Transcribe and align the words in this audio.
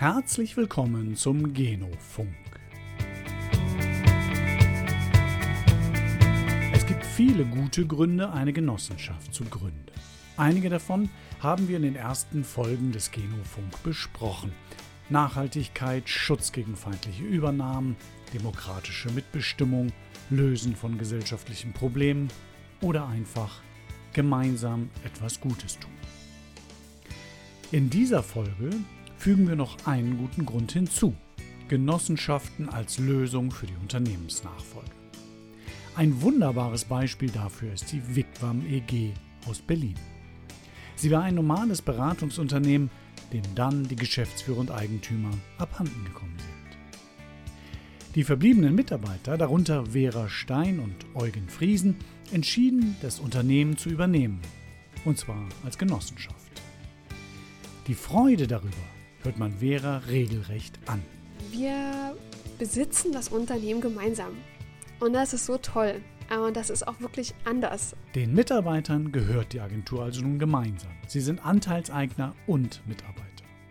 Herzlich 0.00 0.56
willkommen 0.56 1.16
zum 1.16 1.54
Genofunk. 1.54 2.32
Es 6.72 6.86
gibt 6.86 7.04
viele 7.04 7.44
gute 7.44 7.84
Gründe, 7.84 8.30
eine 8.30 8.52
Genossenschaft 8.52 9.34
zu 9.34 9.44
gründen. 9.46 9.86
Einige 10.36 10.68
davon 10.68 11.10
haben 11.40 11.66
wir 11.66 11.78
in 11.78 11.82
den 11.82 11.96
ersten 11.96 12.44
Folgen 12.44 12.92
des 12.92 13.10
Genofunk 13.10 13.82
besprochen. 13.82 14.52
Nachhaltigkeit, 15.08 16.08
Schutz 16.08 16.52
gegen 16.52 16.76
feindliche 16.76 17.24
Übernahmen, 17.24 17.96
demokratische 18.32 19.10
Mitbestimmung, 19.10 19.90
Lösen 20.30 20.76
von 20.76 20.96
gesellschaftlichen 20.96 21.72
Problemen 21.72 22.28
oder 22.82 23.08
einfach 23.08 23.62
gemeinsam 24.12 24.90
etwas 25.04 25.40
Gutes 25.40 25.76
tun. 25.80 25.90
In 27.72 27.90
dieser 27.90 28.22
Folge 28.22 28.70
fügen 29.18 29.48
wir 29.48 29.56
noch 29.56 29.86
einen 29.86 30.16
guten 30.16 30.46
Grund 30.46 30.72
hinzu. 30.72 31.14
Genossenschaften 31.68 32.68
als 32.68 32.98
Lösung 32.98 33.50
für 33.50 33.66
die 33.66 33.76
Unternehmensnachfolge. 33.82 34.90
Ein 35.96 36.22
wunderbares 36.22 36.84
Beispiel 36.84 37.28
dafür 37.28 37.72
ist 37.72 37.92
die 37.92 38.16
Wigwam 38.16 38.64
EG 38.66 39.12
aus 39.46 39.60
Berlin. 39.60 39.96
Sie 40.94 41.10
war 41.10 41.24
ein 41.24 41.34
normales 41.34 41.82
Beratungsunternehmen, 41.82 42.90
dem 43.32 43.42
dann 43.54 43.84
die 43.84 43.96
Geschäftsführer 43.96 44.58
und 44.58 44.70
Eigentümer 44.70 45.30
abhanden 45.58 46.04
gekommen 46.04 46.36
sind. 46.38 46.58
Die 48.14 48.24
verbliebenen 48.24 48.74
Mitarbeiter, 48.74 49.36
darunter 49.36 49.86
Vera 49.86 50.28
Stein 50.28 50.78
und 50.78 50.94
Eugen 51.14 51.48
Friesen, 51.48 51.96
entschieden, 52.32 52.96
das 53.02 53.20
Unternehmen 53.20 53.76
zu 53.76 53.90
übernehmen, 53.90 54.40
und 55.04 55.18
zwar 55.18 55.44
als 55.64 55.76
Genossenschaft. 55.76 56.62
Die 57.86 57.94
Freude 57.94 58.46
darüber 58.46 58.76
hört 59.22 59.38
man 59.38 59.58
Vera 59.58 59.98
regelrecht 60.08 60.78
an. 60.86 61.02
Wir 61.50 62.16
besitzen 62.58 63.12
das 63.12 63.28
Unternehmen 63.28 63.80
gemeinsam. 63.80 64.32
Und 65.00 65.12
das 65.12 65.32
ist 65.32 65.46
so 65.46 65.58
toll. 65.58 66.00
Und 66.44 66.56
das 66.56 66.68
ist 66.68 66.86
auch 66.86 67.00
wirklich 67.00 67.34
anders. 67.44 67.96
Den 68.14 68.34
Mitarbeitern 68.34 69.12
gehört 69.12 69.52
die 69.52 69.60
Agentur 69.60 70.02
also 70.02 70.20
nun 70.20 70.38
gemeinsam. 70.38 70.90
Sie 71.06 71.20
sind 71.20 71.44
Anteilseigner 71.44 72.34
und 72.46 72.82
Mitarbeiter. 72.86 73.24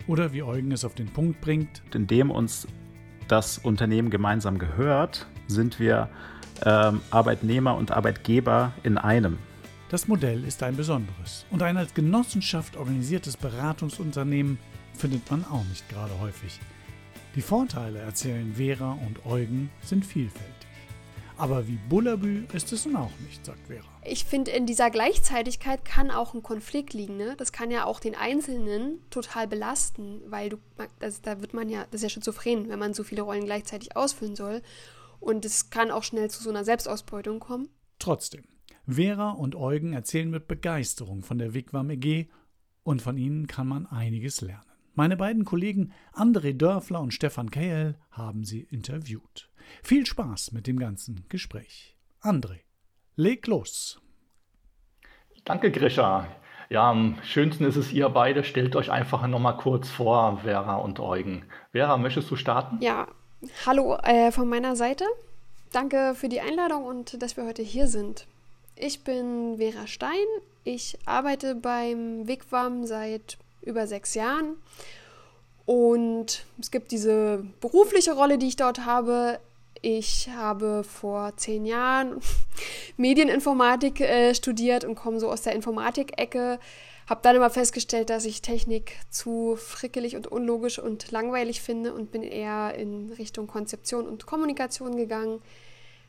Oder 0.07 0.33
wie 0.33 0.41
Eugen 0.41 0.71
es 0.71 0.83
auf 0.83 0.95
den 0.95 1.07
Punkt 1.07 1.39
bringt. 1.41 1.83
Indem 1.93 2.31
uns 2.31 2.67
das 3.27 3.59
Unternehmen 3.59 4.09
gemeinsam 4.09 4.57
gehört, 4.57 5.27
sind 5.47 5.79
wir 5.79 6.09
ähm, 6.65 7.01
Arbeitnehmer 7.11 7.75
und 7.75 7.91
Arbeitgeber 7.91 8.73
in 8.83 8.97
einem. 8.97 9.37
Das 9.89 10.07
Modell 10.07 10.43
ist 10.43 10.63
ein 10.63 10.75
besonderes 10.75 11.45
und 11.49 11.61
ein 11.63 11.77
als 11.77 11.93
Genossenschaft 11.93 12.75
organisiertes 12.75 13.37
Beratungsunternehmen 13.37 14.57
findet 14.97 15.29
man 15.29 15.45
auch 15.45 15.63
nicht 15.65 15.87
gerade 15.89 16.19
häufig. 16.19 16.59
Die 17.35 17.41
Vorteile, 17.41 17.99
erzählen 17.99 18.55
Vera 18.55 18.93
und 19.05 19.25
Eugen, 19.25 19.69
sind 19.81 20.05
vielfältig. 20.05 20.55
Aber 21.37 21.67
wie 21.67 21.77
Bullabü 21.87 22.45
ist 22.51 22.73
es 22.73 22.85
nun 22.85 22.95
auch 22.95 23.11
nicht, 23.19 23.45
sagt 23.45 23.67
Vera. 23.67 23.85
Ich 24.03 24.25
finde, 24.25 24.49
in 24.51 24.65
dieser 24.65 24.89
Gleichzeitigkeit 24.89 25.85
kann 25.85 26.09
auch 26.09 26.33
ein 26.33 26.41
Konflikt 26.41 26.93
liegen. 26.93 27.15
Ne? 27.15 27.35
Das 27.37 27.51
kann 27.51 27.69
ja 27.69 27.85
auch 27.85 27.99
den 27.99 28.15
Einzelnen 28.15 28.99
total 29.11 29.47
belasten, 29.47 30.21
weil 30.25 30.49
du, 30.49 30.57
das, 30.97 31.21
da 31.21 31.39
wird 31.39 31.53
man 31.53 31.69
ja, 31.69 31.85
das 31.91 32.01
ist 32.01 32.03
ja 32.03 32.09
schizophren, 32.09 32.69
wenn 32.69 32.79
man 32.79 32.95
so 32.95 33.03
viele 33.03 33.21
Rollen 33.21 33.45
gleichzeitig 33.45 33.95
ausfüllen 33.95 34.35
soll. 34.35 34.63
Und 35.19 35.45
es 35.45 35.69
kann 35.69 35.91
auch 35.91 36.03
schnell 36.03 36.31
zu 36.31 36.41
so 36.41 36.49
einer 36.49 36.63
Selbstausbeutung 36.63 37.39
kommen. 37.39 37.69
Trotzdem, 37.99 38.43
Vera 38.87 39.31
und 39.31 39.55
Eugen 39.55 39.93
erzählen 39.93 40.29
mit 40.29 40.47
Begeisterung 40.47 41.21
von 41.21 41.37
der 41.37 41.53
Wigwam 41.53 41.91
EG 41.91 42.29
und 42.83 43.01
von 43.01 43.17
ihnen 43.17 43.45
kann 43.45 43.67
man 43.67 43.85
einiges 43.85 44.41
lernen. 44.41 44.66
Meine 44.97 45.15
beiden 45.15 45.45
Kollegen 45.45 45.93
André 46.15 46.57
Dörfler 46.57 46.99
und 47.01 47.13
Stefan 47.13 47.51
Kehl 47.51 47.93
haben 48.09 48.43
sie 48.43 48.61
interviewt. 48.61 49.47
Viel 49.83 50.07
Spaß 50.07 50.53
mit 50.53 50.65
dem 50.65 50.79
ganzen 50.79 51.23
Gespräch. 51.29 51.95
André, 52.19 52.61
leg 53.15 53.45
los. 53.45 54.01
Danke, 55.45 55.69
Grisha. 55.69 56.27
Ja, 56.69 56.89
am 56.89 57.19
schönsten 57.21 57.65
ist 57.65 57.75
es, 57.75 57.93
ihr 57.93 58.09
beide 58.09 58.43
stellt 58.43 58.75
euch 58.75 58.89
einfach 58.89 59.27
nochmal 59.27 59.57
kurz 59.57 59.87
vor, 59.87 60.39
Vera 60.39 60.77
und 60.77 60.99
Eugen. 60.99 61.45
Vera, 61.73 61.97
möchtest 61.97 62.31
du 62.31 62.35
starten? 62.35 62.79
Ja, 62.81 63.07
hallo 63.67 63.97
äh, 64.01 64.31
von 64.31 64.49
meiner 64.49 64.75
Seite. 64.75 65.05
Danke 65.71 66.15
für 66.15 66.27
die 66.27 66.41
Einladung 66.41 66.85
und 66.85 67.21
dass 67.21 67.37
wir 67.37 67.45
heute 67.45 67.61
hier 67.61 67.85
sind. 67.85 68.25
Ich 68.75 69.03
bin 69.03 69.57
Vera 69.57 69.85
Stein. 69.85 70.25
Ich 70.63 70.97
arbeite 71.05 71.53
beim 71.53 72.27
Wigwam 72.27 72.87
seit 72.87 73.37
über 73.61 73.87
sechs 73.87 74.13
Jahren. 74.13 74.55
Und 75.65 76.45
es 76.59 76.71
gibt 76.71 76.91
diese 76.91 77.43
berufliche 77.59 78.13
Rolle, 78.13 78.37
die 78.37 78.47
ich 78.47 78.55
dort 78.55 78.85
habe. 78.85 79.39
Ich 79.81 80.29
habe 80.29 80.83
vor 80.83 81.35
zehn 81.35 81.65
Jahren 81.65 82.21
Medieninformatik 82.97 83.99
äh, 83.99 84.33
studiert 84.33 84.85
und 84.85 84.95
komme 84.95 85.19
so 85.19 85.29
aus 85.29 85.41
der 85.41 85.53
Informatik-Ecke. 85.53 86.59
Habe 87.07 87.21
dann 87.21 87.35
immer 87.35 87.49
festgestellt, 87.49 88.09
dass 88.09 88.25
ich 88.25 88.41
Technik 88.41 88.97
zu 89.09 89.55
frickelig 89.57 90.15
und 90.15 90.27
unlogisch 90.27 90.79
und 90.79 91.11
langweilig 91.11 91.61
finde 91.61 91.93
und 91.93 92.11
bin 92.11 92.23
eher 92.23 92.75
in 92.75 93.11
Richtung 93.13 93.47
Konzeption 93.47 94.07
und 94.07 94.25
Kommunikation 94.25 94.95
gegangen. 94.95 95.41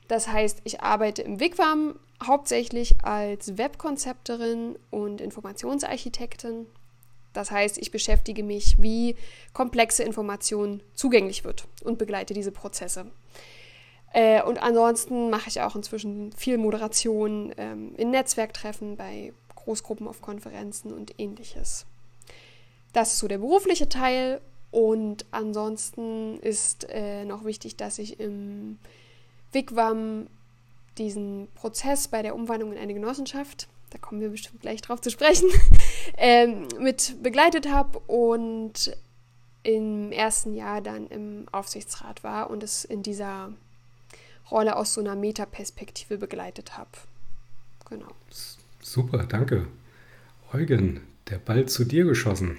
Das 0.08 0.28
heißt, 0.28 0.60
ich 0.64 0.80
arbeite 0.80 1.22
im 1.22 1.38
Wigwam 1.40 1.98
hauptsächlich 2.24 2.96
als 3.02 3.58
Webkonzepterin 3.58 4.76
und 4.90 5.20
Informationsarchitektin 5.20 6.66
das 7.32 7.50
heißt, 7.50 7.78
ich 7.78 7.90
beschäftige 7.90 8.42
mich, 8.42 8.80
wie 8.80 9.16
komplexe 9.52 10.02
Information 10.02 10.82
zugänglich 10.94 11.44
wird 11.44 11.66
und 11.84 11.98
begleite 11.98 12.34
diese 12.34 12.52
Prozesse. 12.52 13.06
Äh, 14.12 14.42
und 14.42 14.58
ansonsten 14.62 15.30
mache 15.30 15.48
ich 15.48 15.60
auch 15.60 15.76
inzwischen 15.76 16.32
viel 16.32 16.58
Moderation 16.58 17.52
ähm, 17.56 17.94
in 17.96 18.10
Netzwerktreffen, 18.10 18.96
bei 18.96 19.32
Großgruppen 19.54 20.08
auf 20.08 20.22
Konferenzen 20.22 20.92
und 20.92 21.14
ähnliches. 21.18 21.84
Das 22.92 23.12
ist 23.12 23.18
so 23.18 23.28
der 23.28 23.38
berufliche 23.38 23.88
Teil. 23.88 24.40
Und 24.70 25.24
ansonsten 25.30 26.38
ist 26.40 26.86
äh, 26.90 27.24
noch 27.24 27.44
wichtig, 27.44 27.76
dass 27.76 27.98
ich 27.98 28.20
im 28.20 28.78
Wigwam 29.52 30.26
diesen 30.98 31.48
Prozess 31.54 32.08
bei 32.08 32.22
der 32.22 32.34
Umwandlung 32.34 32.72
in 32.72 32.78
eine 32.78 32.92
Genossenschaft 32.92 33.68
da 33.90 33.98
kommen 33.98 34.20
wir 34.20 34.30
bestimmt 34.30 34.60
gleich 34.60 34.82
drauf 34.82 35.00
zu 35.00 35.10
sprechen, 35.10 35.48
ähm, 36.16 36.68
mit 36.80 37.22
begleitet 37.22 37.68
habe 37.68 37.98
und 38.00 38.96
im 39.62 40.12
ersten 40.12 40.54
Jahr 40.54 40.80
dann 40.80 41.08
im 41.08 41.46
Aufsichtsrat 41.52 42.24
war 42.24 42.50
und 42.50 42.62
es 42.62 42.84
in 42.84 43.02
dieser 43.02 43.52
Rolle 44.50 44.76
aus 44.76 44.94
so 44.94 45.00
einer 45.00 45.14
Metaperspektive 45.14 46.18
begleitet 46.18 46.78
habe. 46.78 46.90
Genau. 47.88 48.08
Super, 48.80 49.24
danke. 49.24 49.66
Eugen, 50.52 51.00
der 51.28 51.38
Ball 51.38 51.66
zu 51.66 51.84
dir 51.84 52.04
geschossen. 52.04 52.58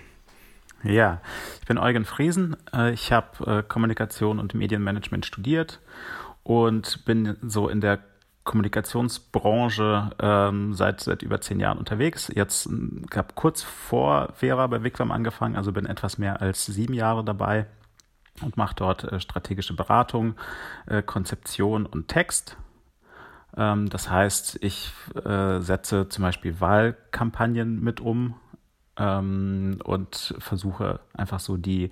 Ja, 0.84 1.22
ich 1.60 1.68
bin 1.68 1.78
Eugen 1.78 2.06
Friesen. 2.06 2.56
Äh, 2.74 2.94
ich 2.94 3.12
habe 3.12 3.60
äh, 3.60 3.64
Kommunikation 3.64 4.40
und 4.40 4.54
Medienmanagement 4.54 5.26
studiert 5.26 5.80
und 6.44 7.04
bin 7.06 7.36
so 7.42 7.68
in 7.68 7.82
der 7.82 8.00
Kommunikationsbranche 8.50 10.10
ähm, 10.20 10.74
seit, 10.74 11.02
seit 11.02 11.22
über 11.22 11.40
zehn 11.40 11.60
Jahren 11.60 11.78
unterwegs. 11.78 12.32
Jetzt 12.34 12.68
habe 13.16 13.28
kurz 13.36 13.62
vor 13.62 14.30
Vera 14.34 14.66
bei 14.66 14.84
Wigwam 14.84 15.12
angefangen, 15.12 15.56
also 15.56 15.72
bin 15.72 15.86
etwas 15.86 16.18
mehr 16.18 16.42
als 16.42 16.66
sieben 16.66 16.96
Jahre 16.96 17.24
dabei 17.24 17.68
und 18.42 18.58
mache 18.58 18.74
dort 18.76 19.04
äh, 19.04 19.20
strategische 19.20 19.76
Beratung, 19.76 20.34
äh, 20.88 21.04
Konzeption 21.04 21.86
und 21.86 22.08
Text. 22.08 22.58
Ähm, 23.56 23.88
das 23.88 24.10
heißt, 24.10 24.58
ich 24.62 24.94
äh, 25.24 25.60
setze 25.60 26.10
zum 26.10 26.24
Beispiel 26.24 26.60
Wahlkampagnen 26.60 27.84
mit 27.84 28.02
um 28.02 28.34
ähm, 28.98 29.78
und 29.84 30.34
versuche 30.40 31.02
einfach 31.14 31.40
so 31.40 31.56
die 31.56 31.92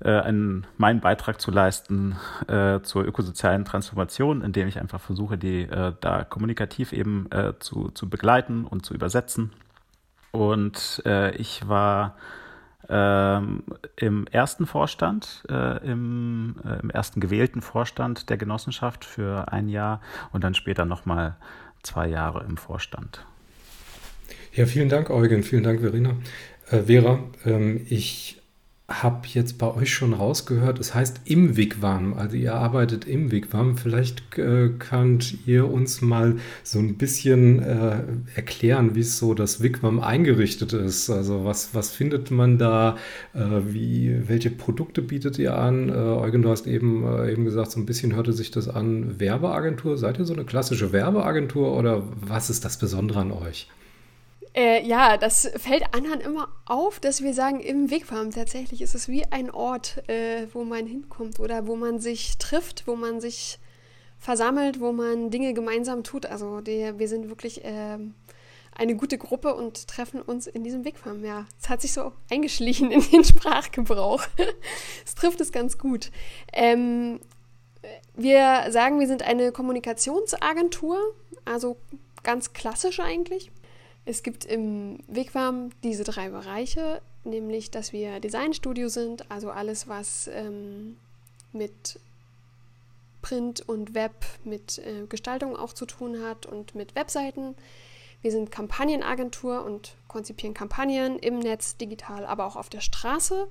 äh, 0.00 0.10
einen, 0.10 0.66
meinen 0.76 1.00
Beitrag 1.00 1.40
zu 1.40 1.50
leisten 1.50 2.16
äh, 2.46 2.80
zur 2.80 3.04
ökosozialen 3.04 3.64
Transformation, 3.64 4.42
indem 4.42 4.68
ich 4.68 4.80
einfach 4.80 5.00
versuche, 5.00 5.38
die 5.38 5.62
äh, 5.62 5.92
da 6.00 6.24
kommunikativ 6.24 6.92
eben 6.92 7.30
äh, 7.30 7.54
zu, 7.58 7.90
zu 7.90 8.08
begleiten 8.08 8.64
und 8.64 8.86
zu 8.86 8.94
übersetzen. 8.94 9.52
Und 10.30 11.02
äh, 11.06 11.34
ich 11.36 11.66
war 11.68 12.16
ähm, 12.88 13.64
im 13.96 14.26
ersten 14.28 14.66
Vorstand, 14.66 15.44
äh, 15.50 15.84
im, 15.86 16.56
äh, 16.64 16.80
im 16.80 16.90
ersten 16.90 17.20
gewählten 17.20 17.60
Vorstand 17.60 18.30
der 18.30 18.36
Genossenschaft 18.36 19.04
für 19.04 19.52
ein 19.52 19.68
Jahr 19.68 20.00
und 20.32 20.44
dann 20.44 20.54
später 20.54 20.84
nochmal 20.84 21.36
zwei 21.82 22.08
Jahre 22.08 22.44
im 22.48 22.56
Vorstand. 22.56 23.24
Ja, 24.54 24.66
vielen 24.66 24.88
Dank, 24.88 25.10
Eugen. 25.10 25.42
Vielen 25.42 25.62
Dank, 25.62 25.80
Verena. 25.80 26.14
Äh, 26.70 26.82
Vera, 26.82 27.20
ähm, 27.44 27.80
ich 27.88 28.37
habe 28.88 29.28
jetzt 29.28 29.58
bei 29.58 29.66
euch 29.74 29.92
schon 29.92 30.14
rausgehört, 30.14 30.78
es 30.78 30.94
heißt 30.94 31.20
im 31.26 31.58
Wigwam, 31.58 32.14
also 32.14 32.36
ihr 32.36 32.54
arbeitet 32.54 33.06
im 33.06 33.30
Wigwam. 33.30 33.76
Vielleicht 33.76 34.38
äh, 34.38 34.70
könnt 34.78 35.46
ihr 35.46 35.70
uns 35.70 36.00
mal 36.00 36.36
so 36.64 36.78
ein 36.78 36.96
bisschen 36.96 37.62
äh, 37.62 37.98
erklären, 38.34 38.94
wie 38.94 39.02
so 39.02 39.34
das 39.34 39.62
Wigwam 39.62 40.00
eingerichtet 40.00 40.72
ist. 40.72 41.10
Also 41.10 41.44
was, 41.44 41.74
was 41.74 41.90
findet 41.90 42.30
man 42.30 42.56
da, 42.56 42.96
äh, 43.34 43.40
wie, 43.66 44.26
welche 44.26 44.50
Produkte 44.50 45.02
bietet 45.02 45.38
ihr 45.38 45.58
an? 45.58 45.90
Äh, 45.90 45.92
Eugen, 45.92 46.40
du 46.40 46.48
hast 46.48 46.66
eben, 46.66 47.04
äh, 47.04 47.30
eben 47.30 47.44
gesagt, 47.44 47.72
so 47.72 47.80
ein 47.80 47.86
bisschen 47.86 48.16
hörte 48.16 48.32
sich 48.32 48.50
das 48.50 48.68
an, 48.68 49.20
Werbeagentur. 49.20 49.98
Seid 49.98 50.18
ihr 50.18 50.24
so 50.24 50.32
eine 50.32 50.44
klassische 50.44 50.92
Werbeagentur 50.92 51.76
oder 51.76 52.04
was 52.22 52.48
ist 52.48 52.64
das 52.64 52.78
Besondere 52.78 53.20
an 53.20 53.32
euch? 53.32 53.68
Äh, 54.54 54.86
ja, 54.86 55.16
das 55.16 55.50
fällt 55.56 55.94
anderen 55.94 56.20
immer 56.20 56.48
auf, 56.64 57.00
dass 57.00 57.22
wir 57.22 57.34
sagen, 57.34 57.60
im 57.60 57.90
Wigwam 57.90 58.30
tatsächlich 58.30 58.82
ist 58.82 58.94
es 58.94 59.08
wie 59.08 59.24
ein 59.26 59.50
Ort, 59.50 60.08
äh, 60.08 60.46
wo 60.52 60.64
man 60.64 60.86
hinkommt 60.86 61.38
oder 61.40 61.66
wo 61.66 61.76
man 61.76 61.98
sich 62.00 62.38
trifft, 62.38 62.86
wo 62.86 62.96
man 62.96 63.20
sich 63.20 63.58
versammelt, 64.18 64.80
wo 64.80 64.92
man 64.92 65.30
Dinge 65.30 65.54
gemeinsam 65.54 66.02
tut. 66.02 66.26
Also 66.26 66.60
die, 66.60 66.98
wir 66.98 67.08
sind 67.08 67.28
wirklich 67.28 67.64
äh, 67.64 67.98
eine 68.74 68.96
gute 68.96 69.18
Gruppe 69.18 69.54
und 69.54 69.88
treffen 69.88 70.22
uns 70.22 70.46
in 70.46 70.64
diesem 70.64 70.84
Wigwam. 70.84 71.24
Ja, 71.24 71.46
es 71.60 71.68
hat 71.68 71.82
sich 71.82 71.92
so 71.92 72.12
eingeschlichen 72.30 72.90
in 72.90 73.02
den 73.10 73.24
Sprachgebrauch. 73.24 74.24
Es 75.04 75.14
trifft 75.14 75.40
es 75.40 75.52
ganz 75.52 75.78
gut. 75.78 76.10
Ähm, 76.52 77.20
wir 78.14 78.66
sagen, 78.70 79.00
wir 79.00 79.06
sind 79.06 79.22
eine 79.22 79.52
Kommunikationsagentur, 79.52 80.98
also 81.44 81.76
ganz 82.22 82.52
klassisch 82.52 83.00
eigentlich. 83.00 83.50
Es 84.08 84.22
gibt 84.22 84.46
im 84.46 85.00
Wigwam 85.06 85.68
diese 85.82 86.02
drei 86.02 86.30
Bereiche, 86.30 87.02
nämlich 87.24 87.70
dass 87.70 87.92
wir 87.92 88.20
Designstudio 88.20 88.88
sind, 88.88 89.30
also 89.30 89.50
alles, 89.50 89.86
was 89.86 90.30
ähm, 90.32 90.96
mit 91.52 92.00
Print 93.20 93.68
und 93.68 93.94
Web, 93.94 94.24
mit 94.44 94.78
äh, 94.78 95.04
Gestaltung 95.10 95.58
auch 95.58 95.74
zu 95.74 95.84
tun 95.84 96.22
hat 96.22 96.46
und 96.46 96.74
mit 96.74 96.94
Webseiten. 96.94 97.54
Wir 98.22 98.32
sind 98.32 98.50
Kampagnenagentur 98.50 99.62
und 99.62 99.94
konzipieren 100.08 100.54
Kampagnen 100.54 101.18
im 101.18 101.38
Netz, 101.38 101.76
digital, 101.76 102.24
aber 102.24 102.46
auch 102.46 102.56
auf 102.56 102.70
der 102.70 102.80
Straße. 102.80 103.46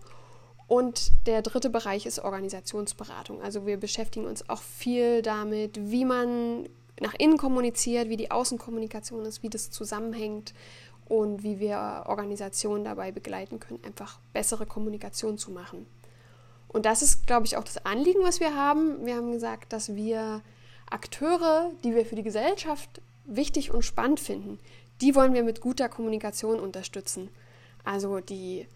Und 0.66 1.12
der 1.28 1.44
dritte 1.44 1.70
Bereich 1.70 2.08
ist 2.08 2.18
Organisationsberatung. 2.18 3.44
Also 3.44 3.68
wir 3.68 3.78
beschäftigen 3.78 4.26
uns 4.26 4.50
auch 4.50 4.64
viel 4.64 5.22
damit, 5.22 5.92
wie 5.92 6.04
man 6.04 6.68
nach 7.00 7.14
innen 7.18 7.38
kommuniziert, 7.38 8.10
wie 8.10 8.18
die 8.18 8.32
Außenkommunikation 8.32 9.26
ist, 9.26 9.44
wie 9.44 9.50
das 9.50 9.70
zusammenhängt 9.70 10.54
und 11.06 11.44
wie 11.44 11.60
wir 11.60 12.04
Organisationen 12.08 12.84
dabei 12.84 13.12
begleiten 13.12 13.60
können, 13.60 13.84
einfach 13.84 14.20
bessere 14.34 14.66
Kommunikation 14.66 15.38
zu 15.38 15.52
machen. 15.52 15.86
Und 16.68 16.86
das 16.86 17.02
ist, 17.02 17.28
glaube 17.28 17.46
ich, 17.46 17.56
auch 17.56 17.64
das 17.64 17.86
Anliegen, 17.86 18.24
was 18.24 18.40
wir 18.40 18.56
haben. 18.56 19.06
Wir 19.06 19.16
haben 19.16 19.32
gesagt, 19.32 19.72
dass 19.72 19.96
wir 19.96 20.42
Akteure, 20.90 21.72
die 21.84 21.96
wir 21.96 22.06
für 22.06 22.16
die 22.16 22.24
Gesellschaft 22.24 23.02
wichtig 23.26 23.72
und 23.72 23.84
spannend 23.84 24.20
finden, 24.20 24.60
die 25.02 25.16
wollen 25.16 25.34
wir 25.34 25.44
mit 25.44 25.62
guter 25.62 25.90
Kommunikation 25.90 26.60
unterstützen. 26.60 27.30
Also 27.84 28.20
die 28.20 28.68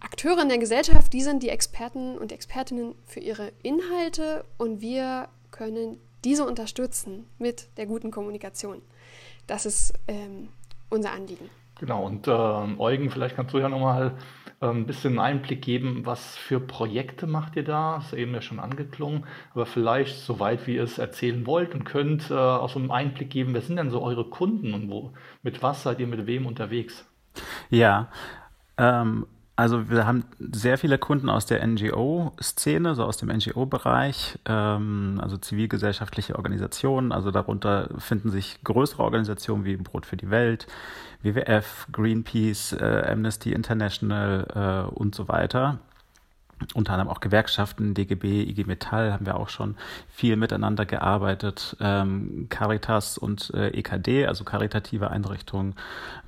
Akteure 0.00 0.42
in 0.42 0.48
der 0.48 0.58
Gesellschaft, 0.58 1.12
die 1.12 1.22
sind 1.22 1.42
die 1.42 1.50
Experten 1.50 2.16
und 2.16 2.32
Expertinnen 2.32 2.94
für 3.04 3.20
ihre 3.20 3.52
Inhalte 3.62 4.44
und 4.56 4.80
wir 4.80 5.28
können 5.50 6.00
diese 6.24 6.46
unterstützen 6.46 7.26
mit 7.38 7.68
der 7.76 7.86
guten 7.86 8.10
Kommunikation. 8.10 8.82
Das 9.46 9.66
ist 9.66 9.94
ähm, 10.08 10.48
unser 10.88 11.12
Anliegen. 11.12 11.50
Genau, 11.78 12.04
und 12.04 12.28
äh, 12.28 12.30
Eugen, 12.30 13.10
vielleicht 13.10 13.36
kannst 13.36 13.54
du 13.54 13.58
ja 13.58 13.68
nochmal 13.68 14.12
äh, 14.60 14.66
ein 14.66 14.86
bisschen 14.86 15.18
Einblick 15.18 15.62
geben, 15.62 16.04
was 16.04 16.36
für 16.36 16.60
Projekte 16.60 17.26
macht 17.26 17.56
ihr 17.56 17.64
da? 17.64 17.96
Das 17.96 18.06
ist 18.06 18.12
eben 18.12 18.34
ja 18.34 18.42
schon 18.42 18.60
angeklungen, 18.60 19.24
aber 19.54 19.64
vielleicht, 19.64 20.18
soweit 20.18 20.66
wie 20.66 20.76
ihr 20.76 20.82
es 20.82 20.98
erzählen 20.98 21.46
wollt 21.46 21.74
und 21.74 21.84
könnt, 21.84 22.30
äh, 22.30 22.34
auch 22.34 22.68
so 22.68 22.78
einen 22.78 22.90
Einblick 22.90 23.30
geben, 23.30 23.54
wer 23.54 23.62
sind 23.62 23.76
denn 23.76 23.90
so 23.90 24.02
eure 24.02 24.28
Kunden 24.28 24.74
und 24.74 24.90
wo, 24.90 25.14
mit 25.42 25.62
was 25.62 25.82
seid 25.82 26.00
ihr 26.00 26.06
mit 26.06 26.26
wem 26.26 26.46
unterwegs? 26.46 27.06
Ja, 27.70 28.10
ähm, 28.76 29.26
also 29.56 29.90
wir 29.90 30.06
haben 30.06 30.24
sehr 30.38 30.78
viele 30.78 30.96
Kunden 30.98 31.28
aus 31.28 31.44
der 31.44 31.66
NGO-Szene, 31.66 32.94
so 32.94 33.04
aus 33.04 33.18
dem 33.18 33.28
NGO-Bereich, 33.28 34.38
ähm, 34.46 35.20
also 35.22 35.36
zivilgesellschaftliche 35.36 36.36
Organisationen. 36.36 37.12
Also 37.12 37.30
darunter 37.30 37.90
finden 37.98 38.30
sich 38.30 38.62
größere 38.64 39.02
Organisationen 39.02 39.64
wie 39.64 39.76
Brot 39.76 40.06
für 40.06 40.16
die 40.16 40.30
Welt, 40.30 40.66
WWF, 41.22 41.86
Greenpeace, 41.92 42.72
äh, 42.72 43.10
Amnesty 43.12 43.52
International 43.52 44.86
äh, 44.88 44.94
und 44.94 45.14
so 45.14 45.28
weiter 45.28 45.78
unter 46.74 46.92
anderem 46.92 47.10
auch 47.10 47.20
Gewerkschaften, 47.20 47.94
DGB, 47.94 48.42
IG 48.42 48.64
Metall 48.64 49.12
haben 49.12 49.26
wir 49.26 49.36
auch 49.36 49.48
schon 49.48 49.76
viel 50.08 50.36
miteinander 50.36 50.86
gearbeitet. 50.86 51.76
Ähm, 51.80 52.46
Caritas 52.48 53.18
und 53.18 53.52
äh, 53.54 53.68
EKD, 53.68 54.26
also 54.26 54.44
karitative 54.44 55.10
Einrichtungen, 55.10 55.74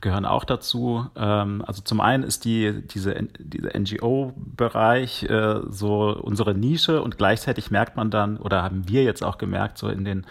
gehören 0.00 0.24
auch 0.24 0.44
dazu. 0.44 1.06
Ähm, 1.16 1.62
also 1.66 1.82
zum 1.82 2.00
einen 2.00 2.22
ist 2.22 2.44
die, 2.44 2.82
diese, 2.86 3.14
dieser 3.38 3.78
NGO-Bereich 3.78 5.24
äh, 5.24 5.60
so 5.68 6.16
unsere 6.20 6.54
Nische 6.54 7.02
und 7.02 7.18
gleichzeitig 7.18 7.70
merkt 7.70 7.96
man 7.96 8.10
dann, 8.10 8.38
oder 8.38 8.62
haben 8.62 8.88
wir 8.88 9.04
jetzt 9.04 9.22
auch 9.22 9.38
gemerkt, 9.38 9.78
so 9.78 9.88
in 9.88 10.04
den 10.04 10.26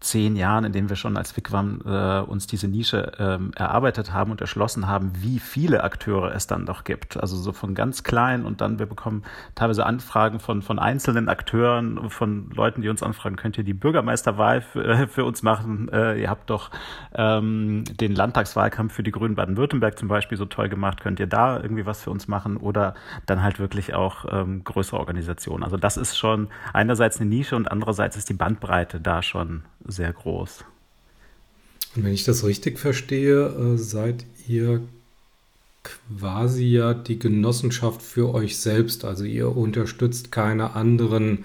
zehn 0.00 0.36
Jahren, 0.36 0.64
in 0.64 0.72
denen 0.72 0.88
wir 0.88 0.96
schon 0.96 1.16
als 1.16 1.36
Wigwam 1.36 1.80
äh, 1.86 2.20
uns 2.20 2.46
diese 2.46 2.68
Nische 2.68 3.12
ähm, 3.18 3.52
erarbeitet 3.56 4.12
haben 4.12 4.30
und 4.30 4.40
erschlossen 4.42 4.86
haben, 4.86 5.12
wie 5.20 5.38
viele 5.38 5.84
Akteure 5.84 6.34
es 6.34 6.46
dann 6.46 6.66
doch 6.66 6.84
gibt. 6.84 7.16
Also 7.16 7.36
so 7.36 7.52
von 7.52 7.74
ganz 7.74 8.02
klein 8.02 8.44
und 8.44 8.60
dann 8.60 8.78
wir 8.78 8.86
bekommen 8.86 9.24
teilweise 9.54 9.86
Anfragen 9.86 10.38
von, 10.38 10.60
von 10.60 10.78
einzelnen 10.78 11.28
Akteuren, 11.28 12.10
von 12.10 12.50
Leuten, 12.50 12.82
die 12.82 12.90
uns 12.90 13.02
anfragen, 13.02 13.36
könnt 13.36 13.56
ihr 13.56 13.64
die 13.64 13.72
Bürgermeisterwahl 13.72 14.60
für, 14.60 14.84
äh, 14.84 15.06
für 15.06 15.24
uns 15.24 15.42
machen? 15.42 15.88
Äh, 15.88 16.20
ihr 16.20 16.28
habt 16.28 16.50
doch 16.50 16.70
ähm, 17.14 17.84
den 17.98 18.14
Landtagswahlkampf 18.14 18.92
für 18.92 19.02
die 19.02 19.12
Grünen 19.12 19.34
Baden-Württemberg 19.34 19.98
zum 19.98 20.08
Beispiel 20.08 20.36
so 20.36 20.44
toll 20.44 20.68
gemacht, 20.68 21.00
könnt 21.00 21.20
ihr 21.20 21.26
da 21.26 21.56
irgendwie 21.58 21.86
was 21.86 22.02
für 22.02 22.10
uns 22.10 22.28
machen? 22.28 22.58
Oder 22.58 22.94
dann 23.24 23.42
halt 23.42 23.58
wirklich 23.58 23.94
auch 23.94 24.26
ähm, 24.30 24.62
größere 24.62 24.98
Organisationen. 24.98 25.64
Also 25.64 25.78
das 25.78 25.96
ist 25.96 26.18
schon 26.18 26.48
einerseits 26.74 27.18
eine 27.18 27.30
Nische 27.30 27.56
und 27.56 27.70
andererseits 27.70 28.16
ist 28.16 28.28
die 28.28 28.34
Bandbreite 28.34 29.00
da 29.00 29.22
schon 29.22 29.62
sehr 29.86 30.12
groß. 30.12 30.64
Und 31.94 32.04
wenn 32.04 32.12
ich 32.12 32.24
das 32.24 32.44
richtig 32.44 32.78
verstehe, 32.78 33.46
äh, 33.46 33.78
seid 33.78 34.24
ihr 34.48 34.82
quasi 36.18 36.64
ja 36.64 36.94
die 36.94 37.18
Genossenschaft 37.18 38.02
für 38.02 38.34
euch 38.34 38.58
selbst. 38.58 39.04
Also 39.04 39.24
ihr 39.24 39.56
unterstützt 39.56 40.32
keine 40.32 40.74
anderen 40.74 41.44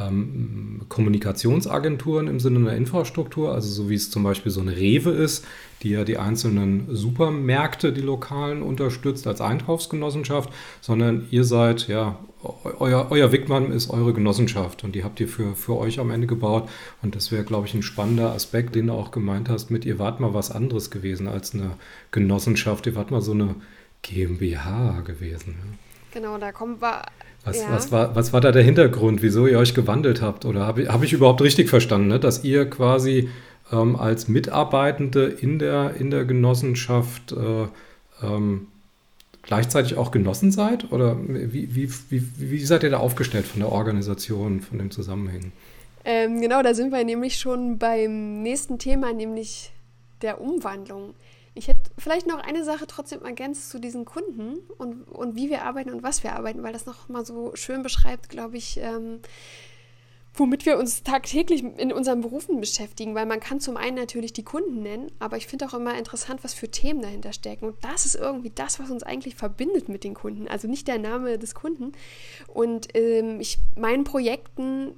ähm, 0.00 0.82
Kommunikationsagenturen 0.88 2.26
im 2.28 2.40
Sinne 2.40 2.58
einer 2.58 2.76
Infrastruktur, 2.76 3.52
also 3.52 3.68
so 3.68 3.90
wie 3.90 3.94
es 3.94 4.10
zum 4.10 4.22
Beispiel 4.22 4.50
so 4.50 4.60
eine 4.60 4.76
Rewe 4.76 5.10
ist, 5.10 5.44
die 5.82 5.90
ja 5.90 6.04
die 6.04 6.18
einzelnen 6.18 6.86
Supermärkte, 6.94 7.92
die 7.92 8.00
lokalen 8.00 8.62
unterstützt 8.62 9.26
als 9.26 9.40
Einkaufsgenossenschaft, 9.40 10.50
sondern 10.80 11.26
ihr 11.30 11.44
seid, 11.44 11.88
ja, 11.88 12.18
euer, 12.42 13.08
euer 13.10 13.32
Wigmann 13.32 13.70
ist 13.70 13.90
eure 13.90 14.14
Genossenschaft 14.14 14.82
und 14.84 14.94
die 14.94 15.04
habt 15.04 15.20
ihr 15.20 15.28
für, 15.28 15.54
für 15.54 15.76
euch 15.76 16.00
am 16.00 16.10
Ende 16.10 16.26
gebaut 16.26 16.68
und 17.02 17.14
das 17.14 17.30
wäre, 17.30 17.44
glaube 17.44 17.66
ich, 17.66 17.74
ein 17.74 17.82
spannender 17.82 18.32
Aspekt, 18.32 18.74
den 18.74 18.86
du 18.86 18.94
auch 18.94 19.10
gemeint 19.10 19.48
hast 19.48 19.70
mit, 19.70 19.84
ihr 19.84 19.98
wart 19.98 20.20
mal 20.20 20.32
was 20.32 20.50
anderes 20.50 20.90
gewesen 20.90 21.28
als 21.28 21.54
eine 21.54 21.72
Genossenschaft, 22.10 22.86
ihr 22.86 22.94
wart 22.94 23.10
mal 23.10 23.20
so 23.20 23.32
eine 23.32 23.56
GmbH 24.02 25.02
gewesen. 25.02 25.56
Ja. 25.58 25.78
Genau, 26.12 26.38
da 26.38 26.50
kommen 26.50 26.80
wir 26.80 27.04
was, 27.44 27.58
ja. 27.58 27.70
was, 27.70 27.90
war, 27.90 28.14
was 28.14 28.32
war 28.32 28.40
da 28.40 28.52
der 28.52 28.62
Hintergrund, 28.62 29.22
wieso 29.22 29.46
ihr 29.46 29.58
euch 29.58 29.74
gewandelt 29.74 30.20
habt? 30.20 30.44
Oder 30.44 30.66
habe 30.66 30.82
ich, 30.82 30.88
hab 30.88 31.02
ich 31.02 31.12
überhaupt 31.12 31.40
richtig 31.40 31.68
verstanden, 31.68 32.08
ne? 32.08 32.20
dass 32.20 32.44
ihr 32.44 32.68
quasi 32.68 33.28
ähm, 33.72 33.96
als 33.96 34.28
Mitarbeitende 34.28 35.24
in 35.24 35.58
der, 35.58 35.94
in 35.98 36.10
der 36.10 36.24
Genossenschaft 36.24 37.32
äh, 37.32 37.66
ähm, 38.22 38.66
gleichzeitig 39.42 39.96
auch 39.96 40.10
Genossen 40.10 40.52
seid? 40.52 40.92
Oder 40.92 41.16
wie, 41.26 41.74
wie, 41.74 41.90
wie, 42.10 42.22
wie 42.36 42.64
seid 42.64 42.82
ihr 42.82 42.90
da 42.90 42.98
aufgestellt 42.98 43.46
von 43.46 43.60
der 43.60 43.72
Organisation, 43.72 44.60
von 44.60 44.78
den 44.78 44.90
Zusammenhängen? 44.90 45.52
Ähm, 46.04 46.40
genau, 46.40 46.62
da 46.62 46.74
sind 46.74 46.92
wir 46.92 47.04
nämlich 47.04 47.38
schon 47.38 47.78
beim 47.78 48.42
nächsten 48.42 48.78
Thema, 48.78 49.12
nämlich 49.12 49.72
der 50.22 50.40
Umwandlung. 50.40 51.14
Ich 51.54 51.68
hätte 51.68 51.90
vielleicht 51.98 52.26
noch 52.26 52.38
eine 52.38 52.64
Sache 52.64 52.86
trotzdem 52.86 53.24
ergänzt 53.24 53.70
zu 53.70 53.80
diesen 53.80 54.04
Kunden 54.04 54.58
und, 54.78 55.02
und 55.08 55.34
wie 55.34 55.50
wir 55.50 55.62
arbeiten 55.62 55.90
und 55.90 56.02
was 56.02 56.22
wir 56.22 56.34
arbeiten, 56.34 56.62
weil 56.62 56.72
das 56.72 56.86
noch 56.86 57.08
mal 57.08 57.26
so 57.26 57.54
schön 57.54 57.82
beschreibt, 57.82 58.28
glaube 58.28 58.56
ich, 58.56 58.78
ähm, 58.78 59.20
womit 60.34 60.64
wir 60.64 60.78
uns 60.78 61.02
tagtäglich 61.02 61.64
in 61.76 61.92
unseren 61.92 62.20
Berufen 62.20 62.60
beschäftigen, 62.60 63.14
weil 63.14 63.26
man 63.26 63.40
kann 63.40 63.60
zum 63.60 63.76
einen 63.76 63.96
natürlich 63.96 64.32
die 64.32 64.44
Kunden 64.44 64.82
nennen, 64.82 65.10
aber 65.18 65.36
ich 65.36 65.46
finde 65.46 65.66
auch 65.66 65.74
immer 65.74 65.98
interessant, 65.98 66.44
was 66.44 66.54
für 66.54 66.70
Themen 66.70 67.02
dahinter 67.02 67.32
stecken. 67.32 67.66
Und 67.66 67.84
das 67.84 68.06
ist 68.06 68.14
irgendwie 68.14 68.50
das, 68.54 68.78
was 68.78 68.90
uns 68.90 69.02
eigentlich 69.02 69.34
verbindet 69.34 69.88
mit 69.88 70.04
den 70.04 70.14
Kunden. 70.14 70.46
Also 70.46 70.68
nicht 70.68 70.86
der 70.86 70.98
Name 70.98 71.38
des 71.38 71.54
Kunden. 71.54 71.92
Und 72.46 72.88
ähm, 72.94 73.40
ich 73.40 73.58
meinen 73.76 74.04
Projekten 74.04 74.94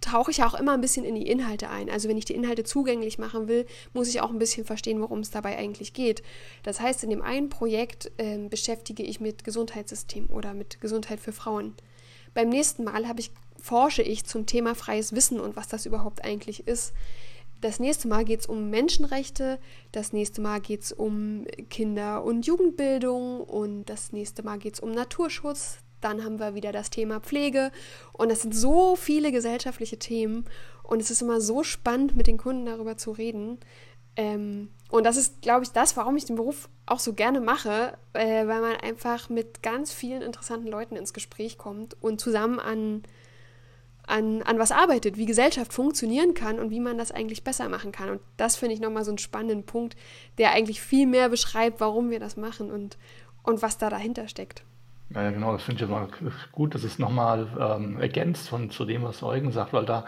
tauche 0.00 0.30
ich 0.30 0.42
auch 0.42 0.54
immer 0.54 0.72
ein 0.72 0.80
bisschen 0.80 1.04
in 1.04 1.14
die 1.14 1.28
Inhalte 1.28 1.70
ein. 1.70 1.90
Also 1.90 2.08
wenn 2.08 2.16
ich 2.16 2.24
die 2.24 2.34
Inhalte 2.34 2.64
zugänglich 2.64 3.18
machen 3.18 3.48
will, 3.48 3.66
muss 3.92 4.08
ich 4.08 4.20
auch 4.20 4.30
ein 4.30 4.38
bisschen 4.38 4.64
verstehen, 4.64 5.00
worum 5.00 5.20
es 5.20 5.30
dabei 5.30 5.58
eigentlich 5.58 5.92
geht. 5.92 6.22
Das 6.62 6.80
heißt, 6.80 7.04
in 7.04 7.10
dem 7.10 7.22
einen 7.22 7.48
Projekt 7.48 8.10
äh, 8.16 8.38
beschäftige 8.48 9.02
ich 9.02 9.20
mit 9.20 9.44
Gesundheitssystem 9.44 10.28
oder 10.30 10.54
mit 10.54 10.80
Gesundheit 10.80 11.20
für 11.20 11.32
Frauen. 11.32 11.74
Beim 12.34 12.48
nächsten 12.48 12.84
Mal 12.84 13.04
ich, 13.18 13.30
forsche 13.60 14.02
ich 14.02 14.24
zum 14.24 14.46
Thema 14.46 14.74
freies 14.74 15.14
Wissen 15.14 15.40
und 15.40 15.56
was 15.56 15.68
das 15.68 15.86
überhaupt 15.86 16.24
eigentlich 16.24 16.66
ist. 16.66 16.92
Das 17.60 17.80
nächste 17.80 18.06
Mal 18.06 18.24
geht 18.24 18.40
es 18.40 18.46
um 18.46 18.70
Menschenrechte, 18.70 19.58
das 19.90 20.12
nächste 20.12 20.40
Mal 20.40 20.60
geht 20.60 20.82
es 20.82 20.92
um 20.92 21.44
Kinder- 21.70 22.22
und 22.22 22.46
Jugendbildung 22.46 23.40
und 23.40 23.86
das 23.86 24.12
nächste 24.12 24.44
Mal 24.44 24.58
geht 24.58 24.74
es 24.74 24.80
um 24.80 24.92
Naturschutz, 24.92 25.78
dann 26.00 26.24
haben 26.24 26.38
wir 26.38 26.54
wieder 26.54 26.72
das 26.72 26.90
Thema 26.90 27.20
Pflege. 27.20 27.70
Und 28.12 28.30
es 28.30 28.42
sind 28.42 28.54
so 28.54 28.96
viele 28.96 29.32
gesellschaftliche 29.32 29.98
Themen. 29.98 30.44
Und 30.82 31.00
es 31.00 31.10
ist 31.10 31.22
immer 31.22 31.40
so 31.40 31.62
spannend, 31.62 32.16
mit 32.16 32.26
den 32.26 32.38
Kunden 32.38 32.66
darüber 32.66 32.96
zu 32.96 33.10
reden. 33.12 33.58
Ähm, 34.16 34.70
und 34.90 35.04
das 35.04 35.16
ist, 35.16 35.42
glaube 35.42 35.64
ich, 35.64 35.70
das, 35.70 35.96
warum 35.96 36.16
ich 36.16 36.24
den 36.24 36.36
Beruf 36.36 36.68
auch 36.86 36.98
so 36.98 37.12
gerne 37.12 37.40
mache, 37.40 37.96
äh, 38.14 38.46
weil 38.46 38.60
man 38.60 38.76
einfach 38.76 39.28
mit 39.28 39.62
ganz 39.62 39.92
vielen 39.92 40.22
interessanten 40.22 40.66
Leuten 40.66 40.96
ins 40.96 41.12
Gespräch 41.12 41.56
kommt 41.56 41.96
und 42.02 42.20
zusammen 42.20 42.58
an, 42.58 43.02
an, 44.06 44.42
an 44.42 44.58
was 44.58 44.72
arbeitet, 44.72 45.18
wie 45.18 45.26
Gesellschaft 45.26 45.72
funktionieren 45.72 46.34
kann 46.34 46.58
und 46.58 46.70
wie 46.70 46.80
man 46.80 46.98
das 46.98 47.12
eigentlich 47.12 47.44
besser 47.44 47.68
machen 47.68 47.92
kann. 47.92 48.08
Und 48.08 48.20
das 48.38 48.56
finde 48.56 48.74
ich 48.74 48.80
nochmal 48.80 49.04
so 49.04 49.10
einen 49.10 49.18
spannenden 49.18 49.64
Punkt, 49.64 49.96
der 50.38 50.52
eigentlich 50.52 50.80
viel 50.80 51.06
mehr 51.06 51.28
beschreibt, 51.28 51.80
warum 51.80 52.10
wir 52.10 52.18
das 52.18 52.36
machen 52.36 52.70
und, 52.70 52.98
und 53.42 53.62
was 53.62 53.78
da 53.78 53.90
dahinter 53.90 54.26
steckt. 54.26 54.64
Ja, 55.14 55.30
genau, 55.30 55.52
das 55.52 55.62
finde 55.62 55.82
ich 55.84 55.88
immer 55.88 56.08
gut, 56.52 56.74
dass 56.74 56.84
es 56.84 56.98
nochmal 56.98 57.48
ähm, 57.58 57.98
ergänzt 57.98 58.48
von 58.48 58.70
zu 58.70 58.84
dem, 58.84 59.02
was 59.04 59.22
Eugen 59.22 59.52
sagt, 59.52 59.72
weil 59.72 59.86
da 59.86 60.04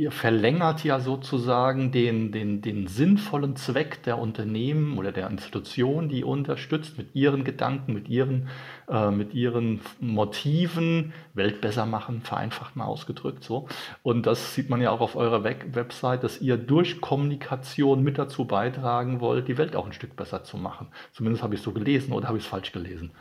ihr 0.00 0.10
verlängert 0.10 0.82
ja 0.82 0.98
sozusagen 0.98 1.92
den, 1.92 2.32
den, 2.32 2.62
den 2.62 2.86
sinnvollen 2.86 3.54
Zweck 3.56 4.02
der 4.04 4.18
Unternehmen 4.18 4.96
oder 4.98 5.12
der 5.12 5.28
Institution, 5.28 6.08
die 6.08 6.24
unterstützt, 6.24 6.96
mit 6.96 7.14
ihren 7.14 7.44
Gedanken, 7.44 7.92
mit 7.92 8.08
ihren, 8.08 8.48
äh, 8.88 9.10
mit 9.10 9.34
ihren 9.34 9.80
Motiven, 10.00 11.12
Welt 11.34 11.60
besser 11.60 11.84
machen, 11.86 12.22
vereinfacht 12.22 12.76
mal 12.76 12.86
ausgedrückt 12.86 13.44
so. 13.44 13.68
Und 14.02 14.26
das 14.26 14.54
sieht 14.54 14.70
man 14.70 14.80
ja 14.80 14.90
auch 14.90 15.00
auf 15.00 15.16
eurer 15.16 15.44
Website, 15.44 16.24
dass 16.24 16.40
ihr 16.40 16.56
durch 16.56 17.00
Kommunikation 17.02 18.02
mit 18.02 18.16
dazu 18.18 18.46
beitragen 18.46 19.20
wollt, 19.20 19.48
die 19.48 19.58
Welt 19.58 19.76
auch 19.76 19.86
ein 19.86 19.92
Stück 19.92 20.16
besser 20.16 20.44
zu 20.44 20.56
machen. 20.56 20.88
Zumindest 21.12 21.42
habe 21.42 21.54
ich 21.54 21.60
es 21.60 21.64
so 21.64 21.72
gelesen 21.72 22.12
oder 22.12 22.28
habe 22.28 22.38
ich 22.38 22.44
es 22.44 22.50
falsch 22.50 22.72
gelesen. 22.72 23.12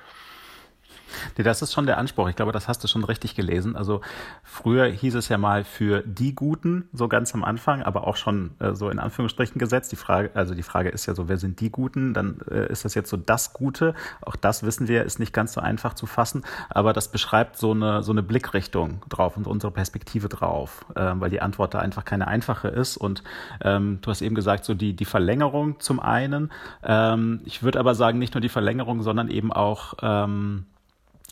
Nee, 1.37 1.43
das 1.43 1.61
ist 1.61 1.73
schon 1.73 1.85
der 1.85 1.97
Anspruch. 1.97 2.29
Ich 2.29 2.35
glaube, 2.35 2.51
das 2.51 2.67
hast 2.67 2.83
du 2.83 2.87
schon 2.87 3.03
richtig 3.03 3.35
gelesen. 3.35 3.75
Also 3.75 4.01
früher 4.43 4.85
hieß 4.85 5.15
es 5.15 5.29
ja 5.29 5.37
mal 5.37 5.63
für 5.63 6.01
die 6.05 6.35
Guten, 6.35 6.87
so 6.93 7.07
ganz 7.07 7.33
am 7.33 7.43
Anfang, 7.43 7.83
aber 7.83 8.07
auch 8.07 8.15
schon 8.15 8.51
äh, 8.59 8.73
so 8.73 8.89
in 8.89 8.99
Anführungsstrichen 8.99 9.59
gesetzt. 9.59 9.91
Die 9.91 9.95
Frage, 9.95 10.31
also 10.33 10.53
die 10.53 10.63
Frage 10.63 10.89
ist 10.89 11.05
ja 11.05 11.15
so, 11.15 11.29
wer 11.29 11.37
sind 11.37 11.59
die 11.59 11.71
Guten? 11.71 12.13
Dann 12.13 12.39
äh, 12.49 12.71
ist 12.71 12.85
das 12.85 12.95
jetzt 12.95 13.09
so 13.09 13.17
das 13.17 13.53
Gute. 13.53 13.93
Auch 14.21 14.35
das 14.35 14.63
wissen 14.63 14.87
wir, 14.87 15.03
ist 15.03 15.19
nicht 15.19 15.33
ganz 15.33 15.53
so 15.53 15.61
einfach 15.61 15.93
zu 15.93 16.05
fassen, 16.05 16.43
aber 16.69 16.93
das 16.93 17.09
beschreibt 17.09 17.57
so 17.57 17.71
eine, 17.71 18.03
so 18.03 18.11
eine 18.11 18.23
Blickrichtung 18.23 19.01
drauf 19.09 19.37
und 19.37 19.47
unsere 19.47 19.71
Perspektive 19.71 20.29
drauf, 20.29 20.85
äh, 20.95 21.11
weil 21.15 21.29
die 21.29 21.41
Antwort 21.41 21.73
da 21.73 21.79
einfach 21.79 22.05
keine 22.05 22.27
einfache 22.27 22.67
ist. 22.67 22.97
Und 22.97 23.23
ähm, 23.61 23.99
du 24.01 24.11
hast 24.11 24.21
eben 24.21 24.35
gesagt, 24.35 24.65
so 24.65 24.73
die, 24.73 24.95
die 24.95 25.05
Verlängerung 25.05 25.79
zum 25.79 25.99
einen. 25.99 26.51
Ähm, 26.83 27.41
ich 27.45 27.63
würde 27.63 27.79
aber 27.79 27.95
sagen, 27.95 28.19
nicht 28.19 28.33
nur 28.33 28.41
die 28.41 28.49
Verlängerung, 28.49 29.01
sondern 29.01 29.29
eben 29.29 29.51
auch 29.51 29.95
ähm, 30.01 30.65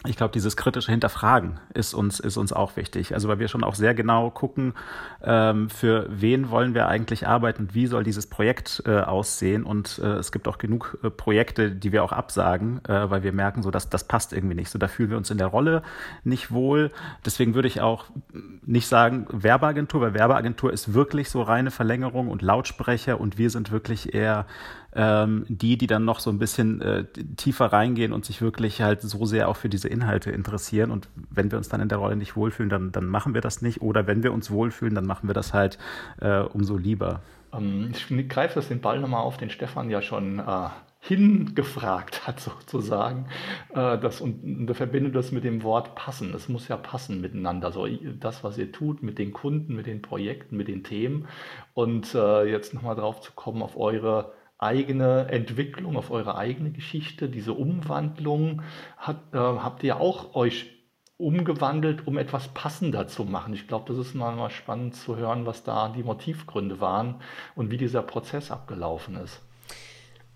ich 0.06 0.16
glaube, 0.16 0.32
dieses 0.32 0.56
kritische 0.56 0.92
Hinterfragen 0.92 1.60
ist 1.74 1.96
uns, 1.96 2.20
ist 2.20 2.38
uns 2.38 2.54
auch 2.54 2.78
wichtig. 2.78 3.16
Also 3.16 3.28
weil 3.28 3.40
wir 3.40 3.48
schon 3.48 3.64
auch 3.64 3.74
sehr 3.74 3.96
genau 3.96 4.30
gucken, 4.30 4.74
ähm, 5.24 5.70
für 5.70 6.06
wen 6.10 6.52
wollen 6.52 6.76
wir 6.76 6.88
eigentlich 6.88 7.28
arbeiten, 7.28 7.70
wie 7.74 7.88
soll 7.88 8.04
dieses 8.04 8.28
Projekt 8.28 8.84
äh, 8.86 9.00
aussehen. 9.00 9.64
Und 9.64 10.00
äh, 10.00 10.18
es 10.18 10.32
gibt 10.32 10.48
auch 10.48 10.60
genug 10.60 11.00
äh, 11.04 11.10
Projekte, 11.10 11.72
die 11.72 11.92
wir 11.92 12.04
auch 12.04 12.12
absagen, 12.12 12.80
äh, 12.86 13.10
weil 13.10 13.24
wir 13.24 13.34
merken, 13.34 13.64
so 13.64 13.72
dass 13.72 13.90
das 13.90 14.04
passt 14.04 14.34
irgendwie 14.34 14.56
nicht. 14.56 14.70
So 14.70 14.78
da 14.78 14.88
fühlen 14.88 15.10
wir 15.10 15.18
uns 15.18 15.32
in 15.32 15.40
der 15.40 15.48
Rolle 15.48 15.82
nicht 16.24 16.52
wohl. 16.52 16.92
Deswegen 17.26 17.56
würde 17.56 17.68
ich 17.68 17.82
auch 17.82 18.06
nicht 18.66 18.88
sagen 18.88 19.26
Werbeagentur, 19.32 20.02
weil 20.02 20.14
Werbeagentur 20.14 20.72
ist 20.72 20.94
wirklich 20.94 21.30
so 21.30 21.42
reine 21.42 21.72
Verlängerung 21.72 22.28
und 22.28 22.44
Lautsprecher 22.44 23.20
und 23.20 23.40
wir 23.40 23.50
sind 23.50 23.72
wirklich 23.72 24.14
eher 24.14 24.46
ähm, 24.96 25.46
die, 25.48 25.78
die 25.78 25.88
dann 25.88 26.06
noch 26.06 26.20
so 26.20 26.30
ein 26.30 26.40
bisschen 26.40 26.82
äh, 26.82 27.06
tiefer 27.36 27.68
reingehen 27.68 28.14
und 28.14 28.26
sich 28.26 28.42
wirklich 28.42 28.82
halt 28.82 29.02
so 29.02 29.26
sehr 29.26 29.50
auch 29.50 29.58
für 29.58 29.70
diese 29.70 29.88
Inhalte 29.88 30.32
interessieren. 30.32 30.92
Und 30.92 31.10
wenn 31.30 31.52
wir 31.52 31.58
uns 31.58 31.70
dann 31.70 31.82
in 31.82 31.90
der 31.90 31.98
Rolle 31.98 32.16
nicht 32.16 32.36
wohlfühlen, 32.36 32.70
dann, 32.70 32.92
dann 32.92 33.06
machen 33.06 33.34
wir 33.34 33.42
das 33.42 33.62
nicht. 33.62 33.82
Oder 33.82 34.08
wenn 34.08 34.24
wir 34.24 34.34
uns 34.34 34.52
wohlfühlen, 34.52 34.96
dann 34.96 35.06
machen 35.06 35.28
wir 35.30 35.34
das 35.34 35.54
halt 35.54 35.78
äh, 36.20 36.40
umso 36.40 36.78
lieber. 36.78 37.22
Ähm, 37.54 37.92
ich 37.92 38.30
greife 38.30 38.56
das 38.56 38.68
den 38.68 38.82
Ball 38.82 39.00
nochmal 39.00 39.22
auf, 39.22 39.38
den 39.38 39.50
Stefan 39.50 39.90
ja 39.90 40.02
schon 40.02 40.40
äh, 40.40 40.70
hingefragt 41.00 42.28
hat, 42.28 42.40
sozusagen. 42.70 43.28
Äh, 43.74 43.98
das, 43.98 44.22
und, 44.22 44.44
und 44.44 44.74
verbindet 44.76 45.16
das 45.16 45.32
mit 45.32 45.44
dem 45.44 45.64
Wort 45.64 45.96
passen. 45.96 46.34
Es 46.34 46.50
muss 46.50 46.68
ja 46.68 46.78
passen 46.78 47.22
miteinander. 47.22 47.72
So 47.72 47.88
das, 48.20 48.44
was 48.44 48.58
ihr 48.58 48.72
tut, 48.72 49.04
mit 49.04 49.18
den 49.18 49.34
Kunden, 49.34 49.76
mit 49.76 49.86
den 49.86 50.02
Projekten, 50.02 50.58
mit 50.58 50.68
den 50.68 50.84
Themen. 50.84 51.28
Und 51.74 52.14
äh, 52.14 52.46
jetzt 52.46 52.74
nochmal 52.74 52.96
drauf 52.96 53.22
zu 53.22 53.32
kommen 53.34 53.62
auf 53.62 53.78
eure 53.78 54.34
eigene 54.60 55.28
Entwicklung, 55.30 55.98
auf 55.98 56.12
eure 56.12 56.38
eigene 56.38 56.72
Geschichte, 56.72 57.30
diese 57.30 57.54
Umwandlung 57.54 58.64
hat, 58.98 59.34
äh, 59.34 59.38
habt 59.38 59.84
ihr 59.84 60.00
auch 60.00 60.36
euch 60.36 60.78
umgewandelt, 61.18 62.06
um 62.06 62.18
etwas 62.18 62.50
passender 62.50 63.08
zu 63.08 63.26
machen. 63.26 63.54
Ich 63.54 63.68
glaube, 63.68 63.92
das 63.92 63.98
ist 64.06 64.14
mal 64.14 64.50
spannend 64.50 64.96
zu 64.96 65.16
hören, 65.16 65.46
was 65.46 65.64
da 65.64 65.90
die 65.90 66.04
Motivgründe 66.04 66.80
waren 66.80 67.22
und 67.56 67.72
wie 67.72 67.78
dieser 67.78 68.04
Prozess 68.04 68.52
abgelaufen 68.52 69.16
ist. 69.16 69.42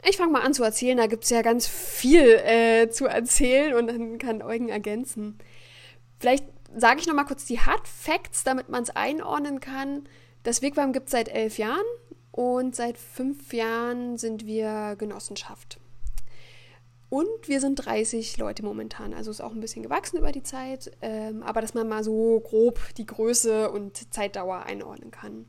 Ich 0.04 0.18
fange 0.18 0.32
mal 0.32 0.42
an 0.42 0.56
zu 0.56 0.64
erzählen, 0.64 0.98
da 0.98 1.06
gibt 1.06 1.26
es 1.26 1.30
ja 1.30 1.44
ganz 1.44 1.68
viel 1.68 2.40
äh, 2.44 2.90
zu 2.90 3.06
erzählen 3.06 3.76
und 3.76 3.88
dann 3.88 4.18
kann 4.18 4.42
Eugen 4.42 4.70
ergänzen. 4.70 5.38
Vielleicht 6.18 6.46
sage 6.76 7.00
ich 7.00 7.08
noch 7.08 7.14
mal 7.14 7.26
kurz 7.26 7.46
die 7.46 7.60
Hard 7.60 7.88
Facts, 7.88 8.44
damit 8.44 8.70
man 8.70 8.82
es 8.82 8.90
einordnen 8.90 9.60
kann. 9.60 10.06
Das 10.42 10.64
Wigwam 10.64 10.94
gibt 10.94 11.08
es 11.08 11.12
seit 11.12 11.30
elf 11.30 11.60
Jahren 11.60 11.86
und 12.32 12.76
seit 12.76 12.98
fünf 12.98 13.54
Jahren 13.54 14.18
sind 14.18 14.46
wir 14.46 14.96
Genossenschaft. 14.98 15.80
Und 17.10 17.50
wir 17.50 17.60
sind 17.60 17.76
30 17.76 18.38
Leute 18.38 18.64
momentan. 18.64 19.14
Also 19.14 19.32
ist 19.32 19.42
auch 19.42 19.52
ein 19.52 19.60
bisschen 19.60 19.84
gewachsen 19.84 20.18
über 20.18 20.32
die 20.32 20.44
Zeit, 20.44 20.92
ähm, 21.02 21.44
aber 21.44 21.60
dass 21.60 21.74
man 21.74 21.90
mal 21.90 22.06
so 22.06 22.40
grob 22.40 22.80
die 22.96 23.06
Größe 23.06 23.70
und 23.70 24.14
Zeitdauer 24.14 24.64
einordnen 24.64 25.12
kann. 25.12 25.46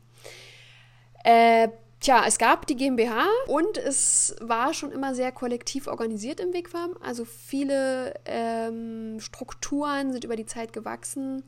Äh, 1.23 1.69
tja, 2.01 2.25
es 2.27 2.37
gab 2.37 2.67
die 2.67 2.75
GmbH 2.75 3.27
und 3.47 3.77
es 3.77 4.35
war 4.41 4.73
schon 4.73 4.91
immer 4.91 5.15
sehr 5.15 5.31
kollektiv 5.31 5.87
organisiert 5.87 6.41
im 6.41 6.51
Wigwam. 6.51 6.97
Also 7.01 7.23
viele 7.23 8.13
ähm, 8.25 9.21
Strukturen 9.21 10.11
sind 10.11 10.25
über 10.25 10.35
die 10.35 10.45
Zeit 10.45 10.73
gewachsen 10.73 11.43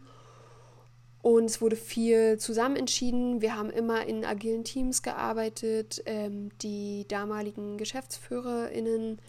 und 1.25 1.45
es 1.45 1.59
wurde 1.59 1.75
viel 1.75 2.37
zusammen 2.37 2.75
entschieden. 2.75 3.41
Wir 3.41 3.55
haben 3.55 3.71
immer 3.71 4.05
in 4.05 4.23
agilen 4.23 4.63
Teams 4.63 5.01
gearbeitet. 5.01 6.03
Ähm, 6.05 6.51
die 6.61 7.07
damaligen 7.07 7.79
GeschäftsführerInnen 7.79 9.19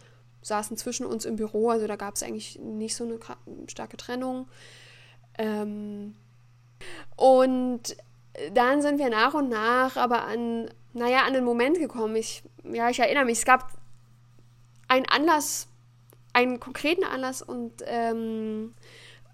saßen 0.42 0.76
zwischen 0.76 1.06
uns 1.06 1.24
im 1.24 1.36
Büro, 1.36 1.70
also 1.70 1.86
da 1.86 1.96
gab 1.96 2.14
es 2.14 2.22
eigentlich 2.22 2.58
nicht 2.58 2.94
so 2.94 3.04
eine 3.04 3.18
starke 3.66 3.96
Trennung. 3.96 4.46
Ähm, 5.38 6.14
und 7.16 7.96
dann 8.52 8.82
sind 8.82 8.98
wir 8.98 9.08
nach 9.08 9.32
und 9.32 9.48
nach 9.48 9.96
aber 9.96 10.24
an, 10.24 10.68
naja, 10.92 11.22
an 11.26 11.32
den 11.32 11.44
Moment 11.44 11.78
gekommen. 11.78 12.14
Ich, 12.16 12.42
ja, 12.62 12.90
ich 12.90 12.98
erinnere 12.98 13.24
mich, 13.24 13.38
es 13.38 13.46
gab 13.46 13.70
einen 14.86 15.06
Anlass, 15.06 15.66
einen 16.34 16.60
konkreten 16.60 17.04
Anlass 17.04 17.40
und 17.40 17.72
ähm, 17.86 18.74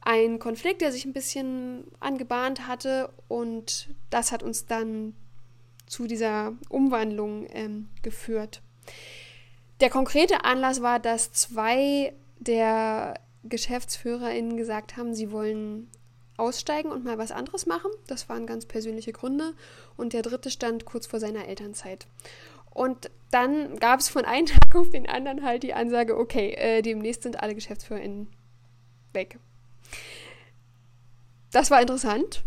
ein 0.02 0.38
Konflikt, 0.38 0.80
der 0.80 0.92
sich 0.92 1.04
ein 1.04 1.12
bisschen 1.12 1.84
angebahnt 2.00 2.66
hatte 2.66 3.10
und 3.28 3.88
das 4.10 4.32
hat 4.32 4.42
uns 4.42 4.66
dann 4.66 5.14
zu 5.86 6.06
dieser 6.06 6.54
Umwandlung 6.68 7.46
ähm, 7.50 7.88
geführt. 8.02 8.62
Der 9.80 9.90
konkrete 9.90 10.44
Anlass 10.44 10.82
war, 10.82 10.98
dass 10.98 11.32
zwei 11.32 12.12
der 12.38 13.14
GeschäftsführerInnen 13.44 14.56
gesagt 14.56 14.96
haben, 14.96 15.14
sie 15.14 15.30
wollen 15.30 15.88
aussteigen 16.36 16.90
und 16.90 17.04
mal 17.04 17.18
was 17.18 17.30
anderes 17.30 17.66
machen. 17.66 17.90
Das 18.06 18.28
waren 18.28 18.46
ganz 18.46 18.66
persönliche 18.66 19.12
Gründe. 19.12 19.54
Und 19.96 20.12
der 20.12 20.22
dritte 20.22 20.50
stand 20.50 20.84
kurz 20.84 21.06
vor 21.06 21.20
seiner 21.20 21.46
Elternzeit. 21.46 22.06
Und 22.70 23.10
dann 23.30 23.76
gab 23.76 24.00
es 24.00 24.08
von 24.08 24.24
einem 24.24 24.46
Tag 24.46 24.74
auf 24.74 24.90
den 24.90 25.08
anderen 25.08 25.44
halt 25.44 25.62
die 25.62 25.74
Ansage, 25.74 26.16
okay, 26.16 26.52
äh, 26.54 26.82
demnächst 26.82 27.22
sind 27.22 27.42
alle 27.42 27.54
GeschäftsführerInnen 27.54 28.28
weg. 29.12 29.38
Das 31.50 31.70
war 31.70 31.80
interessant. 31.80 32.44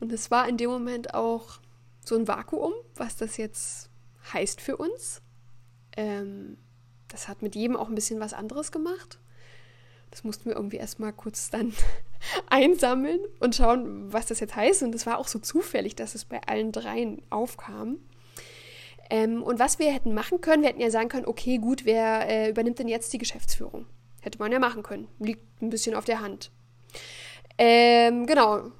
Und 0.00 0.12
es 0.12 0.30
war 0.30 0.48
in 0.48 0.56
dem 0.56 0.70
Moment 0.70 1.14
auch 1.14 1.60
so 2.04 2.16
ein 2.16 2.26
Vakuum, 2.26 2.72
was 2.96 3.16
das 3.16 3.36
jetzt 3.36 3.90
heißt 4.32 4.60
für 4.60 4.76
uns. 4.76 5.22
Ähm, 5.96 6.56
das 7.08 7.28
hat 7.28 7.42
mit 7.42 7.54
jedem 7.54 7.76
auch 7.76 7.88
ein 7.88 7.94
bisschen 7.94 8.20
was 8.20 8.32
anderes 8.32 8.72
gemacht. 8.72 9.18
Das 10.10 10.24
mussten 10.24 10.46
wir 10.46 10.56
irgendwie 10.56 10.76
erstmal 10.76 11.12
kurz 11.12 11.50
dann 11.50 11.72
einsammeln 12.50 13.20
und 13.40 13.54
schauen, 13.54 14.12
was 14.12 14.26
das 14.26 14.40
jetzt 14.40 14.56
heißt. 14.56 14.82
Und 14.82 14.94
es 14.94 15.06
war 15.06 15.18
auch 15.18 15.28
so 15.28 15.38
zufällig, 15.38 15.96
dass 15.96 16.14
es 16.14 16.24
bei 16.24 16.40
allen 16.42 16.72
dreien 16.72 17.22
aufkam. 17.30 17.98
Ähm, 19.10 19.42
und 19.42 19.58
was 19.58 19.78
wir 19.78 19.92
hätten 19.92 20.14
machen 20.14 20.40
können, 20.40 20.62
wir 20.62 20.70
hätten 20.70 20.80
ja 20.80 20.90
sagen 20.90 21.08
können, 21.08 21.26
okay, 21.26 21.58
gut, 21.58 21.84
wer 21.84 22.28
äh, 22.28 22.50
übernimmt 22.50 22.78
denn 22.78 22.88
jetzt 22.88 23.12
die 23.12 23.18
Geschäftsführung? 23.18 23.86
Hätte 24.22 24.38
man 24.38 24.50
ja 24.50 24.58
machen 24.58 24.82
können. 24.82 25.08
Liegt 25.18 25.60
ein 25.60 25.68
bisschen 25.68 25.94
auf 25.94 26.06
der 26.06 26.20
Hand. 26.20 26.50
Ähm, 27.58 28.24
genau. 28.26 28.70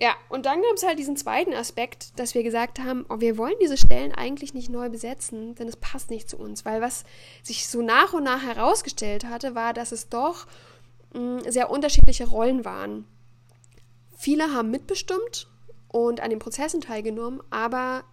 Ja, 0.00 0.14
und 0.28 0.46
dann 0.46 0.62
gab 0.62 0.74
es 0.76 0.86
halt 0.86 0.98
diesen 0.98 1.16
zweiten 1.16 1.54
Aspekt, 1.54 2.18
dass 2.20 2.34
wir 2.34 2.42
gesagt 2.42 2.78
haben, 2.78 3.06
oh, 3.08 3.18
wir 3.18 3.36
wollen 3.36 3.56
diese 3.60 3.76
Stellen 3.76 4.12
eigentlich 4.12 4.54
nicht 4.54 4.68
neu 4.68 4.90
besetzen, 4.90 5.54
denn 5.56 5.66
es 5.66 5.76
passt 5.76 6.10
nicht 6.10 6.28
zu 6.28 6.36
uns. 6.36 6.64
Weil 6.64 6.80
was 6.80 7.04
sich 7.42 7.68
so 7.68 7.82
nach 7.82 8.12
und 8.12 8.24
nach 8.24 8.42
herausgestellt 8.42 9.24
hatte, 9.24 9.54
war, 9.54 9.72
dass 9.72 9.90
es 9.90 10.08
doch 10.08 10.46
mh, 11.14 11.20
mm, 11.20 11.50
sehr 11.50 11.70
unterschiedliche 11.70 12.28
Rollen 12.28 12.64
waren. 12.64 13.06
Viele 14.16 14.52
haben 14.54 14.70
mitbestimmt 14.70 15.48
und 15.88 16.20
an 16.20 16.30
den 16.30 16.38
Prozessen 16.38 16.80
teilgenommen, 16.80 17.40
aber 17.50 18.04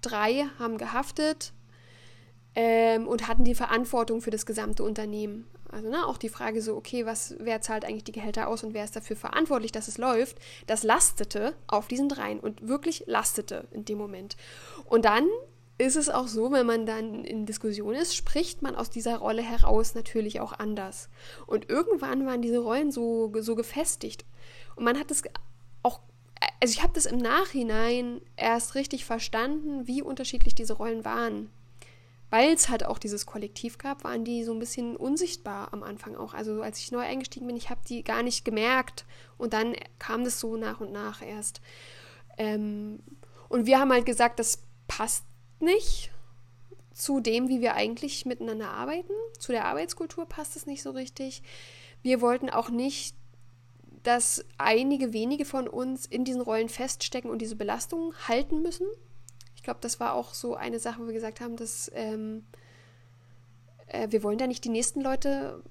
drei 0.00 0.46
haben 0.58 0.78
gehaftet 0.78 1.52
ähm, 2.54 3.06
und 3.06 3.28
hatten 3.28 3.44
die 3.44 3.54
Verantwortung 3.54 4.20
für 4.20 4.30
das 4.30 4.46
gesamte 4.46 4.82
Unternehmen. 4.82 5.46
Also 5.70 5.88
ne, 5.88 6.06
auch 6.06 6.16
die 6.16 6.28
Frage 6.28 6.62
so, 6.62 6.76
okay, 6.76 7.04
was, 7.04 7.34
wer 7.38 7.60
zahlt 7.60 7.84
eigentlich 7.84 8.04
die 8.04 8.12
Gehälter 8.12 8.48
aus 8.48 8.64
und 8.64 8.72
wer 8.72 8.84
ist 8.84 8.96
dafür 8.96 9.16
verantwortlich, 9.16 9.72
dass 9.72 9.88
es 9.88 9.98
läuft, 9.98 10.38
das 10.66 10.82
lastete 10.82 11.54
auf 11.66 11.88
diesen 11.88 12.08
dreien 12.08 12.40
und 12.40 12.66
wirklich 12.66 13.04
lastete 13.06 13.68
in 13.70 13.84
dem 13.84 13.98
Moment. 13.98 14.36
Und 14.86 15.04
dann 15.04 15.28
ist 15.76 15.96
es 15.96 16.08
auch 16.08 16.26
so, 16.26 16.50
wenn 16.50 16.66
man 16.66 16.86
dann 16.86 17.24
in 17.24 17.46
Diskussion 17.46 17.94
ist, 17.94 18.16
spricht 18.16 18.62
man 18.62 18.74
aus 18.74 18.90
dieser 18.90 19.18
Rolle 19.18 19.42
heraus 19.42 19.94
natürlich 19.94 20.40
auch 20.40 20.52
anders. 20.52 21.08
Und 21.46 21.68
irgendwann 21.68 22.26
waren 22.26 22.42
diese 22.42 22.58
Rollen 22.58 22.90
so, 22.90 23.32
so 23.38 23.54
gefestigt. 23.54 24.24
Und 24.74 24.84
man 24.84 24.98
hat 24.98 25.10
es 25.10 25.22
auch, 25.82 26.00
also 26.60 26.72
ich 26.72 26.82
habe 26.82 26.94
das 26.94 27.06
im 27.06 27.18
Nachhinein 27.18 28.20
erst 28.36 28.74
richtig 28.74 29.04
verstanden, 29.04 29.86
wie 29.86 30.02
unterschiedlich 30.02 30.54
diese 30.54 30.72
Rollen 30.72 31.04
waren 31.04 31.50
weil 32.30 32.52
es 32.52 32.68
halt 32.68 32.84
auch 32.84 32.98
dieses 32.98 33.26
Kollektiv 33.26 33.78
gab, 33.78 34.04
waren 34.04 34.24
die 34.24 34.44
so 34.44 34.52
ein 34.52 34.58
bisschen 34.58 34.96
unsichtbar 34.96 35.72
am 35.72 35.82
Anfang 35.82 36.16
auch. 36.16 36.34
Also 36.34 36.62
als 36.62 36.78
ich 36.78 36.92
neu 36.92 37.00
eingestiegen 37.00 37.46
bin, 37.46 37.56
ich 37.56 37.70
habe 37.70 37.80
die 37.88 38.04
gar 38.04 38.22
nicht 38.22 38.44
gemerkt 38.44 39.06
und 39.38 39.52
dann 39.52 39.74
kam 39.98 40.24
das 40.24 40.38
so 40.38 40.56
nach 40.56 40.80
und 40.80 40.92
nach 40.92 41.22
erst. 41.22 41.60
Ähm, 42.36 43.00
und 43.48 43.66
wir 43.66 43.80
haben 43.80 43.92
halt 43.92 44.06
gesagt, 44.06 44.38
das 44.38 44.62
passt 44.86 45.24
nicht 45.60 46.10
zu 46.92 47.20
dem, 47.20 47.48
wie 47.48 47.60
wir 47.60 47.74
eigentlich 47.74 48.26
miteinander 48.26 48.70
arbeiten. 48.70 49.12
Zu 49.38 49.52
der 49.52 49.66
Arbeitskultur 49.66 50.26
passt 50.26 50.56
es 50.56 50.66
nicht 50.66 50.82
so 50.82 50.90
richtig. 50.90 51.42
Wir 52.02 52.20
wollten 52.20 52.50
auch 52.50 52.68
nicht, 52.68 53.16
dass 54.02 54.44
einige 54.58 55.12
wenige 55.12 55.44
von 55.44 55.68
uns 55.68 56.06
in 56.06 56.24
diesen 56.24 56.40
Rollen 56.40 56.68
feststecken 56.68 57.30
und 57.30 57.40
diese 57.40 57.56
Belastungen 57.56 58.12
halten 58.26 58.62
müssen, 58.62 58.86
glaube, 59.68 59.80
das 59.82 60.00
war 60.00 60.14
auch 60.14 60.32
so 60.32 60.54
eine 60.54 60.78
Sache, 60.78 61.02
wo 61.02 61.06
wir 61.06 61.12
gesagt 61.12 61.42
haben, 61.42 61.56
dass 61.56 61.90
ähm, 61.94 62.46
äh, 63.88 64.08
wir 64.10 64.22
wollen 64.22 64.38
da 64.38 64.46
nicht 64.46 64.64
die 64.64 64.70
nächsten 64.70 65.02
Leute 65.02 65.62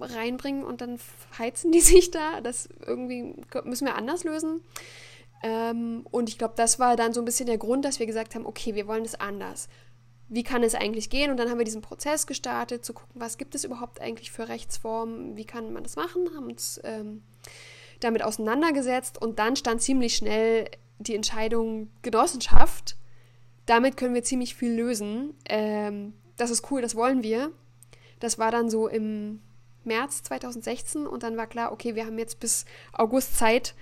reinbringen 0.00 0.64
und 0.64 0.80
dann 0.80 0.98
heizen 1.38 1.70
die 1.70 1.80
sich 1.82 2.10
da. 2.10 2.40
Das 2.40 2.66
irgendwie 2.86 3.36
müssen 3.64 3.86
wir 3.86 3.94
anders 3.94 4.24
lösen. 4.24 4.62
Ähm, 5.42 6.06
und 6.10 6.30
ich 6.30 6.38
glaube, 6.38 6.54
das 6.56 6.78
war 6.78 6.96
dann 6.96 7.12
so 7.12 7.20
ein 7.20 7.26
bisschen 7.26 7.44
der 7.44 7.58
Grund, 7.58 7.84
dass 7.84 7.98
wir 7.98 8.06
gesagt 8.06 8.34
haben, 8.34 8.46
okay, 8.46 8.74
wir 8.74 8.86
wollen 8.86 9.04
es 9.04 9.20
anders. 9.20 9.68
Wie 10.30 10.44
kann 10.44 10.62
es 10.62 10.74
eigentlich 10.74 11.10
gehen? 11.10 11.30
Und 11.30 11.36
dann 11.36 11.50
haben 11.50 11.58
wir 11.58 11.66
diesen 11.66 11.82
Prozess 11.82 12.26
gestartet, 12.26 12.86
zu 12.86 12.94
gucken, 12.94 13.20
was 13.20 13.36
gibt 13.36 13.54
es 13.54 13.64
überhaupt 13.64 14.00
eigentlich 14.00 14.32
für 14.32 14.48
Rechtsformen, 14.48 15.36
wie 15.36 15.44
kann 15.44 15.74
man 15.74 15.82
das 15.82 15.96
machen, 15.96 16.26
haben 16.34 16.46
uns 16.46 16.80
ähm, 16.84 17.22
damit 18.00 18.22
auseinandergesetzt 18.22 19.20
und 19.20 19.38
dann 19.38 19.56
stand 19.56 19.82
ziemlich 19.82 20.16
schnell 20.16 20.70
die 21.00 21.14
Entscheidung 21.14 21.90
Genossenschaft 22.00 22.96
damit 23.66 23.96
können 23.96 24.14
wir 24.14 24.22
ziemlich 24.22 24.54
viel 24.54 24.72
lösen. 24.72 25.34
Ähm, 25.48 26.14
das 26.36 26.50
ist 26.50 26.70
cool, 26.70 26.82
das 26.82 26.94
wollen 26.94 27.22
wir. 27.22 27.52
Das 28.20 28.38
war 28.38 28.50
dann 28.50 28.70
so 28.70 28.88
im 28.88 29.40
März 29.84 30.22
2016 30.24 31.06
und 31.06 31.22
dann 31.22 31.36
war 31.36 31.46
klar, 31.46 31.72
okay, 31.72 31.94
wir 31.94 32.06
haben 32.06 32.18
jetzt 32.18 32.40
bis 32.40 32.64
August 32.92 33.36
Zeit, 33.36 33.74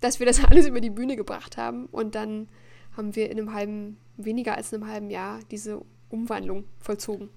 dass 0.00 0.18
wir 0.18 0.26
das 0.26 0.44
alles 0.50 0.66
über 0.66 0.80
die 0.80 0.90
Bühne 0.90 1.16
gebracht 1.16 1.56
haben 1.56 1.86
und 1.86 2.14
dann 2.14 2.48
haben 2.96 3.14
wir 3.16 3.30
in 3.30 3.38
einem 3.38 3.54
halben, 3.54 3.96
weniger 4.16 4.56
als 4.56 4.74
einem 4.74 4.86
halben 4.86 5.10
Jahr 5.10 5.40
diese 5.50 5.80
Umwandlung 6.08 6.64
vollzogen. 6.80 7.30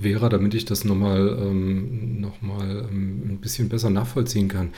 Vera, 0.00 0.28
damit 0.28 0.54
ich 0.54 0.64
das 0.64 0.84
nochmal 0.84 1.38
ähm, 1.40 2.20
noch 2.20 2.42
ähm, 2.42 3.34
ein 3.34 3.38
bisschen 3.40 3.68
besser 3.68 3.90
nachvollziehen 3.90 4.48
kann. 4.48 4.72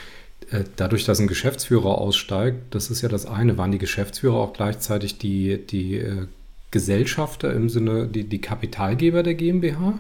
Äh, 0.53 0.65
dadurch, 0.77 1.05
dass 1.05 1.19
ein 1.19 1.27
Geschäftsführer 1.27 1.99
aussteigt, 1.99 2.75
das 2.75 2.91
ist 2.91 3.03
ja 3.03 3.09
das 3.09 3.27
eine, 3.27 3.59
waren 3.59 3.73
die 3.73 3.79
Geschäftsführer 3.79 4.37
auch 4.37 4.53
gleichzeitig 4.53 5.19
die, 5.19 5.59
die 5.67 5.97
äh, 5.97 6.27
Gesellschafter 6.71 7.53
im 7.53 7.69
Sinne, 7.69 8.07
die, 8.07 8.25
die 8.25 8.41
Kapitalgeber 8.41 9.23
der 9.23 9.35
GmbH? 9.35 9.99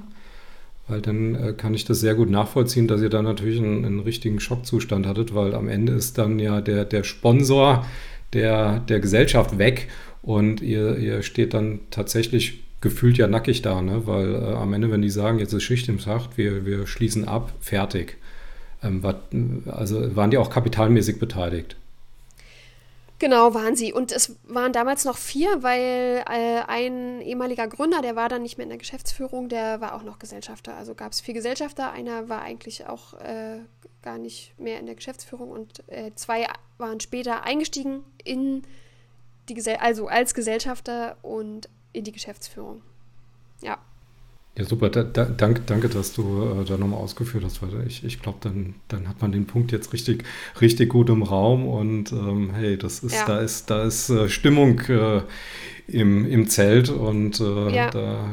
Weil 0.89 1.01
dann 1.01 1.35
äh, 1.35 1.53
kann 1.55 1.75
ich 1.75 1.85
das 1.85 2.01
sehr 2.01 2.15
gut 2.15 2.29
nachvollziehen, 2.29 2.87
dass 2.87 3.01
ihr 3.01 3.09
da 3.09 3.23
natürlich 3.23 3.59
einen, 3.59 3.85
einen, 3.85 4.01
richtigen 4.01 4.41
Schockzustand 4.41 5.07
hattet, 5.07 5.35
weil 5.35 5.55
am 5.55 5.69
Ende 5.69 5.93
ist 5.95 6.19
dann 6.19 6.39
ja 6.39 6.61
der, 6.61 6.85
der 6.85 7.05
Sponsor 7.05 7.87
der, 8.33 8.81
der 8.81 9.01
Gesellschaft 9.01 9.59
weg 9.59 9.89
und 10.23 10.61
ihr, 10.61 10.99
ihr 10.99 11.23
steht 11.23 11.55
dann 11.55 11.81
tatsächlich 11.91 12.63
gefühlt 12.81 13.17
ja 13.17 13.29
nackig 13.29 13.63
da, 13.63 13.81
ne? 13.81 14.07
weil 14.07 14.35
äh, 14.35 14.55
am 14.55 14.73
Ende, 14.75 14.91
wenn 14.91 15.03
die 15.03 15.11
sagen, 15.11 15.39
jetzt 15.39 15.53
ist 15.53 15.63
Schicht 15.63 15.89
im 15.89 15.99
Schacht, 15.99 16.37
wir, 16.37 16.67
wir 16.67 16.87
schließen 16.87 17.27
ab, 17.27 17.53
fertig 17.61 18.19
war, 18.83 19.21
also 19.67 20.17
waren 20.17 20.31
die 20.31 20.39
auch 20.39 20.51
kapitalmäßig 20.51 21.19
beteiligt? 21.19 21.77
Genau, 23.19 23.55
waren 23.55 23.77
sie. 23.77 23.93
Und 23.93 24.11
es 24.11 24.37
waren 24.49 24.73
damals 24.73 25.05
noch 25.05 25.17
vier, 25.17 25.63
weil 25.63 26.25
äh, 26.29 26.63
ein 26.67 27.21
ehemaliger 27.21 27.69
Gründer, 27.69 28.03
der 28.03 28.17
war 28.17 28.29
dann 28.29 28.43
nicht 28.43 28.59
mehr 28.59 28.65
in 28.65 28.71
der 28.71 28.79
Geschäftsführung, 28.79 29.49
der 29.49 29.81
war 29.81 29.95
auch 29.95 30.03
noch 30.03 30.19
Gesellschafter. 30.19 30.77
Also 30.77 30.97
gab 30.97 31.13
es 31.13 31.21
vier 31.21 31.35
Gesellschafter. 31.35 31.93
Einer 31.93 32.29
war 32.29 32.43
eigentlich 32.43 32.87
auch 32.89 33.15
äh, 33.21 33.61
gar 34.03 34.19
nicht 34.19 34.59
mehr 34.59 34.81
in 34.81 34.87
der 34.87 34.97
Geschäftsführung 34.97 35.53
und 35.53 35.89
äh, 35.89 36.11
zwei 36.17 36.49
waren 36.79 36.99
später 36.99 37.45
eingestiegen 37.45 38.03
in 38.25 38.65
die 39.49 39.55
Gesell 39.55 39.77
also 39.77 40.09
als 40.09 40.35
Gesellschafter 40.35 41.17
und 41.23 41.69
in 41.93 42.03
die 42.03 42.13
Geschäftsführung. 42.13 42.83
Ja. 43.61 43.79
Ja, 44.57 44.65
super. 44.65 44.91
Da, 44.91 45.03
da, 45.03 45.25
danke, 45.25 45.63
danke, 45.65 45.89
dass 45.89 46.13
du 46.13 46.61
äh, 46.61 46.65
da 46.65 46.77
nochmal 46.77 47.01
ausgeführt 47.01 47.43
hast, 47.43 47.63
weil 47.63 47.87
ich, 47.87 48.05
ich 48.05 48.21
glaube, 48.21 48.39
dann, 48.43 48.75
dann 48.89 49.09
hat 49.09 49.23
man 49.23 49.33
den 49.33 49.47
Punkt 49.47 49.73
jetzt 49.73 49.95
richtig, 49.95 50.25
richtig 50.61 50.91
gut 50.91 51.09
im 51.09 51.23
Raum 51.23 51.67
und 51.67 52.13
ähm, 52.13 52.51
hey, 52.53 52.77
das 52.77 52.99
ist, 53.01 53.15
ja. 53.15 53.25
da 53.25 53.41
ist, 53.41 53.71
da 53.71 53.85
ist 53.85 54.11
äh, 54.11 54.29
Stimmung 54.29 54.79
äh, 54.81 55.23
im, 55.87 56.27
im 56.27 56.49
Zelt 56.51 56.91
und 56.91 57.41
äh, 57.41 57.75
ja. 57.75 57.91
da, 57.91 58.31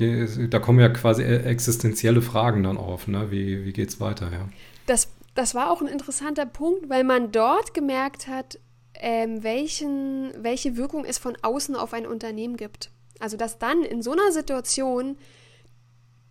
äh, 0.00 0.48
da 0.48 0.58
kommen 0.58 0.80
ja 0.80 0.88
quasi 0.88 1.22
e, 1.22 1.36
existenzielle 1.44 2.20
Fragen 2.20 2.64
dann 2.64 2.76
auf. 2.76 3.06
Ne? 3.06 3.30
Wie, 3.30 3.64
wie 3.64 3.72
geht 3.72 3.90
es 3.90 4.00
weiter? 4.00 4.26
Ja. 4.32 4.48
Das, 4.86 5.08
das 5.36 5.54
war 5.54 5.70
auch 5.70 5.80
ein 5.80 5.88
interessanter 5.88 6.46
Punkt, 6.46 6.88
weil 6.88 7.04
man 7.04 7.30
dort 7.30 7.74
gemerkt 7.74 8.26
hat, 8.26 8.58
ähm, 8.94 9.44
welchen, 9.44 10.32
welche 10.42 10.76
Wirkung 10.76 11.04
es 11.04 11.18
von 11.18 11.36
außen 11.40 11.76
auf 11.76 11.92
ein 11.94 12.06
Unternehmen 12.06 12.56
gibt. 12.56 12.90
Also, 13.20 13.36
dass 13.36 13.58
dann 13.58 13.82
in 13.82 14.02
so 14.02 14.12
einer 14.12 14.32
Situation 14.32 15.16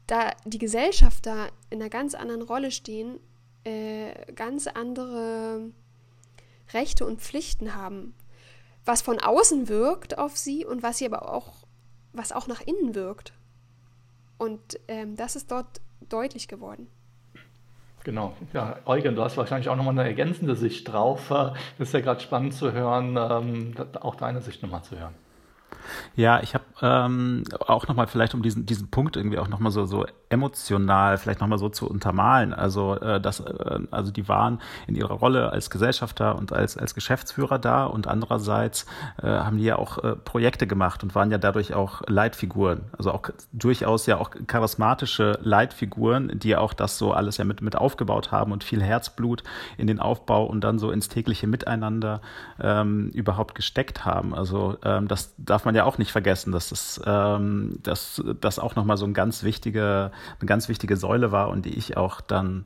da 0.10 0.32
die 0.46 0.58
Gesellschafter 0.58 1.50
in 1.70 1.82
einer 1.82 1.90
ganz 1.90 2.16
anderen 2.16 2.42
Rolle 2.42 2.72
stehen, 2.72 3.20
äh, 3.64 4.12
ganz 4.34 4.68
andere 4.68 5.72
Rechte 6.74 7.06
und 7.06 7.22
Pflichten 7.22 7.76
haben, 7.76 8.16
was 8.86 9.02
von 9.02 9.20
außen 9.20 9.70
wirkt 9.70 10.18
auf 10.18 10.36
sie 10.38 10.66
und 10.66 10.82
was 10.82 10.98
sie 10.98 11.06
aber 11.06 11.32
auch, 11.32 11.54
was 12.14 12.32
auch 12.32 12.48
nach 12.48 12.62
innen 12.62 12.96
wirkt. 12.96 13.34
Und 14.38 14.80
ähm, 14.88 15.16
das 15.16 15.36
ist 15.36 15.52
dort 15.52 15.82
deutlich 16.08 16.48
geworden. 16.48 16.88
Genau, 18.04 18.34
ja, 18.54 18.78
Eugen, 18.86 19.16
du 19.16 19.24
hast 19.24 19.38
wahrscheinlich 19.38 19.70
auch 19.70 19.76
nochmal 19.76 20.00
eine 20.00 20.08
ergänzende 20.08 20.56
Sicht 20.56 20.88
drauf. 20.88 21.30
Das 21.78 21.90
ist 21.90 21.94
ja 21.94 22.00
gerade 22.00 22.22
spannend 22.22 22.54
zu 22.54 22.72
hören, 22.72 23.18
ähm, 23.18 23.76
auch 24.00 24.16
deine 24.16 24.42
Sicht 24.42 24.64
nochmal 24.64 24.84
zu 24.84 24.98
hören. 24.98 25.14
Ja, 26.16 26.42
ich 26.42 26.54
habe 26.54 26.66
ähm, 26.82 27.44
auch 27.68 27.88
nochmal 27.88 28.08
vielleicht, 28.08 28.34
um 28.34 28.42
diesen, 28.42 28.66
diesen 28.66 28.90
Punkt 28.90 29.16
irgendwie 29.16 29.40
auch 29.40 29.48
nochmal 29.48 29.72
so, 29.72 29.86
so 29.86 30.06
emotional 30.30 31.18
vielleicht 31.18 31.42
nochmal 31.42 31.58
so 31.58 31.70
zu 31.70 31.90
untermalen. 31.90 32.54
Also, 32.54 32.96
äh, 32.96 33.20
das, 33.20 33.40
äh, 33.40 33.80
also 33.92 34.12
die 34.12 34.28
waren 34.28 34.60
in 34.88 34.96
ihrer 34.96 35.16
Rolle 35.16 35.52
als 35.52 35.70
Gesellschafter 35.70 36.38
und 36.38 36.54
als, 36.54 36.78
als 36.78 36.94
Geschäftsführer 36.94 37.60
da 37.60 37.86
und 37.86 38.08
andererseits 38.08 38.86
äh, 39.22 39.28
haben 39.28 39.58
die 39.58 39.66
ja 39.66 39.78
auch 39.78 39.98
äh, 40.04 40.16
Projekte 40.16 40.68
gemacht 40.68 41.04
und 41.04 41.16
waren 41.16 41.32
ja 41.32 41.38
dadurch 41.38 41.74
auch 41.74 42.02
Leitfiguren. 42.08 42.82
Also 42.98 43.12
auch 43.12 43.30
durchaus 43.52 44.06
ja 44.06 44.18
auch 44.18 44.32
charismatische 44.48 45.40
Leitfiguren, 45.42 46.40
die 46.40 46.56
auch 46.56 46.74
das 46.74 46.98
so 46.98 47.14
alles 47.14 47.38
ja 47.38 47.46
mit, 47.46 47.62
mit 47.62 47.76
aufgebaut 47.76 48.32
haben 48.32 48.52
und 48.52 48.64
viel 48.64 48.82
Herzblut 48.82 49.44
in 49.78 49.88
den 49.88 50.00
Aufbau 50.00 50.46
und 50.46 50.64
dann 50.64 50.80
so 50.80 50.92
ins 50.92 51.10
tägliche 51.10 51.48
Miteinander 51.48 52.22
ähm, 52.60 53.10
überhaupt 53.10 53.56
gesteckt 53.56 54.06
haben. 54.06 54.36
Also 54.36 54.78
ähm, 54.84 55.08
das 55.08 55.34
darf 55.38 55.66
man 55.66 55.76
ja 55.76 55.79
auch 55.86 55.98
nicht 55.98 56.12
vergessen, 56.12 56.52
dass 56.52 56.70
das, 56.70 57.02
ähm, 57.06 57.80
dass 57.84 58.22
das 58.42 58.60
auch 58.60 58.76
nochmal 58.76 58.98
so 58.98 59.06
ein 59.06 59.14
ganz 59.14 59.44
wichtige, 59.44 60.12
eine 60.40 60.48
ganz 60.48 60.70
wichtige 60.70 60.98
Säule 60.98 61.32
war 61.32 61.50
und 61.50 61.66
die 61.66 61.78
ich 61.78 61.98
auch 61.98 62.22
dann 62.22 62.66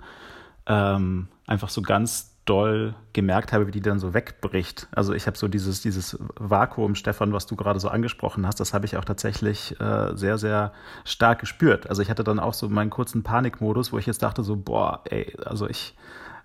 ähm, 0.66 1.28
einfach 1.48 1.70
so 1.70 1.82
ganz 1.82 2.34
doll 2.46 2.94
gemerkt 3.14 3.54
habe, 3.54 3.68
wie 3.68 3.72
die 3.72 3.82
dann 3.82 4.00
so 4.00 4.14
wegbricht. 4.14 4.88
Also 4.92 5.14
ich 5.14 5.28
habe 5.28 5.38
so 5.38 5.48
dieses, 5.48 5.82
dieses 5.82 6.18
Vakuum, 6.36 6.96
Stefan, 6.96 7.32
was 7.32 7.46
du 7.46 7.56
gerade 7.56 7.80
so 7.80 7.88
angesprochen 7.88 8.46
hast, 8.46 8.60
das 8.60 8.74
habe 8.74 8.86
ich 8.86 8.98
auch 8.98 9.06
tatsächlich 9.06 9.80
äh, 9.80 10.16
sehr, 10.16 10.38
sehr 10.38 10.74
stark 11.06 11.40
gespürt. 11.40 11.90
Also 11.90 12.02
ich 12.02 12.10
hatte 12.10 12.24
dann 12.24 12.40
auch 12.40 12.54
so 12.54 12.68
meinen 12.68 12.90
kurzen 12.90 13.24
Panikmodus, 13.24 13.94
wo 13.94 13.98
ich 13.98 14.06
jetzt 14.06 14.24
dachte 14.24 14.44
so, 14.44 14.58
boah, 14.58 15.02
ey, 15.10 15.36
also 15.46 15.70
ich 15.70 15.96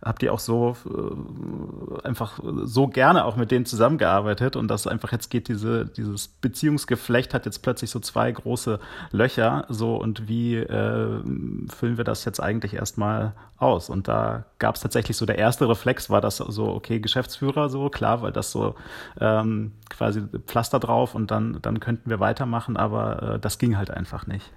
habe 0.05 0.19
die 0.19 0.31
auch 0.31 0.39
so 0.39 0.77
äh, 0.87 2.07
einfach 2.07 2.39
so 2.63 2.87
gerne 2.87 3.25
auch 3.25 3.37
mit 3.37 3.51
denen 3.51 3.67
zusammengearbeitet 3.67 4.55
und 4.55 4.69
das 4.69 4.87
einfach 4.87 5.13
jetzt 5.13 5.29
geht 5.29 5.49
diese 5.49 5.87
dieses 5.87 6.29
Beziehungsgeflecht 6.29 7.35
hat 7.35 7.47
jetzt 7.47 7.63
plötzlich 7.63 7.91
so 7.91 7.99
zwei 7.99 8.31
große 8.31 8.79
Löcher 9.11 9.67
so 9.69 9.97
und 9.97 10.29
wie 10.29 10.57
äh, 10.57 11.23
füllen 11.69 11.97
wir 11.97 12.05
das 12.05 12.25
jetzt 12.25 12.41
eigentlich 12.41 12.75
erstmal 12.75 13.35
aus? 13.57 13.91
Und 13.91 14.07
da 14.07 14.45
gab 14.59 14.77
es 14.77 14.83
tatsächlich 14.83 15.17
so 15.17 15.27
der 15.27 15.39
erste 15.39 15.69
Reflex 15.69 16.11
war 16.11 16.21
das 16.21 16.37
so 16.37 16.69
okay 16.69 17.01
Geschäftsführer 17.01 17.69
so 17.69 17.89
klar 17.91 18.23
weil 18.23 18.33
das 18.33 18.53
so 18.53 18.77
ähm, 19.21 19.73
quasi 19.91 20.23
Pflaster 20.47 20.79
drauf 20.79 21.15
und 21.15 21.31
dann 21.31 21.59
dann 21.61 21.81
könnten 21.81 22.09
wir 22.09 22.21
weitermachen 22.21 22.77
aber 22.77 23.35
äh, 23.35 23.39
das 23.41 23.59
ging 23.59 23.77
halt 23.77 23.91
einfach 23.91 24.27
nicht 24.29 24.53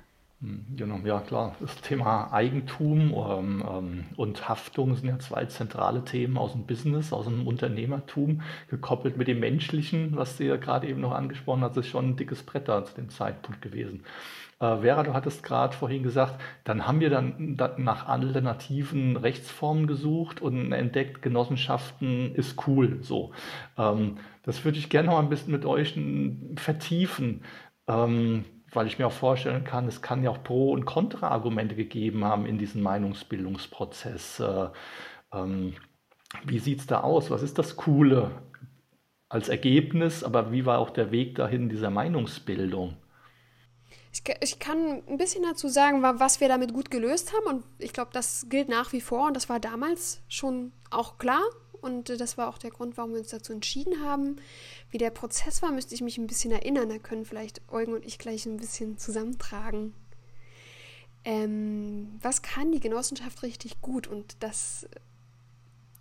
genau, 0.75 0.97
ja 1.06 1.19
klar. 1.19 1.56
Das 1.60 1.75
Thema 1.82 2.32
Eigentum 2.34 3.13
ähm, 3.13 3.63
ähm, 3.69 4.06
und 4.15 4.49
Haftung 4.49 4.95
sind 4.95 5.10
ja 5.10 5.19
zwei 5.19 5.45
zentrale 5.45 6.04
Themen 6.04 6.38
aus 6.38 6.54
dem 6.54 6.65
Business, 6.65 7.13
aus 7.13 7.25
dem 7.25 7.47
Unternehmertum, 7.47 8.41
gekoppelt 8.69 9.17
mit 9.17 9.27
dem 9.27 9.39
Menschlichen, 9.39 10.15
was 10.15 10.38
sie 10.38 10.45
ja 10.45 10.58
gerade 10.58 10.88
eben 10.88 11.01
noch 11.01 11.12
angesprochen 11.12 11.62
hat, 11.62 11.77
ist 11.77 11.88
schon 11.88 12.10
ein 12.10 12.15
dickes 12.15 12.43
Brett 12.43 12.67
da 12.67 12.84
zu 12.84 12.95
dem 12.95 13.10
Zeitpunkt 13.10 13.62
gewesen. 13.62 14.04
Äh, 14.60 14.77
Vera, 14.77 15.04
du 15.04 15.13
hattest 15.13 15.43
gerade 15.43 15.75
vorhin 15.75 16.04
gesagt, 16.04 16.41
dann 16.63 16.88
haben 16.88 16.99
wir 16.99 17.10
dann 17.10 17.58
nach 17.77 18.08
alternativen 18.08 19.17
Rechtsformen 19.17 19.88
gesucht 19.88 20.41
und 20.41 20.71
entdeckt, 20.71 21.21
Genossenschaften 21.21 22.36
ist 22.36 22.67
cool. 22.67 22.99
So, 23.01 23.32
ähm, 23.77 24.17
das 24.43 24.63
würde 24.63 24.77
ich 24.77 24.89
gerne 24.89 25.10
noch 25.10 25.19
ein 25.19 25.30
bisschen 25.30 25.51
mit 25.51 25.65
euch 25.65 25.99
vertiefen. 26.56 27.43
Ähm, 27.88 28.45
weil 28.73 28.88
ich 28.88 28.99
mir 28.99 29.07
auch 29.07 29.12
vorstellen 29.12 29.63
kann, 29.63 29.88
es 29.88 30.01
kann 30.01 30.23
ja 30.23 30.29
auch 30.29 30.43
Pro- 30.43 30.71
und 30.71 30.86
Kontra-Argumente 30.86 31.75
gegeben 31.75 32.23
haben 32.23 32.45
in 32.45 32.57
diesem 32.57 32.81
Meinungsbildungsprozess. 32.81 34.39
Äh, 34.39 34.69
ähm, 35.34 35.73
wie 36.45 36.60
sieht 36.60 36.79
es 36.79 36.88
da 36.88 37.01
aus? 37.01 37.29
Was 37.29 37.43
ist 37.43 37.57
das 37.57 37.75
Coole 37.75 38.31
als 39.29 39.49
Ergebnis, 39.49 40.23
aber 40.23 40.51
wie 40.51 40.65
war 40.65 40.79
auch 40.79 40.89
der 40.89 41.12
Weg 41.12 41.36
dahin 41.36 41.69
dieser 41.69 41.89
Meinungsbildung? 41.89 42.97
Ich, 44.13 44.23
ich, 44.41 44.60
kann 44.60 45.03
ein 45.07 45.17
bisschen 45.17 45.43
dazu 45.43 45.69
sagen, 45.69 46.03
was 46.03 46.41
wir 46.41 46.49
damit 46.49 46.73
gut 46.73 46.91
gelöst 46.91 47.31
haben. 47.34 47.57
Und 47.57 47.63
ich 47.79 47.93
glaube, 47.93 48.12
das 48.13 48.47
gilt 48.49 48.67
nach 48.67 48.91
wie 48.91 48.99
vor. 48.99 49.27
Und 49.27 49.36
das 49.36 49.47
war 49.47 49.62
damals 49.62 50.21
schon 50.27 50.73
auch 50.89 51.17
klar. 51.17 51.41
Und 51.82 52.10
das 52.10 52.38
war 52.38 52.48
auch 52.48 52.58
der 52.58 52.70
Grund, 52.70 52.98
warum 52.98 53.12
wir 53.12 53.20
uns 53.20 53.30
dazu 53.30 53.54
entschieden 53.54 54.02
haben. 54.02 54.38
Wie 54.91 54.98
der 54.98 55.10
Prozess 55.10 55.62
war, 55.62 55.72
müsste 55.72 55.96
ich 55.96 56.02
mich 56.02 56.17
ein 56.17 56.28
bisschen 56.28 56.52
erinnern. 56.52 56.89
Da 56.89 57.00
können 57.00 57.26
vielleicht 57.26 57.62
Eugen 57.70 57.94
und 57.94 58.06
ich 58.06 58.20
gleich 58.20 58.46
ein 58.46 58.58
bisschen 58.58 58.98
zusammentragen. 58.98 59.94
Ähm, 61.24 62.20
was 62.22 62.41
kann 62.41 62.72
die 62.72 62.80
Genossenschaft 62.80 63.44
richtig 63.44 63.82
gut? 63.82 64.08
Und 64.08 64.38
das, 64.39 64.88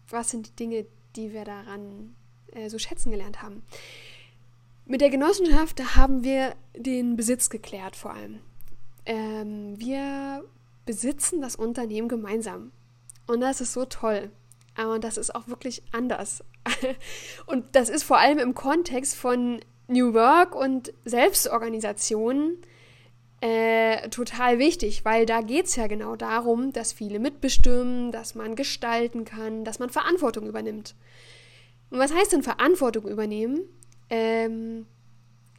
was 0.09 0.31
sind 0.31 0.49
die 0.49 0.57
Dinge, 0.57 0.87
die 1.16 1.33
wir 1.33 1.45
daran 1.45 2.14
äh, 2.53 2.69
so 2.69 2.79
schätzen 2.79 3.11
gelernt 3.11 3.43
haben? 3.43 3.62
Mit 4.87 5.01
der 5.01 5.11
Genossenschaft 5.11 5.97
haben 5.97 6.25
wir 6.25 6.55
den 6.77 7.16
Besitz 7.16 7.49
geklärt 7.49 7.97
vor 7.97 8.12
allem. 8.12 8.40
Ähm, 9.07 9.79
wir 9.79 10.45
besitzen 10.85 11.40
das 11.40 11.57
Unternehmen 11.57 12.09
gemeinsam. 12.09 12.73
Und 13.27 13.40
das 13.40 13.61
ist 13.61 13.73
so 13.73 13.85
toll. 13.85 14.31
Und 14.88 15.05
das 15.05 15.16
ist 15.16 15.35
auch 15.35 15.49
wirklich 15.49 15.83
anders. 15.93 16.45
und 17.47 17.64
das 17.73 17.88
ist 17.88 18.03
vor 18.03 18.19
allem 18.19 18.38
im 18.38 18.55
Kontext 18.55 19.16
von 19.16 19.61
New 19.88 20.14
Work 20.14 20.55
und 20.55 20.93
Selbstorganisation 21.05 22.59
äh, 23.40 24.09
total 24.11 24.59
wichtig, 24.59 25.05
weil 25.05 25.25
da 25.27 25.40
geht 25.40 25.66
es 25.66 25.77
ja 25.77 25.87
genau 25.87 26.14
darum, 26.14 26.73
dass 26.73 26.93
viele 26.93 27.19
mitbestimmen, 27.19 28.12
dass 28.12 28.35
man 28.35 28.55
gestalten 28.55 29.25
kann, 29.25 29.64
dass 29.64 29.79
man 29.79 29.90
Verantwortung 29.90 30.47
übernimmt. 30.47 30.95
Und 31.90 31.99
was 31.99 32.14
heißt 32.14 32.33
denn 32.33 32.43
Verantwortung 32.43 33.09
übernehmen? 33.09 33.62
Ähm, 34.11 34.87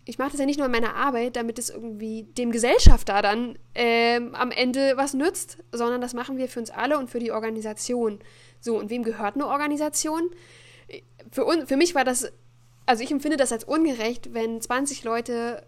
ich 0.05 0.17
mache 0.17 0.31
das 0.31 0.39
ja 0.39 0.45
nicht 0.45 0.57
nur 0.57 0.65
in 0.65 0.71
meiner 0.71 0.95
Arbeit, 0.95 1.35
damit 1.35 1.59
es 1.59 1.69
irgendwie 1.69 2.23
dem 2.23 2.51
Gesellschafter 2.51 3.21
dann 3.21 3.57
ähm, 3.75 4.33
am 4.33 4.51
Ende 4.51 4.93
was 4.95 5.13
nützt, 5.13 5.59
sondern 5.71 6.01
das 6.01 6.13
machen 6.13 6.37
wir 6.37 6.47
für 6.47 6.59
uns 6.59 6.71
alle 6.71 6.97
und 6.97 7.09
für 7.09 7.19
die 7.19 7.31
Organisation. 7.31 8.19
So, 8.59 8.77
und 8.77 8.89
wem 8.89 9.03
gehört 9.03 9.35
eine 9.35 9.47
Organisation? 9.47 10.31
Für, 11.31 11.45
un, 11.45 11.67
für 11.67 11.77
mich 11.77 11.93
war 11.93 12.03
das, 12.03 12.31
also 12.85 13.03
ich 13.03 13.11
empfinde 13.11 13.37
das 13.37 13.51
als 13.51 13.63
ungerecht, 13.63 14.33
wenn 14.33 14.59
20 14.59 15.03
Leute 15.03 15.63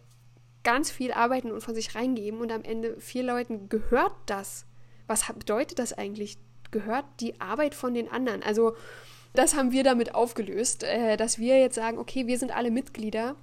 ganz 0.63 0.89
viel 0.89 1.11
arbeiten 1.11 1.51
und 1.51 1.61
von 1.61 1.75
sich 1.75 1.93
reingeben 1.93 2.39
und 2.39 2.51
am 2.51 2.63
Ende 2.63 2.99
vier 2.99 3.23
Leuten 3.23 3.69
gehört 3.69 4.15
das. 4.25 4.65
Was 5.05 5.27
bedeutet 5.27 5.77
das 5.77 5.93
eigentlich? 5.93 6.37
Gehört 6.71 7.05
die 7.19 7.39
Arbeit 7.39 7.75
von 7.75 7.93
den 7.93 8.09
anderen? 8.09 8.41
Also, 8.41 8.75
das 9.33 9.55
haben 9.55 9.71
wir 9.71 9.83
damit 9.83 10.15
aufgelöst, 10.15 10.83
äh, 10.83 11.17
dass 11.17 11.37
wir 11.37 11.59
jetzt 11.59 11.75
sagen, 11.75 11.99
okay, 11.99 12.25
wir 12.25 12.39
sind 12.39 12.55
alle 12.55 12.71
Mitglieder 12.71 13.35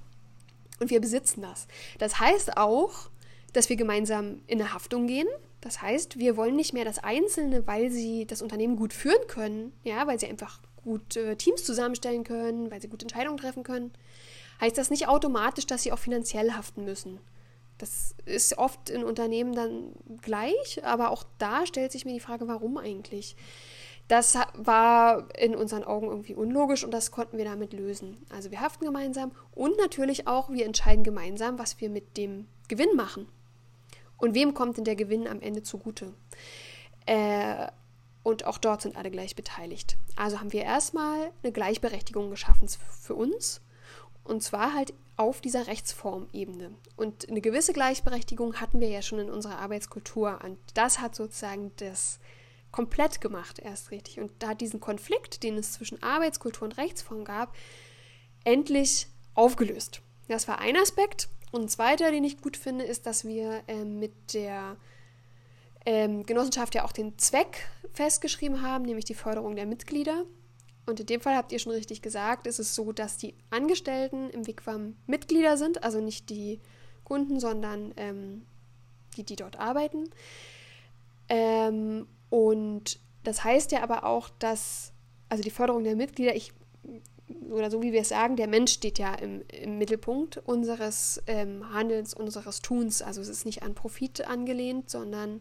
und 0.81 0.91
wir 0.91 1.01
besitzen 1.01 1.43
das. 1.43 1.69
Das 1.99 2.19
heißt 2.19 2.57
auch, 2.57 3.11
dass 3.53 3.69
wir 3.69 3.77
gemeinsam 3.77 4.43
in 4.47 4.61
eine 4.61 4.73
Haftung 4.73 5.07
gehen. 5.07 5.29
Das 5.61 5.83
heißt, 5.83 6.19
wir 6.19 6.37
wollen 6.37 6.57
nicht 6.57 6.73
mehr 6.73 6.85
das 6.85 6.99
Einzelne, 6.99 7.67
weil 7.67 7.91
sie 7.91 8.27
das 8.27 8.43
Unternehmen 8.43 8.77
gut 8.77 8.93
führen 8.93 9.27
können, 9.29 9.73
ja, 9.85 10.07
weil 10.07 10.19
sie 10.19 10.27
einfach 10.27 10.61
gut 10.83 11.17
äh, 11.17 11.37
Teams 11.37 11.65
zusammenstellen 11.65 12.25
können, 12.25 12.71
weil 12.71 12.81
sie 12.81 12.89
gute 12.89 13.05
Entscheidungen 13.05 13.37
treffen 13.37 13.63
können, 13.63 13.93
heißt 14.61 14.79
das 14.79 14.91
nicht 14.91 15.09
automatisch, 15.09 15.67
dass 15.67 15.83
sie 15.83 15.93
auch 15.93 15.99
finanziell 15.99 16.53
haften 16.53 16.85
müssen. 16.85 17.21
Das 17.77 18.15
ist 18.27 18.59
oft 18.59 18.91
in 18.91 19.05
Unternehmen 19.05 19.55
dann 19.55 19.93
gleich, 20.21 20.85
aber 20.85 21.11
auch 21.11 21.25
da 21.39 21.67
stellt 21.67 21.93
sich 21.93 22.05
mir 22.05 22.13
die 22.13 22.21
Frage, 22.21 22.47
warum 22.47 22.77
eigentlich? 22.77 23.37
Das 24.11 24.37
war 24.55 25.29
in 25.39 25.55
unseren 25.55 25.85
Augen 25.85 26.09
irgendwie 26.09 26.35
unlogisch 26.35 26.83
und 26.83 26.91
das 26.91 27.13
konnten 27.13 27.39
wir 27.39 27.45
damit 27.45 27.73
lösen. 27.73 28.17
Also 28.29 28.51
wir 28.51 28.61
haften 28.61 28.85
gemeinsam 28.85 29.31
und 29.53 29.79
natürlich 29.79 30.27
auch, 30.27 30.51
wir 30.51 30.67
entscheiden 30.67 31.05
gemeinsam, 31.05 31.61
was 31.61 31.81
wir 31.81 31.91
mit 31.91 32.17
dem 32.17 32.49
Gewinn 32.67 32.97
machen. 32.97 33.29
Und 34.17 34.35
wem 34.35 34.53
kommt 34.53 34.77
denn 34.77 34.85
der 34.85 34.97
Gewinn 34.97 35.29
am 35.29 35.41
Ende 35.41 35.63
zugute? 35.63 36.13
Äh, 37.07 37.69
und 38.25 38.47
auch 38.47 38.59
dort 38.59 38.83
sind 38.83 38.97
alle 38.97 39.13
gleich 39.13 39.37
beteiligt. 39.37 39.97
Also 40.17 40.41
haben 40.41 40.53
wir 40.53 40.65
erstmal 40.65 41.31
eine 41.45 41.53
Gleichberechtigung 41.53 42.31
geschaffen 42.31 42.67
für 42.69 43.15
uns. 43.15 43.61
Und 44.25 44.43
zwar 44.43 44.75
halt 44.75 44.93
auf 45.17 45.41
dieser 45.41 45.69
Rechtsformebene. 45.69 46.73
Und 46.97 47.29
eine 47.29 47.41
gewisse 47.41 47.73
Gleichberechtigung 47.73 48.61
hatten 48.61 48.81
wir 48.81 48.89
ja 48.89 49.03
schon 49.03 49.21
in 49.21 49.31
unserer 49.31 49.61
Arbeitskultur. 49.61 50.41
Und 50.43 50.59
das 50.75 50.99
hat 51.01 51.15
sozusagen 51.15 51.71
das 51.77 52.19
komplett 52.73 53.21
gemacht 53.21 53.59
erst 53.59 53.91
richtig. 53.91 54.21
Und 54.21 54.31
da 54.39 54.49
hat 54.49 54.61
diesen 54.61 54.81
Konflikt, 54.81 55.43
den 55.43 55.57
es 55.57 55.73
zwischen 55.73 56.03
Arbeitskultur 56.03 56.67
und 56.67 56.77
Rechtsform 56.77 57.25
gab, 57.25 57.55
endlich 58.45 59.07
aufgelöst. 59.35 60.03
Das 60.29 60.49
war 60.49 60.59
ein 60.61 60.77
Aspekt. 60.77 61.29
Und 61.53 61.63
ein 61.63 61.69
zweiter, 61.69 62.11
den 62.11 62.25
ich 62.25 62.41
gut 62.41 62.57
finde, 62.57 62.85
ist, 62.85 63.07
dass 63.07 63.25
wir 63.25 63.63
äh, 63.67 63.85
mit 63.85 64.35
der 64.35 64.77
ähm, 65.85 66.25
Genossenschaft 66.25 66.75
ja 66.75 66.85
auch 66.85 66.93
den 66.93 67.19
Zweck 67.19 67.69
festgeschrieben 67.93 68.63
haben, 68.63 68.85
nämlich 68.85 69.05
die 69.05 69.15
Förderung 69.15 69.57
der 69.57 69.67
Mitglieder. 69.67 70.25
Und 70.87 71.01
in 71.01 71.07
dem 71.07 71.21
Fall 71.21 71.37
habt 71.37 71.53
ihr 71.53 71.59
schon 71.59 71.73
richtig 71.73 72.03
gesagt, 72.03 72.47
ist 72.47 72.59
es 72.59 72.75
so, 72.75 72.93
dass 72.93 73.17
die 73.17 73.35
Angestellten 73.51 74.31
im 74.31 74.47
Wigwam 74.47 74.97
Mitglieder 75.07 75.57
sind, 75.57 75.83
also 75.83 76.01
nicht 76.01 76.31
die 76.31 76.61
Kunden, 77.05 77.41
sondern 77.41 77.93
ähm, 77.97 78.47
die, 79.17 79.25
die 79.25 79.37
dort 79.37 79.59
arbeiten. 79.59 80.09
Ähm, 81.29 82.07
und 82.31 82.99
das 83.23 83.45
heißt 83.45 83.73
ja 83.73 83.83
aber 83.83 84.05
auch, 84.05 84.31
dass, 84.39 84.93
also 85.29 85.43
die 85.43 85.51
Förderung 85.51 85.85
der 85.85 85.97
Mitglieder, 85.97 86.35
ich 86.35 86.53
oder 87.51 87.71
so 87.71 87.83
wie 87.83 87.93
wir 87.93 88.01
es 88.01 88.09
sagen, 88.09 88.37
der 88.37 88.49
Mensch 88.49 88.73
steht 88.73 88.99
ja 88.99 89.15
im, 89.15 89.43
im 89.49 89.79
Mittelpunkt 89.79 90.39
unseres 90.39 91.23
ähm, 91.27 91.73
Handelns, 91.73 92.15
unseres 92.15 92.61
Tuns. 92.61 93.03
Also 93.03 93.21
es 93.21 93.29
ist 93.29 93.45
nicht 93.45 93.63
an 93.63 93.75
Profit 93.75 94.27
angelehnt, 94.27 94.91
sondern 94.91 95.41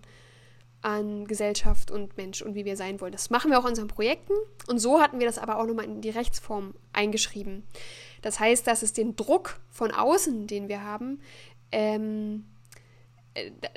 an 0.81 1.25
Gesellschaft 1.25 1.91
und 1.91 2.15
Mensch 2.15 2.41
und 2.41 2.55
wie 2.55 2.65
wir 2.65 2.77
sein 2.77 3.01
wollen. 3.01 3.11
Das 3.11 3.29
machen 3.29 3.51
wir 3.51 3.59
auch 3.59 3.63
in 3.63 3.71
unseren 3.71 3.87
Projekten 3.87 4.33
und 4.67 4.79
so 4.79 5.01
hatten 5.01 5.19
wir 5.19 5.27
das 5.27 5.37
aber 5.37 5.57
auch 5.57 5.65
nochmal 5.65 5.85
in 5.85 6.01
die 6.01 6.09
Rechtsform 6.09 6.73
eingeschrieben. 6.93 7.63
Das 8.21 8.39
heißt, 8.39 8.65
dass 8.65 8.81
es 8.81 8.93
den 8.93 9.15
Druck 9.15 9.59
von 9.69 9.91
außen, 9.91 10.47
den 10.47 10.69
wir 10.69 10.83
haben, 10.83 11.21
ähm, 11.71 12.45
äh, 12.45 12.58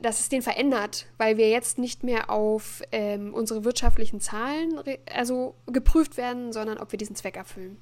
dass 0.03 0.21
es 0.21 0.29
den 0.29 0.43
verändert, 0.43 1.07
weil 1.19 1.37
wir 1.37 1.51
jetzt 1.51 1.79
nicht 1.79 2.03
mehr 2.03 2.31
auf 2.31 2.83
ähm, 2.91 3.35
unsere 3.35 3.65
wirtschaftlichen 3.65 4.21
Zahlen 4.21 4.81
also 5.15 5.55
geprüft 5.67 6.17
werden, 6.17 6.53
sondern 6.53 6.79
ob 6.79 6.93
wir 6.93 6.99
diesen 6.99 7.17
Zweck 7.17 7.37
erfüllen. 7.37 7.77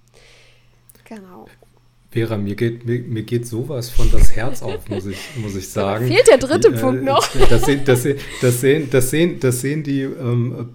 Genau. 1.05 1.47
Vera, 2.11 2.37
mir 2.37 2.57
geht, 2.57 2.85
mir, 2.87 2.99
mir 3.01 3.23
geht 3.23 3.47
sowas 3.47 3.89
von 3.89 4.11
das 4.11 4.35
Herz 4.35 4.63
auf, 4.63 4.89
muss 4.89 5.07
ich, 5.07 5.19
muss 5.37 5.55
ich 5.55 5.69
sagen. 5.69 6.09
Fehlt 6.09 6.27
der 6.27 6.39
dritte 6.39 6.69
äh, 6.69 6.81
Punkt 6.81 7.05
noch. 7.05 7.25
Das 7.49 7.65
sehen, 7.65 7.83
das, 7.85 8.03
sehen, 8.03 8.19
das, 8.41 8.61
sehen, 8.61 8.91
das, 8.91 9.11
sehen, 9.11 9.41
das 9.41 9.61
sehen 9.61 9.83
die 9.85 10.03
ähm, 10.03 10.71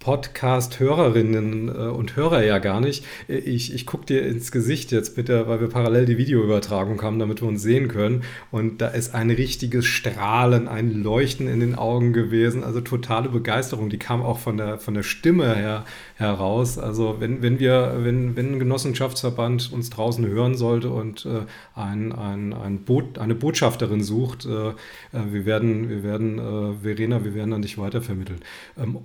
Podcast-Hörerinnen 0.00 1.68
äh, 1.68 1.72
und 1.88 2.16
Hörer 2.16 2.42
ja 2.42 2.58
gar 2.58 2.80
nicht. 2.80 3.04
Ich, 3.28 3.72
ich 3.72 3.86
gucke 3.86 4.06
dir 4.06 4.26
ins 4.26 4.50
Gesicht 4.50 4.90
jetzt 4.92 5.14
bitte, 5.14 5.46
weil 5.46 5.60
wir 5.60 5.68
parallel 5.68 6.06
die 6.06 6.18
Videoübertragung 6.18 7.00
haben, 7.02 7.18
damit 7.18 7.42
wir 7.42 7.48
uns 7.48 7.62
sehen 7.62 7.88
können. 7.88 8.24
Und 8.50 8.80
da 8.80 8.88
ist 8.88 9.14
ein 9.14 9.30
richtiges 9.30 9.84
Strahlen, 9.84 10.68
ein 10.68 11.02
Leuchten 11.02 11.46
in 11.46 11.60
den 11.60 11.74
Augen 11.74 12.12
gewesen. 12.12 12.64
Also 12.64 12.80
totale 12.80 13.28
Begeisterung. 13.28 13.90
Die 13.90 13.98
kam 13.98 14.22
auch 14.22 14.38
von 14.38 14.56
der, 14.56 14.78
von 14.78 14.94
der 14.94 15.02
Stimme 15.02 15.54
her 15.54 15.84
heraus. 16.14 16.78
Also 16.78 17.16
wenn, 17.20 17.42
wenn 17.42 17.60
wir, 17.60 17.98
wenn, 17.98 18.36
wenn 18.36 18.54
ein 18.54 18.58
Genossenschaftsverband 18.58 19.70
uns 19.72 19.90
draußen 19.90 20.26
hören 20.26 20.54
sollte 20.54 20.90
und 20.90 21.26
äh, 21.26 21.42
ein, 21.74 22.12
ein, 22.12 22.54
ein 22.54 22.84
Boot, 22.84 23.18
eine 23.18 23.34
Botschafterin 23.34 24.02
sucht, 24.02 24.46
äh, 24.46 24.70
äh 24.70 24.72
wir 25.30 25.44
werden, 25.44 25.90
wir 25.90 26.02
werden, 26.02 26.38
äh, 26.38 26.82
Verena, 26.82 27.22
wir 27.22 27.34
werden 27.34 27.52
an 27.52 27.60
dich 27.62 27.76
weitervermitteln. 27.76 28.40
Ähm, 28.78 28.98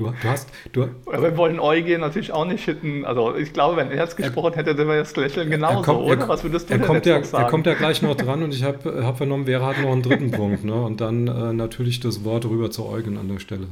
Du, 0.00 0.06
du 0.06 0.28
hast. 0.28 0.48
Du, 0.72 0.88
wir 1.04 1.36
wollen 1.36 1.60
Eugen 1.60 2.00
natürlich 2.00 2.32
auch 2.32 2.46
nicht 2.46 2.64
hitten. 2.64 3.04
Also, 3.04 3.36
ich 3.36 3.52
glaube, 3.52 3.76
wenn 3.76 3.90
er 3.90 3.98
jetzt 3.98 4.16
gesprochen 4.16 4.54
hätte, 4.54 4.74
dann 4.74 4.88
wäre 4.88 5.00
das 5.00 5.14
Lächeln 5.14 5.50
genauso, 5.50 5.82
kommt, 5.82 6.00
oder? 6.00 6.26
Was 6.26 6.42
würdest 6.42 6.70
du 6.70 6.74
er 6.74 6.80
kommt, 6.80 7.04
ja, 7.04 7.22
sagen? 7.22 7.44
er 7.44 7.50
kommt 7.50 7.66
ja 7.66 7.74
gleich 7.74 8.00
noch 8.00 8.14
dran 8.14 8.42
und 8.42 8.54
ich 8.54 8.64
habe 8.64 9.04
hab 9.04 9.18
vernommen, 9.18 9.44
Vera 9.44 9.66
hat 9.66 9.82
noch 9.82 9.92
einen 9.92 10.02
dritten 10.02 10.30
Punkt. 10.30 10.64
Ne? 10.64 10.72
Und 10.72 11.02
dann 11.02 11.28
äh, 11.28 11.52
natürlich 11.52 12.00
das 12.00 12.24
Wort 12.24 12.46
rüber 12.46 12.70
zu 12.70 12.86
Eugen 12.86 13.18
an 13.18 13.28
der 13.28 13.40
Stelle. 13.40 13.68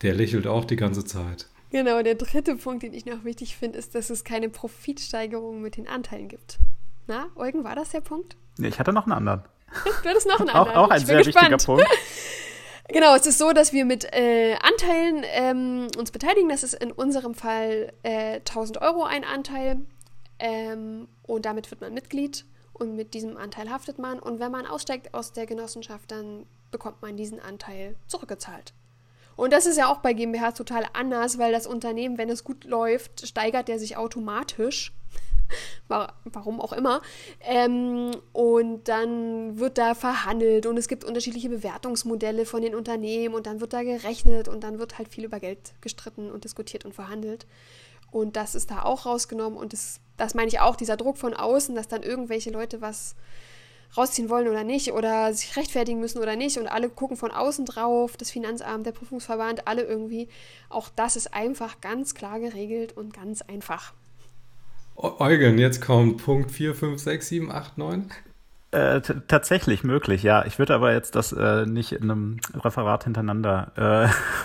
Der 0.00 0.14
lächelt 0.14 0.46
auch 0.46 0.64
die 0.64 0.76
ganze 0.76 1.04
Zeit. 1.04 1.48
Genau, 1.70 2.02
der 2.02 2.14
dritte 2.14 2.56
Punkt, 2.56 2.82
den 2.82 2.94
ich 2.94 3.04
noch 3.04 3.24
wichtig 3.24 3.56
finde, 3.58 3.78
ist, 3.78 3.94
dass 3.94 4.08
es 4.08 4.24
keine 4.24 4.48
Profitsteigerung 4.48 5.60
mit 5.60 5.76
den 5.76 5.86
Anteilen 5.86 6.28
gibt. 6.28 6.58
Na, 7.06 7.26
Eugen, 7.36 7.62
war 7.62 7.76
das 7.76 7.90
der 7.90 8.00
Punkt? 8.00 8.36
Nee, 8.56 8.68
ich 8.68 8.78
hatte 8.78 8.94
noch 8.94 9.04
einen 9.04 9.12
anderen. 9.12 9.42
du 10.02 10.08
hattest 10.08 10.26
noch 10.28 10.40
einen 10.40 10.48
anderen. 10.48 10.76
Auch, 10.76 10.84
auch 10.86 10.90
ein 10.90 11.04
sehr 11.04 11.22
gespannt. 11.22 11.50
wichtiger 11.50 11.66
Punkt. 11.66 11.84
Genau, 12.88 13.14
es 13.14 13.26
ist 13.26 13.38
so, 13.38 13.52
dass 13.52 13.74
wir 13.74 13.84
mit 13.84 14.04
äh, 14.14 14.54
Anteilen 14.62 15.22
ähm, 15.24 15.88
uns 15.98 16.10
beteiligen. 16.10 16.48
Das 16.48 16.62
ist 16.62 16.72
in 16.72 16.90
unserem 16.90 17.34
Fall 17.34 17.92
äh, 18.02 18.36
1000 18.36 18.80
Euro 18.80 19.04
ein 19.04 19.24
Anteil. 19.24 19.80
Ähm, 20.38 21.06
und 21.22 21.44
damit 21.44 21.70
wird 21.70 21.82
man 21.82 21.92
Mitglied 21.92 22.46
und 22.72 22.96
mit 22.96 23.12
diesem 23.12 23.36
Anteil 23.36 23.70
haftet 23.70 23.98
man. 23.98 24.18
Und 24.18 24.40
wenn 24.40 24.50
man 24.50 24.66
aussteigt 24.66 25.12
aus 25.12 25.32
der 25.32 25.44
Genossenschaft, 25.44 26.10
dann 26.10 26.46
bekommt 26.70 27.02
man 27.02 27.16
diesen 27.16 27.40
Anteil 27.40 27.94
zurückgezahlt. 28.06 28.72
Und 29.36 29.52
das 29.52 29.66
ist 29.66 29.76
ja 29.76 29.92
auch 29.92 29.98
bei 29.98 30.14
GmbH 30.14 30.52
total 30.52 30.86
anders, 30.94 31.38
weil 31.38 31.52
das 31.52 31.66
Unternehmen, 31.66 32.18
wenn 32.18 32.30
es 32.30 32.42
gut 32.42 32.64
läuft, 32.64 33.26
steigert 33.26 33.68
der 33.68 33.78
sich 33.78 33.96
automatisch. 33.96 34.92
Warum 35.88 36.60
auch 36.60 36.72
immer. 36.72 37.02
Ähm, 37.40 38.10
und 38.32 38.88
dann 38.88 39.58
wird 39.58 39.78
da 39.78 39.94
verhandelt 39.94 40.66
und 40.66 40.76
es 40.76 40.88
gibt 40.88 41.04
unterschiedliche 41.04 41.48
Bewertungsmodelle 41.48 42.46
von 42.46 42.62
den 42.62 42.74
Unternehmen 42.74 43.34
und 43.34 43.46
dann 43.46 43.60
wird 43.60 43.72
da 43.72 43.82
gerechnet 43.82 44.48
und 44.48 44.64
dann 44.64 44.78
wird 44.78 44.98
halt 44.98 45.08
viel 45.08 45.24
über 45.24 45.40
Geld 45.40 45.74
gestritten 45.80 46.30
und 46.30 46.44
diskutiert 46.44 46.84
und 46.84 46.94
verhandelt. 46.94 47.46
Und 48.10 48.36
das 48.36 48.54
ist 48.54 48.70
da 48.70 48.82
auch 48.82 49.06
rausgenommen 49.06 49.58
und 49.58 49.72
das, 49.72 50.00
das 50.16 50.34
meine 50.34 50.48
ich 50.48 50.60
auch, 50.60 50.76
dieser 50.76 50.96
Druck 50.96 51.18
von 51.18 51.34
außen, 51.34 51.74
dass 51.74 51.88
dann 51.88 52.02
irgendwelche 52.02 52.50
Leute 52.50 52.80
was 52.80 53.16
rausziehen 53.96 54.28
wollen 54.28 54.48
oder 54.48 54.64
nicht 54.64 54.92
oder 54.92 55.32
sich 55.32 55.56
rechtfertigen 55.56 56.00
müssen 56.00 56.18
oder 56.18 56.36
nicht 56.36 56.58
und 56.58 56.66
alle 56.66 56.90
gucken 56.90 57.16
von 57.16 57.30
außen 57.30 57.64
drauf, 57.64 58.16
das 58.16 58.30
Finanzamt, 58.30 58.86
der 58.86 58.92
Prüfungsverband, 58.92 59.66
alle 59.66 59.82
irgendwie. 59.82 60.28
Auch 60.68 60.88
das 60.94 61.16
ist 61.16 61.32
einfach 61.32 61.80
ganz 61.80 62.14
klar 62.14 62.40
geregelt 62.40 62.96
und 62.96 63.14
ganz 63.14 63.42
einfach. 63.42 63.94
Eugen, 65.00 65.58
jetzt 65.58 65.80
kommt 65.80 66.24
Punkt 66.24 66.50
4, 66.50 66.74
5, 66.74 67.00
6, 67.00 67.28
7, 67.28 67.52
8, 67.52 67.78
9. 67.78 68.10
Äh, 68.72 69.00
tatsächlich 69.28 69.84
möglich, 69.84 70.24
ja. 70.24 70.44
Ich 70.44 70.58
würde 70.58 70.74
aber 70.74 70.92
jetzt 70.92 71.14
das 71.14 71.32
äh, 71.32 71.66
nicht 71.66 71.92
in 71.92 72.10
einem 72.10 72.40
Referat 72.52 73.04
hintereinander 73.04 73.72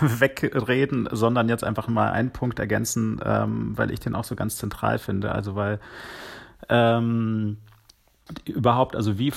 wegreden, 0.20 1.08
sondern 1.10 1.48
jetzt 1.48 1.64
einfach 1.64 1.88
mal 1.88 2.12
einen 2.12 2.30
Punkt 2.30 2.60
ergänzen, 2.60 3.20
ähm, 3.24 3.76
weil 3.76 3.90
ich 3.90 3.98
den 4.00 4.14
auch 4.14 4.24
so 4.24 4.36
ganz 4.36 4.56
zentral 4.56 4.98
finde. 4.98 5.32
Also 5.32 5.56
weil 5.56 5.80
ähm, 6.68 7.58
überhaupt, 8.46 8.96
also 8.96 9.18
wie, 9.18 9.32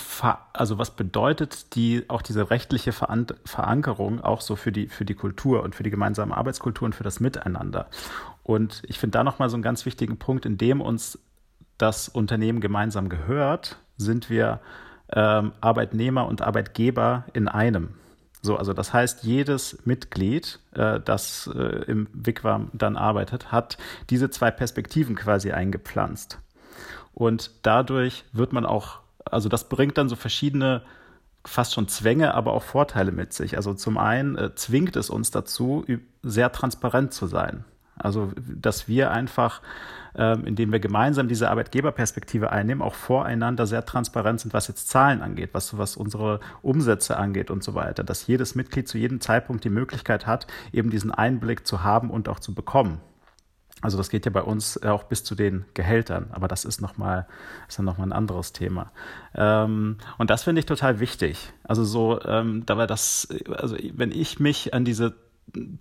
also 0.54 0.78
was 0.78 0.92
bedeutet 0.92 1.76
die, 1.76 2.06
auch 2.08 2.22
diese 2.22 2.50
rechtliche 2.50 2.94
Veran 2.94 3.28
Verankerung 3.44 4.22
auch 4.22 4.40
so 4.40 4.56
für 4.56 4.72
die, 4.72 4.88
für 4.88 5.04
die 5.04 5.16
Kultur 5.16 5.64
und 5.64 5.76
für 5.76 5.84
die 5.84 5.90
gemeinsame 5.90 6.38
Arbeitskultur 6.38 6.86
und 6.86 6.96
für 6.96 7.04
das 7.04 7.20
Miteinander? 7.20 7.88
Und 8.48 8.82
ich 8.88 8.98
finde 8.98 9.18
da 9.18 9.24
nochmal 9.26 9.50
so 9.50 9.58
einen 9.58 9.62
ganz 9.62 9.86
wichtigen 9.86 10.18
Punkt, 10.18 10.46
in 10.46 10.58
dem 10.58 10.80
uns 10.80 11.20
das 11.78 12.08
Unternehmen 12.08 12.62
gemeinsam 12.62 13.10
gehört, 13.10 13.78
sind 13.98 14.30
wir 14.30 14.62
ähm, 15.12 15.52
Arbeitnehmer 15.60 16.26
und 16.28 16.42
Arbeitgeber 16.42 17.26
in 17.34 17.50
einem. 17.50 17.96
So, 18.42 18.56
also 18.56 18.72
das 18.72 18.94
heißt, 18.94 19.26
jedes 19.26 19.86
Mitglied, 19.86 20.60
äh, 20.72 21.02
das 21.02 21.50
äh, 21.54 21.84
im 21.88 22.08
Wigwam 22.14 22.70
dann 22.72 22.96
arbeitet, 22.96 23.52
hat 23.52 23.78
diese 24.10 24.30
zwei 24.30 24.50
Perspektiven 24.50 25.18
quasi 25.18 25.52
eingepflanzt. 25.52 26.40
Und 27.14 27.52
dadurch 27.64 28.24
wird 28.32 28.54
man 28.54 28.66
auch, 28.66 29.00
also 29.26 29.50
das 29.50 29.68
bringt 29.68 29.98
dann 29.98 30.08
so 30.08 30.16
verschiedene 30.16 30.84
fast 31.44 31.74
schon 31.74 31.90
Zwänge, 31.90 32.34
aber 32.34 32.54
auch 32.54 32.64
Vorteile 32.64 33.12
mit 33.12 33.34
sich. 33.34 33.58
Also 33.58 33.74
zum 33.74 33.98
einen 33.98 34.38
äh, 34.38 34.56
zwingt 34.56 34.96
es 34.96 35.10
uns 35.10 35.32
dazu, 35.32 35.86
sehr 36.24 36.54
transparent 36.54 37.14
zu 37.14 37.28
sein. 37.28 37.66
Also, 38.00 38.32
dass 38.38 38.88
wir 38.88 39.12
einfach, 39.12 39.62
ähm, 40.16 40.46
indem 40.46 40.72
wir 40.72 40.80
gemeinsam 40.80 41.28
diese 41.28 41.50
Arbeitgeberperspektive 41.50 42.52
einnehmen, 42.52 42.82
auch 42.82 42.96
voreinander 42.96 43.66
sehr 43.68 43.86
transparent 43.86 44.42
sind, 44.42 44.54
was 44.54 44.68
jetzt 44.68 44.90
Zahlen 44.90 45.22
angeht, 45.22 45.50
was, 45.54 45.78
was 45.78 45.98
unsere 45.98 46.40
Umsätze 46.62 47.18
angeht 47.18 47.52
und 47.52 47.64
so 47.64 47.74
weiter. 47.74 48.04
Dass 48.04 48.28
jedes 48.28 48.56
Mitglied 48.56 48.88
zu 48.88 48.98
jedem 48.98 49.22
Zeitpunkt 49.22 49.64
die 49.64 49.70
Möglichkeit 49.70 50.28
hat, 50.28 50.48
eben 50.72 50.90
diesen 50.90 51.12
Einblick 51.12 51.66
zu 51.68 51.84
haben 51.84 52.10
und 52.10 52.30
auch 52.30 52.40
zu 52.40 52.54
bekommen. 52.54 53.02
Also 53.82 53.98
das 53.98 54.10
geht 54.10 54.26
ja 54.26 54.32
bei 54.32 54.42
uns 54.42 54.82
auch 54.82 55.04
bis 55.04 55.24
zu 55.24 55.36
den 55.36 55.66
Gehältern, 55.76 56.28
aber 56.32 56.48
das 56.48 56.66
ist 56.66 56.82
nochmal 56.82 57.28
ist 57.68 57.78
dann 57.78 57.86
noch 57.86 58.00
mal 58.00 58.06
ein 58.06 58.14
anderes 58.14 58.52
Thema. 58.52 58.92
Ähm, 59.36 59.98
und 60.18 60.32
das 60.32 60.44
finde 60.44 60.60
ich 60.60 60.66
total 60.66 61.00
wichtig. 61.00 61.54
Also 61.64 61.84
so, 61.84 62.20
ähm, 62.26 62.66
dabei 62.66 62.88
das, 62.88 63.28
also 63.56 63.78
wenn 63.94 64.12
ich 64.12 64.40
mich 64.40 64.74
an 64.74 64.84
diese 64.84 65.14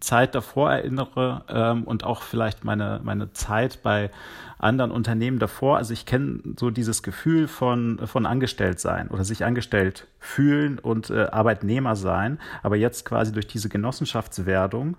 Zeit 0.00 0.34
davor 0.34 0.72
erinnere 0.72 1.44
ähm, 1.48 1.84
und 1.84 2.04
auch 2.04 2.22
vielleicht 2.22 2.64
meine, 2.64 3.00
meine 3.02 3.32
Zeit 3.32 3.82
bei 3.82 4.10
anderen 4.58 4.90
Unternehmen 4.90 5.38
davor. 5.38 5.76
Also 5.76 5.92
ich 5.92 6.06
kenne 6.06 6.40
so 6.58 6.70
dieses 6.70 7.02
Gefühl 7.02 7.48
von, 7.48 8.00
von 8.06 8.26
angestellt 8.26 8.80
sein 8.80 9.08
oder 9.08 9.24
sich 9.24 9.44
angestellt 9.44 10.06
fühlen 10.18 10.78
und 10.78 11.10
äh, 11.10 11.26
Arbeitnehmer 11.26 11.96
sein. 11.96 12.38
Aber 12.62 12.76
jetzt 12.76 13.04
quasi 13.04 13.32
durch 13.32 13.46
diese 13.46 13.68
Genossenschaftswerdung 13.68 14.96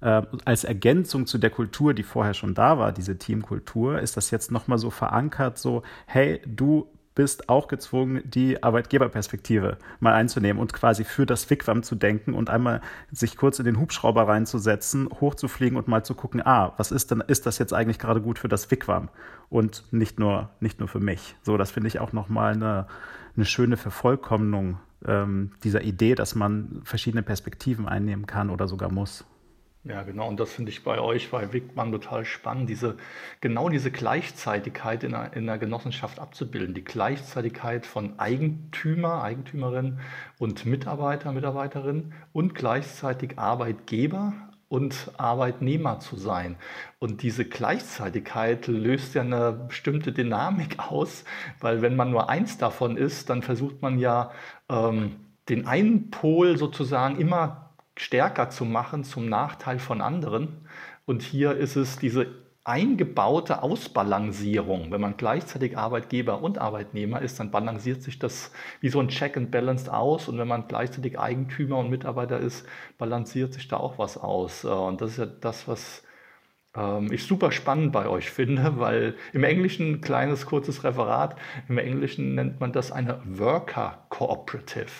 äh, 0.00 0.22
als 0.44 0.64
Ergänzung 0.64 1.26
zu 1.26 1.38
der 1.38 1.50
Kultur, 1.50 1.94
die 1.94 2.02
vorher 2.02 2.34
schon 2.34 2.54
da 2.54 2.78
war, 2.78 2.92
diese 2.92 3.18
Teamkultur, 3.18 4.00
ist 4.00 4.16
das 4.16 4.30
jetzt 4.30 4.50
nochmal 4.50 4.78
so 4.78 4.90
verankert, 4.90 5.58
so, 5.58 5.82
hey, 6.06 6.40
du 6.46 6.88
bist 7.16 7.48
auch 7.48 7.66
gezwungen, 7.66 8.22
die 8.24 8.62
Arbeitgeberperspektive 8.62 9.78
mal 9.98 10.12
einzunehmen 10.12 10.60
und 10.60 10.72
quasi 10.72 11.02
für 11.02 11.26
das 11.26 11.50
Wigwam 11.50 11.82
zu 11.82 11.96
denken 11.96 12.34
und 12.34 12.48
einmal 12.48 12.80
sich 13.10 13.36
kurz 13.36 13.58
in 13.58 13.64
den 13.64 13.80
Hubschrauber 13.80 14.28
reinzusetzen, 14.28 15.08
hochzufliegen 15.20 15.76
und 15.76 15.88
mal 15.88 16.04
zu 16.04 16.14
gucken, 16.14 16.46
ah, 16.46 16.74
was 16.76 16.92
ist 16.92 17.10
denn, 17.10 17.24
ist 17.26 17.46
das 17.46 17.58
jetzt 17.58 17.72
eigentlich 17.72 17.98
gerade 17.98 18.20
gut 18.20 18.38
für 18.38 18.48
das 18.48 18.70
Wigwam 18.70 19.08
und 19.48 19.84
nicht 19.90 20.20
nur, 20.20 20.50
nicht 20.60 20.78
nur 20.78 20.88
für 20.88 21.00
mich. 21.00 21.34
So, 21.42 21.56
das 21.56 21.72
finde 21.72 21.88
ich 21.88 21.98
auch 21.98 22.12
nochmal 22.12 22.52
eine, 22.52 22.86
eine 23.34 23.46
schöne 23.46 23.78
Vervollkommnung 23.78 24.78
ähm, 25.04 25.52
dieser 25.64 25.82
Idee, 25.82 26.14
dass 26.14 26.34
man 26.34 26.82
verschiedene 26.84 27.22
Perspektiven 27.22 27.88
einnehmen 27.88 28.26
kann 28.26 28.50
oder 28.50 28.68
sogar 28.68 28.92
muss. 28.92 29.24
Ja, 29.88 30.02
genau. 30.02 30.26
Und 30.26 30.40
das 30.40 30.52
finde 30.52 30.72
ich 30.72 30.82
bei 30.82 30.98
euch, 30.98 31.30
bei 31.30 31.52
Wickmann 31.52 31.92
total 31.92 32.24
spannend, 32.24 32.68
diese, 32.68 32.96
genau 33.40 33.68
diese 33.68 33.92
Gleichzeitigkeit 33.92 35.04
in 35.04 35.14
einer, 35.14 35.32
in 35.34 35.48
einer 35.48 35.58
Genossenschaft 35.58 36.18
abzubilden. 36.18 36.74
Die 36.74 36.82
Gleichzeitigkeit 36.82 37.86
von 37.86 38.18
Eigentümer, 38.18 39.22
Eigentümerin 39.22 40.00
und 40.38 40.66
Mitarbeiter, 40.66 41.30
Mitarbeiterin 41.30 42.14
und 42.32 42.56
gleichzeitig 42.56 43.38
Arbeitgeber 43.38 44.32
und 44.68 45.12
Arbeitnehmer 45.18 46.00
zu 46.00 46.16
sein. 46.16 46.56
Und 46.98 47.22
diese 47.22 47.44
Gleichzeitigkeit 47.44 48.66
löst 48.66 49.14
ja 49.14 49.22
eine 49.22 49.52
bestimmte 49.52 50.10
Dynamik 50.10 50.78
aus, 50.90 51.24
weil 51.60 51.80
wenn 51.80 51.94
man 51.94 52.10
nur 52.10 52.28
eins 52.28 52.58
davon 52.58 52.96
ist, 52.96 53.30
dann 53.30 53.42
versucht 53.42 53.82
man 53.82 54.00
ja 54.00 54.32
ähm, 54.68 55.14
den 55.48 55.68
einen 55.68 56.10
Pol 56.10 56.58
sozusagen 56.58 57.20
immer 57.20 57.65
stärker 57.96 58.50
zu 58.50 58.64
machen 58.64 59.04
zum 59.04 59.28
Nachteil 59.28 59.78
von 59.78 60.00
anderen. 60.00 60.68
Und 61.04 61.22
hier 61.22 61.56
ist 61.56 61.76
es 61.76 61.98
diese 61.98 62.26
eingebaute 62.66 63.62
Ausbalancierung. 63.62 64.90
Wenn 64.90 65.00
man 65.00 65.16
gleichzeitig 65.16 65.78
Arbeitgeber 65.78 66.42
und 66.42 66.58
Arbeitnehmer 66.58 67.22
ist, 67.22 67.38
dann 67.38 67.52
balanciert 67.52 68.02
sich 68.02 68.18
das 68.18 68.50
wie 68.80 68.88
so 68.88 68.98
ein 68.98 69.08
Check 69.08 69.36
and 69.36 69.52
Balance 69.52 69.92
aus. 69.92 70.28
Und 70.28 70.38
wenn 70.38 70.48
man 70.48 70.66
gleichzeitig 70.66 71.18
Eigentümer 71.18 71.78
und 71.78 71.90
Mitarbeiter 71.90 72.40
ist, 72.40 72.66
balanciert 72.98 73.54
sich 73.54 73.68
da 73.68 73.76
auch 73.76 73.98
was 73.98 74.18
aus. 74.18 74.64
Und 74.64 75.00
das 75.00 75.12
ist 75.12 75.18
ja 75.18 75.26
das, 75.26 75.68
was 75.68 76.02
ähm, 76.76 77.12
ich 77.12 77.24
super 77.24 77.52
spannend 77.52 77.92
bei 77.92 78.08
euch 78.08 78.30
finde, 78.30 78.74
weil 78.78 79.14
im 79.32 79.44
Englischen, 79.44 80.00
kleines 80.00 80.46
kurzes 80.46 80.84
Referat, 80.84 81.36
im 81.68 81.78
Englischen 81.78 82.34
nennt 82.34 82.60
man 82.60 82.72
das 82.72 82.92
eine 82.92 83.20
Worker 83.24 84.06
Cooperative. 84.08 84.90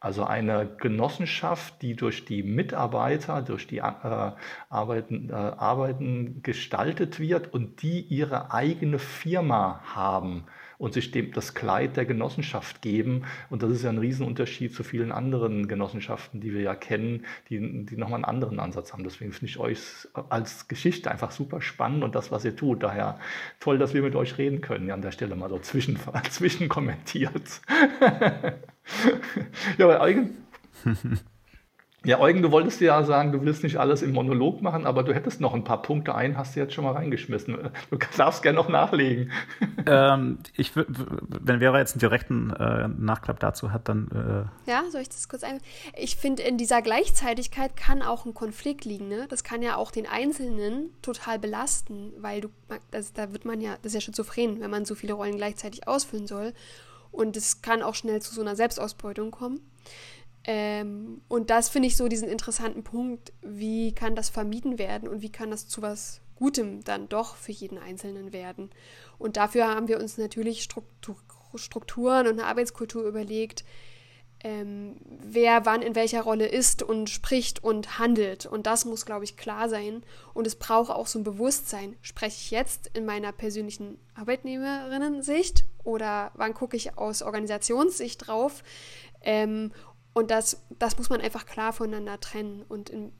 Also 0.00 0.24
eine 0.24 0.76
Genossenschaft, 0.76 1.82
die 1.82 1.96
durch 1.96 2.24
die 2.24 2.44
Mitarbeiter, 2.44 3.42
durch 3.42 3.66
die 3.66 3.78
äh, 3.78 4.32
Arbeiten, 4.68 5.30
äh, 5.30 5.32
Arbeiten 5.32 6.40
gestaltet 6.42 7.18
wird 7.18 7.52
und 7.52 7.82
die 7.82 8.00
ihre 8.02 8.52
eigene 8.52 9.00
Firma 9.00 9.80
haben 9.84 10.46
und 10.78 10.94
sich 10.94 11.10
dem 11.10 11.32
das 11.32 11.54
Kleid 11.54 11.96
der 11.96 12.06
Genossenschaft 12.06 12.80
geben. 12.82 13.24
Und 13.50 13.62
das 13.62 13.72
ist 13.72 13.82
ja 13.82 13.90
ein 13.90 13.98
Riesenunterschied 13.98 14.72
zu 14.72 14.84
vielen 14.84 15.12
anderen 15.12 15.68
Genossenschaften, 15.68 16.40
die 16.40 16.54
wir 16.54 16.62
ja 16.62 16.74
kennen, 16.74 17.26
die, 17.50 17.84
die 17.84 17.96
nochmal 17.96 18.18
einen 18.18 18.24
anderen 18.24 18.60
Ansatz 18.60 18.92
haben. 18.92 19.04
Deswegen 19.04 19.32
finde 19.32 19.46
ich 19.46 19.58
euch 19.58 19.78
als 20.28 20.68
Geschichte 20.68 21.10
einfach 21.10 21.32
super 21.32 21.60
spannend 21.60 22.04
und 22.04 22.14
das, 22.14 22.30
was 22.30 22.44
ihr 22.44 22.54
tut. 22.56 22.82
Daher 22.82 23.18
toll, 23.60 23.78
dass 23.78 23.92
wir 23.92 24.02
mit 24.02 24.14
euch 24.14 24.38
reden 24.38 24.60
können. 24.60 24.86
Ja, 24.86 24.94
an 24.94 25.02
der 25.02 25.12
Stelle 25.12 25.34
mal 25.34 25.50
so 25.50 25.58
zwischen, 25.58 25.98
zwischen 26.30 26.68
ja, 29.78 29.84
aber 29.84 30.00
eigentlich. 30.00 30.36
Ja, 32.08 32.20
Eugen, 32.20 32.40
du 32.40 32.50
wolltest 32.50 32.80
ja 32.80 33.04
sagen, 33.04 33.32
du 33.32 33.42
willst 33.42 33.62
nicht 33.62 33.76
alles 33.76 34.00
im 34.00 34.12
Monolog 34.12 34.62
machen, 34.62 34.86
aber 34.86 35.02
du 35.02 35.14
hättest 35.14 35.42
noch 35.42 35.52
ein 35.52 35.62
paar 35.62 35.82
Punkte 35.82 36.14
ein, 36.14 36.38
hast 36.38 36.56
du 36.56 36.60
jetzt 36.60 36.72
schon 36.72 36.84
mal 36.84 36.94
reingeschmissen. 36.94 37.70
Du 37.90 37.98
darfst 38.16 38.42
gerne 38.42 38.56
noch 38.56 38.70
nachlegen. 38.70 39.30
Ähm, 39.86 40.40
ich 40.54 40.72
wenn 40.76 41.60
Vera 41.60 41.78
jetzt 41.78 41.92
einen 41.92 42.00
direkten 42.00 42.50
äh, 42.50 42.88
Nachklapp 42.88 43.40
dazu 43.40 43.72
hat, 43.72 43.88
dann. 43.88 44.50
Äh 44.66 44.70
ja, 44.70 44.82
soll 44.90 45.00
ich 45.00 45.08
das 45.08 45.28
kurz 45.28 45.42
ein? 45.42 45.60
Ich 45.96 46.16
finde, 46.16 46.42
in 46.42 46.58
dieser 46.58 46.82
Gleichzeitigkeit 46.82 47.74
kann 47.74 48.02
auch 48.02 48.26
ein 48.26 48.34
Konflikt 48.34 48.84
liegen. 48.84 49.08
Ne? 49.08 49.26
Das 49.30 49.44
kann 49.44 49.62
ja 49.62 49.76
auch 49.76 49.90
den 49.90 50.06
Einzelnen 50.06 50.90
total 51.00 51.38
belasten, 51.38 52.12
weil 52.18 52.42
du, 52.42 52.48
das, 52.90 53.14
da 53.14 53.32
wird 53.32 53.46
man 53.46 53.62
ja, 53.62 53.76
das 53.76 53.92
ist 53.92 53.94
ja 53.94 54.00
schizophren, 54.02 54.60
wenn 54.60 54.70
man 54.70 54.84
so 54.84 54.94
viele 54.94 55.14
Rollen 55.14 55.36
gleichzeitig 55.36 55.88
ausfüllen 55.88 56.26
soll. 56.26 56.52
Und 57.10 57.36
es 57.38 57.62
kann 57.62 57.82
auch 57.82 57.94
schnell 57.94 58.20
zu 58.20 58.34
so 58.34 58.42
einer 58.42 58.56
Selbstausbeutung 58.56 59.30
kommen. 59.30 59.60
Ähm, 60.50 61.20
und 61.28 61.50
das 61.50 61.68
finde 61.68 61.88
ich 61.88 61.96
so 61.98 62.08
diesen 62.08 62.26
interessanten 62.26 62.82
Punkt, 62.82 63.34
wie 63.42 63.94
kann 63.94 64.14
das 64.14 64.30
vermieden 64.30 64.78
werden 64.78 65.06
und 65.06 65.20
wie 65.20 65.30
kann 65.30 65.50
das 65.50 65.68
zu 65.68 65.82
was 65.82 66.22
Gutem 66.36 66.82
dann 66.84 67.06
doch 67.10 67.36
für 67.36 67.52
jeden 67.52 67.76
Einzelnen 67.76 68.32
werden. 68.32 68.70
Und 69.18 69.36
dafür 69.36 69.68
haben 69.68 69.88
wir 69.88 70.00
uns 70.00 70.16
natürlich 70.16 70.62
Struktur, 70.62 71.16
Strukturen 71.54 72.26
und 72.26 72.38
eine 72.38 72.46
Arbeitskultur 72.46 73.04
überlegt, 73.04 73.62
ähm, 74.42 74.96
wer 75.02 75.66
wann 75.66 75.82
in 75.82 75.94
welcher 75.94 76.22
Rolle 76.22 76.46
ist 76.46 76.82
und 76.82 77.10
spricht 77.10 77.62
und 77.62 77.98
handelt. 77.98 78.46
Und 78.46 78.66
das 78.66 78.86
muss, 78.86 79.04
glaube 79.04 79.24
ich, 79.24 79.36
klar 79.36 79.68
sein. 79.68 80.02
Und 80.32 80.46
es 80.46 80.54
braucht 80.54 80.90
auch 80.90 81.08
so 81.08 81.18
ein 81.18 81.24
Bewusstsein. 81.24 81.96
Spreche 82.00 82.36
ich 82.36 82.50
jetzt 82.50 82.88
in 82.94 83.04
meiner 83.04 83.32
persönlichen 83.32 83.98
Arbeitnehmerinnen-Sicht 84.14 85.64
oder 85.84 86.30
wann 86.34 86.54
gucke 86.54 86.76
ich 86.76 86.96
aus 86.96 87.22
Organisationssicht 87.22 88.26
drauf? 88.26 88.62
Ähm, 89.22 89.72
und 90.18 90.30
das, 90.30 90.62
das 90.78 90.98
muss 90.98 91.10
man 91.10 91.20
einfach 91.20 91.46
klar 91.46 91.72
voneinander 91.72 92.20
trennen 92.20 92.64
und 92.68 92.90
in, 92.90 93.12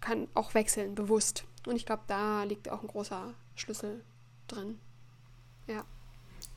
kann 0.00 0.28
auch 0.34 0.54
wechseln, 0.54 0.94
bewusst. 0.94 1.44
Und 1.66 1.76
ich 1.76 1.86
glaube, 1.86 2.02
da 2.06 2.44
liegt 2.44 2.68
auch 2.68 2.82
ein 2.82 2.88
großer 2.88 3.34
Schlüssel 3.54 4.04
drin. 4.48 4.78
Ja. 5.66 5.84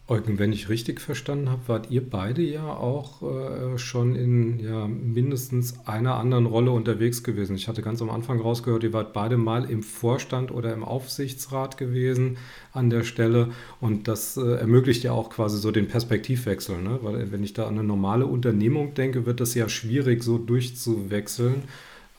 Eugen, 0.09 0.39
wenn 0.39 0.53
ich 0.53 0.69
richtig 0.69 1.01
verstanden 1.01 1.49
habe, 1.49 1.67
wart 1.67 1.91
ihr 1.91 2.09
beide 2.09 2.41
ja 2.41 2.65
auch 2.65 3.21
äh, 3.23 3.77
schon 3.77 4.15
in 4.15 4.57
ja, 4.57 4.87
mindestens 4.87 5.85
einer 5.85 6.15
anderen 6.15 6.45
Rolle 6.45 6.71
unterwegs 6.71 7.23
gewesen. 7.23 7.57
Ich 7.57 7.67
hatte 7.67 7.81
ganz 7.81 8.01
am 8.01 8.09
Anfang 8.09 8.39
rausgehört, 8.39 8.83
ihr 8.83 8.93
wart 8.93 9.11
beide 9.11 9.35
mal 9.35 9.69
im 9.69 9.83
Vorstand 9.83 10.51
oder 10.51 10.73
im 10.73 10.85
Aufsichtsrat 10.85 11.77
gewesen 11.77 12.37
an 12.71 12.89
der 12.89 13.03
Stelle. 13.03 13.49
Und 13.81 14.07
das 14.07 14.37
äh, 14.37 14.55
ermöglicht 14.55 15.03
ja 15.03 15.11
auch 15.11 15.29
quasi 15.29 15.57
so 15.57 15.71
den 15.71 15.89
Perspektivwechsel. 15.89 16.81
Ne? 16.81 16.99
Weil 17.01 17.33
wenn 17.33 17.43
ich 17.43 17.51
da 17.51 17.67
an 17.67 17.77
eine 17.77 17.83
normale 17.83 18.27
Unternehmung 18.27 18.93
denke, 18.93 19.25
wird 19.25 19.41
das 19.41 19.55
ja 19.55 19.67
schwierig, 19.67 20.23
so 20.23 20.37
durchzuwechseln. 20.37 21.63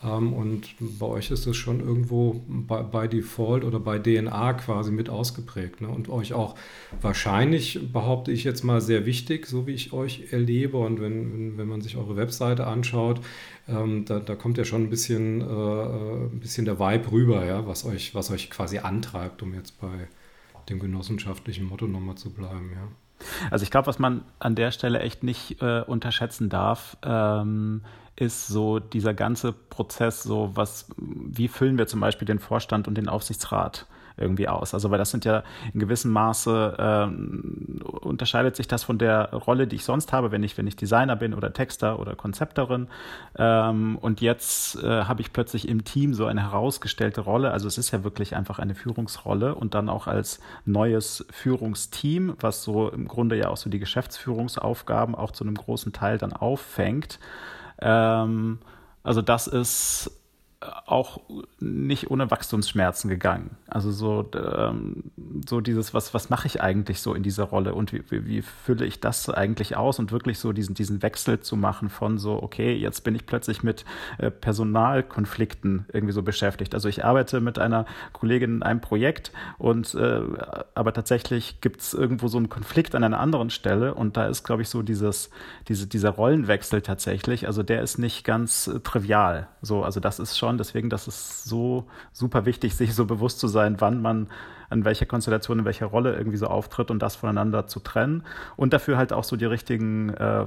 Ähm, 0.02 0.32
und 0.32 0.74
bei 0.78 1.06
euch 1.06 1.30
ist 1.30 1.46
es 1.46 1.56
schon 1.56 1.80
irgendwo 1.80 2.44
bei, 2.46 2.82
bei, 2.82 3.08
Default 3.08 3.64
oder 3.64 3.80
bei 3.80 3.98
DNA 3.98 4.54
quasi 4.54 4.92
mit 4.92 5.08
ausgeprägt. 5.10 5.80
Ne? 5.80 5.88
Und 5.88 6.08
euch 6.08 6.32
auch 6.32 6.54
wahrscheinlich, 7.00 7.92
behaupte 7.92 8.30
ich 8.30 8.44
jetzt 8.44 8.62
mal, 8.62 8.80
sehr 8.80 9.06
wichtig, 9.06 9.46
so 9.46 9.66
wie 9.66 9.72
ich 9.72 9.92
euch 9.92 10.32
erlebe. 10.32 10.76
Und 10.78 11.00
wenn, 11.00 11.32
wenn, 11.32 11.58
wenn 11.58 11.68
man 11.68 11.80
sich 11.80 11.96
eure 11.96 12.16
Webseite 12.16 12.66
anschaut, 12.66 13.20
ähm, 13.68 14.04
da, 14.04 14.20
da, 14.20 14.36
kommt 14.36 14.56
ja 14.56 14.64
schon 14.64 14.84
ein 14.84 14.90
bisschen, 14.90 15.40
äh, 15.40 15.44
ein 15.44 16.40
bisschen 16.40 16.64
der 16.64 16.78
Vibe 16.78 17.10
rüber, 17.10 17.44
ja? 17.44 17.66
was, 17.66 17.84
euch, 17.84 18.14
was 18.14 18.30
euch 18.30 18.50
quasi 18.50 18.78
antreibt, 18.78 19.42
um 19.42 19.52
jetzt 19.54 19.80
bei 19.80 20.08
dem 20.68 20.78
genossenschaftlichen 20.78 21.66
Motto 21.66 21.86
nochmal 21.86 22.14
zu 22.16 22.30
bleiben. 22.30 22.70
Ja? 22.72 22.88
Also 23.50 23.64
ich 23.64 23.70
glaube, 23.70 23.88
was 23.88 23.98
man 23.98 24.22
an 24.38 24.54
der 24.54 24.70
Stelle 24.70 25.00
echt 25.00 25.24
nicht 25.24 25.60
äh, 25.60 25.82
unterschätzen 25.82 26.48
darf, 26.48 26.96
ähm, 27.02 27.82
ist 28.18 28.48
so 28.48 28.80
dieser 28.80 29.14
ganze 29.14 29.52
Prozess, 29.52 30.22
so 30.22 30.50
was, 30.54 30.86
wie 30.96 31.46
füllen 31.46 31.78
wir 31.78 31.86
zum 31.86 32.00
Beispiel 32.00 32.26
den 32.26 32.40
Vorstand 32.40 32.88
und 32.88 32.96
den 32.96 33.08
Aufsichtsrat 33.08 33.86
irgendwie 34.16 34.48
aus? 34.48 34.74
Also, 34.74 34.90
weil 34.90 34.98
das 34.98 35.12
sind 35.12 35.24
ja 35.24 35.44
in 35.72 35.78
gewissem 35.78 36.10
Maße 36.10 36.76
ähm, 36.80 37.80
unterscheidet 37.84 38.56
sich 38.56 38.66
das 38.66 38.82
von 38.82 38.98
der 38.98 39.30
Rolle, 39.32 39.68
die 39.68 39.76
ich 39.76 39.84
sonst 39.84 40.12
habe, 40.12 40.32
wenn 40.32 40.42
ich, 40.42 40.58
wenn 40.58 40.66
ich 40.66 40.74
Designer 40.74 41.14
bin 41.14 41.32
oder 41.32 41.52
Texter 41.52 42.00
oder 42.00 42.16
Konzepterin. 42.16 42.88
Ähm, 43.36 43.96
und 43.98 44.20
jetzt 44.20 44.82
äh, 44.82 45.04
habe 45.04 45.20
ich 45.20 45.32
plötzlich 45.32 45.68
im 45.68 45.84
Team 45.84 46.12
so 46.12 46.26
eine 46.26 46.42
herausgestellte 46.42 47.20
Rolle. 47.20 47.52
Also 47.52 47.68
es 47.68 47.78
ist 47.78 47.92
ja 47.92 48.02
wirklich 48.02 48.34
einfach 48.34 48.58
eine 48.58 48.74
Führungsrolle 48.74 49.54
und 49.54 49.74
dann 49.74 49.88
auch 49.88 50.08
als 50.08 50.40
neues 50.64 51.24
Führungsteam, 51.30 52.34
was 52.40 52.64
so 52.64 52.88
im 52.88 53.06
Grunde 53.06 53.36
ja 53.36 53.48
auch 53.48 53.56
so 53.56 53.70
die 53.70 53.78
Geschäftsführungsaufgaben 53.78 55.14
auch 55.14 55.30
zu 55.30 55.44
einem 55.44 55.54
großen 55.54 55.92
Teil 55.92 56.18
dann 56.18 56.32
auffängt. 56.32 57.20
Ähm, 57.80 58.58
also 59.02 59.22
das 59.22 59.46
ist 59.46 60.10
auch 60.60 61.20
nicht 61.60 62.10
ohne 62.10 62.30
Wachstumsschmerzen 62.32 63.08
gegangen. 63.08 63.56
Also 63.68 63.92
so, 63.92 64.28
ähm, 64.34 65.04
so 65.48 65.60
dieses, 65.60 65.94
was, 65.94 66.14
was 66.14 66.30
mache 66.30 66.48
ich 66.48 66.60
eigentlich 66.60 67.00
so 67.00 67.14
in 67.14 67.22
dieser 67.22 67.44
Rolle 67.44 67.74
und 67.74 67.92
wie, 67.92 68.02
wie, 68.10 68.26
wie 68.26 68.42
fülle 68.42 68.84
ich 68.84 68.98
das 68.98 69.30
eigentlich 69.30 69.76
aus 69.76 70.00
und 70.00 70.10
wirklich 70.10 70.40
so 70.40 70.52
diesen, 70.52 70.74
diesen 70.74 71.00
Wechsel 71.00 71.38
zu 71.38 71.56
machen 71.56 71.90
von 71.90 72.18
so, 72.18 72.42
okay, 72.42 72.74
jetzt 72.74 73.04
bin 73.04 73.14
ich 73.14 73.24
plötzlich 73.24 73.62
mit 73.62 73.84
äh, 74.18 74.32
Personalkonflikten 74.32 75.86
irgendwie 75.92 76.12
so 76.12 76.22
beschäftigt. 76.22 76.74
Also 76.74 76.88
ich 76.88 77.04
arbeite 77.04 77.40
mit 77.40 77.60
einer 77.60 77.86
Kollegin 78.12 78.56
in 78.56 78.62
einem 78.64 78.80
Projekt 78.80 79.30
und 79.58 79.94
äh, 79.94 80.22
aber 80.74 80.92
tatsächlich 80.92 81.60
gibt 81.60 81.82
es 81.82 81.94
irgendwo 81.94 82.26
so 82.26 82.38
einen 82.38 82.48
Konflikt 82.48 82.96
an 82.96 83.04
einer 83.04 83.20
anderen 83.20 83.50
Stelle 83.50 83.94
und 83.94 84.16
da 84.16 84.26
ist, 84.26 84.42
glaube 84.42 84.62
ich, 84.62 84.68
so 84.68 84.82
dieses, 84.82 85.30
diese, 85.68 85.86
dieser 85.86 86.10
Rollenwechsel 86.10 86.82
tatsächlich, 86.82 87.46
also 87.46 87.62
der 87.62 87.82
ist 87.82 87.98
nicht 87.98 88.24
ganz 88.24 88.66
äh, 88.66 88.80
trivial. 88.80 89.46
So, 89.62 89.84
also 89.84 90.00
das 90.00 90.18
ist 90.18 90.36
schon 90.36 90.47
schon. 90.48 90.58
Deswegen, 90.58 90.90
das 90.90 91.06
ist 91.08 91.44
so 91.44 91.84
super 92.12 92.46
wichtig, 92.46 92.74
sich 92.74 92.94
so 92.94 93.04
bewusst 93.04 93.38
zu 93.38 93.48
sein, 93.48 93.76
wann 93.80 94.02
man 94.02 94.28
an 94.70 94.84
welcher 94.84 95.06
Konstellation, 95.06 95.60
in 95.60 95.64
welcher 95.64 95.86
Rolle 95.86 96.14
irgendwie 96.14 96.36
so 96.36 96.46
auftritt 96.46 96.90
und 96.90 97.00
das 97.00 97.16
voneinander 97.16 97.66
zu 97.66 97.80
trennen. 97.80 98.22
Und 98.56 98.72
dafür 98.72 98.98
halt 98.98 99.12
auch 99.12 99.24
so 99.24 99.36
die 99.36 99.46
richtigen 99.46 100.10
äh, 100.10 100.46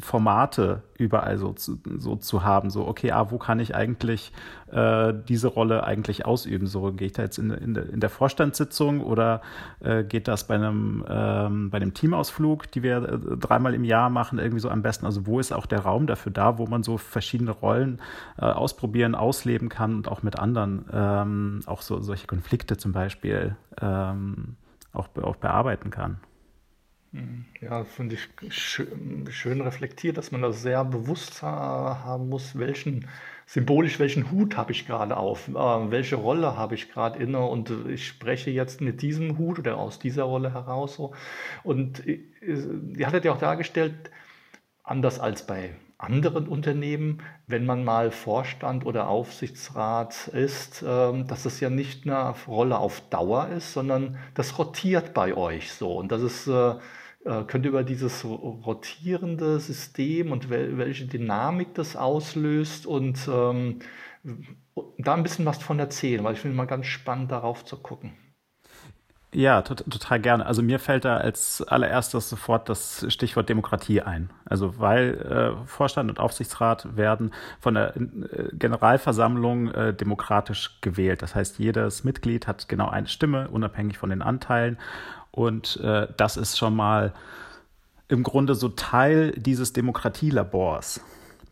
Formate 0.00 0.82
überall 0.96 1.38
so 1.38 1.52
zu, 1.52 1.78
so 1.98 2.16
zu 2.16 2.44
haben. 2.44 2.70
So, 2.70 2.86
okay, 2.86 3.12
ah, 3.12 3.30
wo 3.30 3.38
kann 3.38 3.58
ich 3.58 3.74
eigentlich 3.74 4.32
äh, 4.70 5.12
diese 5.28 5.48
Rolle 5.48 5.84
eigentlich 5.84 6.26
ausüben? 6.26 6.66
So, 6.66 6.92
gehe 6.92 7.06
ich 7.06 7.12
da 7.12 7.22
jetzt 7.22 7.38
in, 7.38 7.50
in, 7.50 7.74
in 7.74 8.00
der 8.00 8.10
Vorstandssitzung 8.10 9.00
oder 9.00 9.40
äh, 9.80 10.04
geht 10.04 10.28
das 10.28 10.46
bei 10.46 10.54
einem, 10.54 11.04
ähm, 11.08 11.70
bei 11.70 11.76
einem 11.76 11.94
Teamausflug, 11.94 12.70
die 12.70 12.82
wir 12.82 12.96
äh, 13.02 13.36
dreimal 13.36 13.74
im 13.74 13.84
Jahr 13.84 14.10
machen, 14.10 14.38
irgendwie 14.38 14.60
so 14.60 14.68
am 14.68 14.82
besten? 14.82 15.06
Also, 15.06 15.26
wo 15.26 15.40
ist 15.40 15.52
auch 15.52 15.66
der 15.66 15.80
Raum 15.80 16.06
dafür 16.06 16.32
da, 16.32 16.58
wo 16.58 16.66
man 16.66 16.82
so 16.82 16.98
verschiedene 16.98 17.50
Rollen 17.50 18.00
äh, 18.38 18.44
ausprobieren, 18.44 19.14
ausleben 19.14 19.68
kann 19.68 19.96
und 19.96 20.08
auch 20.08 20.22
mit 20.22 20.38
anderen, 20.38 20.84
ähm, 20.92 21.60
auch 21.66 21.82
so 21.82 22.00
solche 22.00 22.26
Konflikte 22.26 22.76
zum 22.76 22.92
Beispiel 22.92 23.39
individuell 23.40 23.56
ähm, 23.80 24.56
auch, 24.92 25.08
auch 25.22 25.36
bearbeiten 25.36 25.90
kann. 25.90 26.20
Mhm. 27.12 27.46
Ja, 27.60 27.84
finde 27.84 28.14
ich 28.14 28.54
schön, 28.54 29.26
schön, 29.30 29.60
reflektiert, 29.60 30.16
dass 30.16 30.30
man 30.30 30.42
das 30.42 30.62
sehr 30.62 30.84
bewusst 30.84 31.42
haben 31.42 32.28
muss, 32.28 32.58
welchen 32.58 33.08
symbolisch 33.46 33.98
welchen 33.98 34.30
Hut 34.30 34.56
habe 34.56 34.70
ich 34.70 34.86
gerade 34.86 35.16
auf, 35.16 35.48
äh, 35.48 35.52
welche 35.52 36.14
Rolle 36.14 36.56
habe 36.56 36.76
ich 36.76 36.92
gerade 36.92 37.18
inne 37.18 37.40
und 37.40 37.72
ich 37.88 38.06
spreche 38.06 38.50
jetzt 38.50 38.80
mit 38.80 39.02
diesem 39.02 39.38
Hut 39.38 39.58
oder 39.58 39.76
aus 39.76 39.98
dieser 39.98 40.22
Rolle 40.22 40.54
heraus 40.54 40.94
so. 40.94 41.14
Und 41.64 42.06
äh, 42.06 42.20
ihr 42.40 43.06
hattet 43.06 43.24
ja 43.24 43.32
auch 43.32 43.38
dargestellt, 43.38 44.10
anders 44.84 45.18
als 45.18 45.46
bei 45.46 45.74
anderen 46.02 46.48
Unternehmen, 46.48 47.22
wenn 47.46 47.66
man 47.66 47.84
mal 47.84 48.10
Vorstand 48.10 48.86
oder 48.86 49.08
Aufsichtsrat 49.08 50.28
ist, 50.28 50.84
ähm, 50.86 51.26
dass 51.26 51.42
das 51.42 51.60
ja 51.60 51.70
nicht 51.70 52.06
eine 52.06 52.34
Rolle 52.46 52.78
auf 52.78 53.02
Dauer 53.10 53.48
ist, 53.48 53.72
sondern 53.72 54.18
das 54.34 54.58
rotiert 54.58 55.14
bei 55.14 55.36
euch 55.36 55.72
so. 55.72 55.96
Und 55.96 56.10
das 56.12 56.22
ist, 56.22 56.46
äh, 56.46 56.70
äh, 57.24 57.44
könnt 57.46 57.64
ihr 57.64 57.70
über 57.70 57.84
dieses 57.84 58.24
rotierende 58.24 59.60
System 59.60 60.32
und 60.32 60.48
welche 60.50 61.06
Dynamik 61.06 61.74
das 61.74 61.96
auslöst 61.96 62.86
und 62.86 63.28
ähm, 63.28 63.80
da 64.98 65.14
ein 65.14 65.22
bisschen 65.22 65.46
was 65.46 65.58
von 65.58 65.78
erzählen, 65.78 66.24
weil 66.24 66.34
ich 66.34 66.40
finde 66.40 66.54
es 66.54 66.58
mal 66.58 66.66
ganz 66.66 66.86
spannend, 66.86 67.30
darauf 67.30 67.64
zu 67.64 67.76
gucken. 67.76 68.12
Ja, 69.32 69.62
total 69.62 70.18
gerne. 70.18 70.44
Also 70.44 70.60
mir 70.60 70.80
fällt 70.80 71.04
da 71.04 71.18
als 71.18 71.62
allererstes 71.62 72.28
sofort 72.28 72.68
das 72.68 73.06
Stichwort 73.08 73.48
Demokratie 73.48 74.00
ein. 74.00 74.30
Also 74.44 74.80
weil 74.80 75.14
äh, 75.62 75.66
Vorstand 75.66 76.10
und 76.10 76.18
Aufsichtsrat 76.18 76.96
werden 76.96 77.32
von 77.60 77.74
der 77.74 77.96
äh, 77.96 78.48
Generalversammlung 78.52 79.70
äh, 79.70 79.94
demokratisch 79.94 80.80
gewählt. 80.80 81.22
Das 81.22 81.36
heißt, 81.36 81.60
jedes 81.60 82.02
Mitglied 82.02 82.48
hat 82.48 82.68
genau 82.68 82.88
eine 82.88 83.06
Stimme, 83.06 83.48
unabhängig 83.48 83.98
von 83.98 84.10
den 84.10 84.20
Anteilen. 84.20 84.78
Und 85.30 85.76
äh, 85.76 86.08
das 86.16 86.36
ist 86.36 86.58
schon 86.58 86.74
mal 86.74 87.12
im 88.08 88.24
Grunde 88.24 88.56
so 88.56 88.68
Teil 88.68 89.30
dieses 89.36 89.72
Demokratielabors 89.72 91.00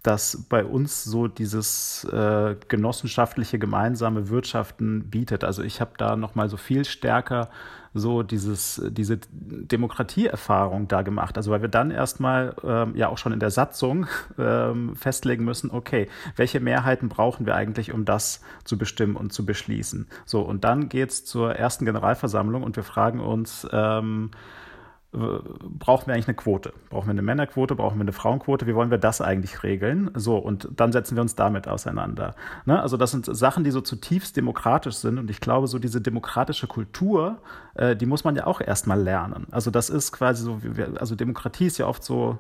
das 0.09 0.47
bei 0.49 0.65
uns 0.65 1.05
so 1.05 1.29
dieses 1.29 2.05
äh, 2.05 2.57
genossenschaftliche 2.69 3.59
gemeinsame 3.59 4.31
Wirtschaften 4.31 5.11
bietet. 5.11 5.45
Also 5.45 5.63
ich 5.63 5.83
habe 5.83 5.93
da 5.99 6.17
noch 6.17 6.35
mal 6.35 6.49
so 6.49 6.57
viel 6.57 6.87
stärker 6.87 7.51
so 7.95 8.23
dieses 8.23 8.83
diese 8.89 9.19
Demokratieerfahrung 9.31 10.89
da 10.89 11.03
gemacht. 11.03 11.37
Also 11.37 11.51
weil 11.51 11.63
wir 11.63 11.69
dann 11.69 11.91
erstmal 11.91 12.55
ähm, 12.65 12.95
ja 12.97 13.09
auch 13.09 13.19
schon 13.19 13.33
in 13.33 13.41
der 13.41 13.51
Satzung 13.51 14.07
ähm, 14.39 14.97
festlegen 14.97 15.45
müssen, 15.45 15.71
okay, 15.71 16.09
welche 16.37 16.61
Mehrheiten 16.61 17.09
brauchen 17.09 17.45
wir 17.45 17.55
eigentlich, 17.55 17.93
um 17.93 18.05
das 18.05 18.41
zu 18.65 18.79
bestimmen 18.79 19.17
und 19.17 19.33
zu 19.33 19.45
beschließen. 19.45 20.07
So 20.25 20.41
und 20.41 20.65
dann 20.65 20.89
geht's 20.89 21.25
zur 21.25 21.55
ersten 21.55 21.85
Generalversammlung 21.85 22.63
und 22.63 22.77
wir 22.77 22.85
fragen 22.85 23.21
uns 23.21 23.67
ähm, 23.73 24.31
brauchen 25.11 26.07
wir 26.07 26.15
eigentlich 26.15 26.29
eine 26.29 26.37
Quote? 26.37 26.75
Brauchen 26.91 27.07
wir 27.07 27.13
eine 27.13 27.23
Männerquote? 27.23 27.75
Brauchen 27.75 27.97
wir 27.97 28.03
eine 28.03 28.13
Frauenquote? 28.13 28.67
Wie 28.67 28.75
wollen 28.75 28.91
wir 28.91 28.99
das 28.99 29.23
eigentlich 29.23 29.63
regeln? 29.63 30.11
So, 30.15 30.37
und 30.37 30.69
dann 30.77 30.93
setzen 30.93 31.17
wir 31.17 31.23
uns 31.23 31.35
damit 31.35 31.67
auseinander. 31.67 32.35
Ne? 32.67 32.81
Also 32.81 32.99
das 32.99 33.13
sind 33.13 33.25
Sachen, 33.25 33.65
die 33.65 33.71
so 33.71 33.81
zutiefst 33.81 34.37
demokratisch 34.37 34.97
sind. 34.97 35.19
Und 35.19 35.31
ich 35.31 35.41
glaube, 35.41 35.67
so 35.67 35.79
diese 35.79 36.03
demokratische 36.03 36.67
Kultur, 36.67 37.39
äh, 37.75 37.97
die 37.97 38.05
muss 38.05 38.25
man 38.25 38.37
ja 38.37 38.47
auch 38.47 38.61
erstmal 38.61 39.01
lernen. 39.01 39.47
Also 39.51 39.71
das 39.71 39.89
ist 39.89 40.13
quasi 40.13 40.45
so, 40.45 40.61
also 40.99 41.15
Demokratie 41.15 41.67
ist 41.67 41.79
ja 41.79 41.87
oft 41.87 42.05
so 42.05 42.39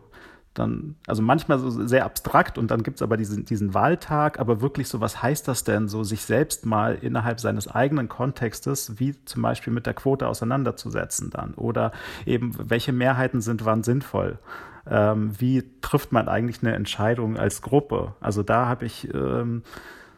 dann, 0.58 0.96
also 1.06 1.22
manchmal 1.22 1.58
so 1.58 1.70
sehr 1.70 2.04
abstrakt 2.04 2.58
und 2.58 2.70
dann 2.70 2.82
gibt 2.82 2.98
es 2.98 3.02
aber 3.02 3.16
diesen, 3.16 3.44
diesen 3.44 3.74
Wahltag, 3.74 4.38
aber 4.38 4.60
wirklich 4.60 4.88
so, 4.88 5.00
was 5.00 5.22
heißt 5.22 5.46
das 5.48 5.64
denn, 5.64 5.88
so 5.88 6.04
sich 6.04 6.22
selbst 6.22 6.66
mal 6.66 6.96
innerhalb 7.00 7.40
seines 7.40 7.68
eigenen 7.68 8.08
Kontextes, 8.08 8.98
wie 8.98 9.14
zum 9.24 9.42
Beispiel 9.42 9.72
mit 9.72 9.86
der 9.86 9.94
Quote 9.94 10.26
auseinanderzusetzen 10.26 11.30
dann 11.30 11.54
oder 11.54 11.92
eben, 12.26 12.54
welche 12.58 12.92
Mehrheiten 12.92 13.40
sind 13.40 13.64
wann 13.64 13.82
sinnvoll? 13.82 14.38
Ähm, 14.90 15.32
wie 15.38 15.64
trifft 15.80 16.12
man 16.12 16.28
eigentlich 16.28 16.62
eine 16.62 16.74
Entscheidung 16.74 17.36
als 17.36 17.62
Gruppe? 17.62 18.14
Also 18.20 18.42
da 18.42 18.66
habe 18.66 18.86
ich 18.86 19.12
ähm, 19.12 19.62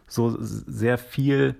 so 0.07 0.37
sehr 0.41 0.99
viel, 0.99 1.57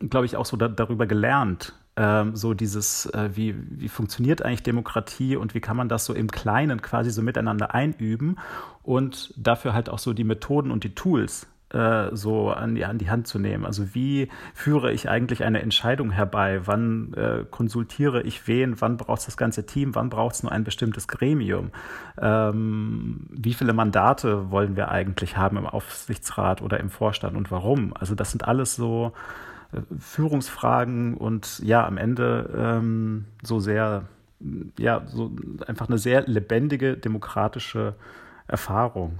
glaube 0.00 0.26
ich, 0.26 0.36
auch 0.36 0.46
so 0.46 0.56
da, 0.56 0.68
darüber 0.68 1.06
gelernt, 1.06 1.74
ähm, 1.96 2.36
so 2.36 2.54
dieses, 2.54 3.06
äh, 3.06 3.30
wie, 3.34 3.54
wie 3.80 3.88
funktioniert 3.88 4.42
eigentlich 4.42 4.62
Demokratie 4.62 5.36
und 5.36 5.54
wie 5.54 5.60
kann 5.60 5.76
man 5.76 5.88
das 5.88 6.04
so 6.04 6.14
im 6.14 6.30
Kleinen 6.30 6.82
quasi 6.82 7.10
so 7.10 7.22
miteinander 7.22 7.74
einüben 7.74 8.38
und 8.82 9.32
dafür 9.36 9.72
halt 9.72 9.88
auch 9.88 9.98
so 9.98 10.12
die 10.12 10.24
Methoden 10.24 10.70
und 10.70 10.84
die 10.84 10.94
Tools 10.94 11.46
äh, 11.70 12.14
so 12.14 12.50
an 12.50 12.74
die, 12.74 12.84
an 12.84 12.98
die 12.98 13.10
Hand 13.10 13.26
zu 13.26 13.38
nehmen. 13.38 13.64
Also 13.64 13.94
wie 13.94 14.28
führe 14.54 14.92
ich 14.92 15.08
eigentlich 15.08 15.42
eine 15.42 15.62
Entscheidung 15.62 16.10
herbei? 16.10 16.60
Wann 16.66 17.12
äh, 17.14 17.44
konsultiere 17.50 18.22
ich 18.22 18.46
wen? 18.46 18.80
Wann 18.80 18.96
braucht 18.96 19.20
es 19.20 19.24
das 19.26 19.36
ganze 19.36 19.66
Team? 19.66 19.94
Wann 19.94 20.10
braucht 20.10 20.36
es 20.36 20.42
nur 20.42 20.52
ein 20.52 20.64
bestimmtes 20.64 21.08
Gremium? 21.08 21.70
Ähm, 22.20 23.26
wie 23.30 23.54
viele 23.54 23.72
Mandate 23.72 24.50
wollen 24.50 24.76
wir 24.76 24.90
eigentlich 24.90 25.36
haben 25.36 25.56
im 25.56 25.66
Aufsichtsrat 25.66 26.62
oder 26.62 26.78
im 26.78 26.90
Vorstand 26.90 27.36
und 27.36 27.50
warum? 27.50 27.94
Also 27.96 28.14
das 28.14 28.30
sind 28.30 28.46
alles 28.46 28.76
so 28.76 29.12
Führungsfragen 29.98 31.14
und 31.14 31.60
ja, 31.60 31.86
am 31.86 31.98
Ende 31.98 32.54
ähm, 32.56 33.26
so 33.42 33.60
sehr, 33.60 34.04
ja, 34.78 35.04
so 35.06 35.32
einfach 35.66 35.88
eine 35.88 35.98
sehr 35.98 36.26
lebendige 36.26 36.96
demokratische 36.96 37.94
Erfahrung. 38.46 39.18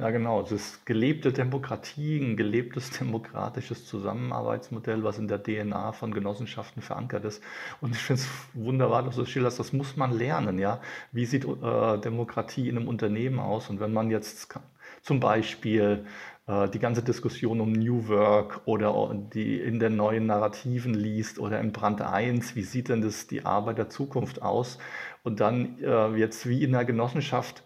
Ja, 0.00 0.08
genau. 0.08 0.40
Es 0.40 0.50
ist 0.50 0.86
gelebte 0.86 1.30
Demokratie, 1.30 2.18
ein 2.18 2.36
gelebtes 2.38 2.90
demokratisches 2.98 3.84
Zusammenarbeitsmodell, 3.84 5.04
was 5.04 5.18
in 5.18 5.28
der 5.28 5.42
DNA 5.42 5.92
von 5.92 6.14
Genossenschaften 6.14 6.80
verankert 6.80 7.26
ist. 7.26 7.42
Und 7.82 7.94
ich 7.94 8.00
finde 8.00 8.22
es 8.22 8.28
wunderbar, 8.54 9.02
dass 9.02 9.16
du 9.16 9.26
schilderst, 9.26 9.58
das 9.58 9.74
muss 9.74 9.96
man 9.98 10.16
lernen. 10.16 10.58
Ja? 10.58 10.80
Wie 11.12 11.26
sieht 11.26 11.44
äh, 11.44 11.98
Demokratie 11.98 12.70
in 12.70 12.78
einem 12.78 12.88
Unternehmen 12.88 13.40
aus? 13.40 13.68
Und 13.68 13.78
wenn 13.78 13.92
man 13.92 14.10
jetzt 14.10 14.48
zum 15.02 15.20
Beispiel 15.20 16.06
die 16.72 16.78
ganze 16.78 17.02
Diskussion 17.02 17.60
um 17.60 17.72
New 17.72 18.08
Work 18.08 18.62
oder 18.64 19.14
die 19.14 19.60
in 19.60 19.78
den 19.78 19.96
neuen 19.96 20.26
Narrativen 20.26 20.94
liest 20.94 21.38
oder 21.38 21.60
im 21.60 21.72
Brand 21.72 22.02
1, 22.02 22.56
wie 22.56 22.62
sieht 22.62 22.88
denn 22.88 23.02
das 23.02 23.26
die 23.26 23.44
Arbeit 23.44 23.78
der 23.78 23.88
Zukunft 23.88 24.42
aus? 24.42 24.78
Und 25.22 25.40
dann 25.40 25.78
äh, 25.82 26.08
jetzt 26.16 26.48
wie 26.48 26.62
in 26.62 26.72
der 26.72 26.84
Genossenschaft, 26.84 27.62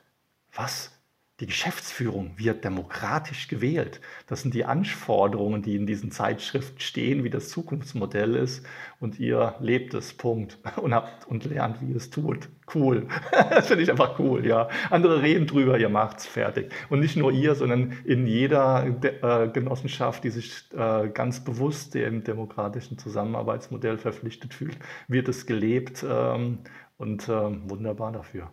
was 0.53 0.94
die 1.41 1.47
Geschäftsführung 1.47 2.31
wird 2.37 2.65
demokratisch 2.65 3.49
gewählt. 3.49 4.01
Das 4.29 4.43
sind 4.43 4.55
die 4.55 4.65
Anforderungen, 4.65 5.63
die 5.63 5.75
in 5.75 5.85
diesen 5.85 6.13
Zeitschriften 6.13 6.79
stehen, 6.79 7.25
wie 7.25 7.31
das 7.31 7.49
Zukunftsmodell 7.49 8.37
ist. 8.37 8.65
Und 9.01 9.19
ihr 9.19 9.57
lebt 9.59 9.95
es, 9.95 10.15
Punkt. 10.15 10.59
Und 10.77 10.95
habt 10.95 11.27
und 11.27 11.45
lernt, 11.45 11.81
wie 11.81 11.93
es 11.93 12.11
tut. 12.11 12.49
Cool. 12.73 13.09
Das 13.51 13.67
finde 13.67 13.83
ich 13.83 13.91
einfach 13.91 14.19
cool, 14.19 14.47
ja. 14.47 14.69
Andere 14.91 15.23
reden 15.23 15.47
drüber, 15.47 15.79
ihr 15.79 15.89
macht's 15.89 16.27
fertig. 16.27 16.73
Und 16.89 17.01
nicht 17.01 17.17
nur 17.17 17.33
ihr, 17.33 17.55
sondern 17.55 17.99
in 18.05 18.27
jeder 18.27 18.87
äh, 18.87 19.49
Genossenschaft, 19.49 20.23
die 20.25 20.31
sich 20.31 20.65
äh, 20.73 21.09
ganz 21.09 21.43
bewusst 21.43 21.95
dem 21.95 22.23
demokratischen 22.25 22.97
Zusammenarbeitsmodell 22.97 23.99
verpflichtet 23.99 24.55
fühlt, 24.55 24.79
wird 25.09 25.29
es 25.29 25.47
gelebt 25.47 26.05
ähm, 26.09 26.61
und 26.97 27.29
ähm, 27.29 27.69
wunderbar 27.69 28.13
dafür. 28.13 28.53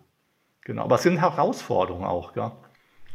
Genau. 0.61 0.83
Aber 0.83 0.95
es 0.95 1.03
sind 1.03 1.19
Herausforderungen 1.19 2.05
auch, 2.05 2.35
ja. 2.35 2.57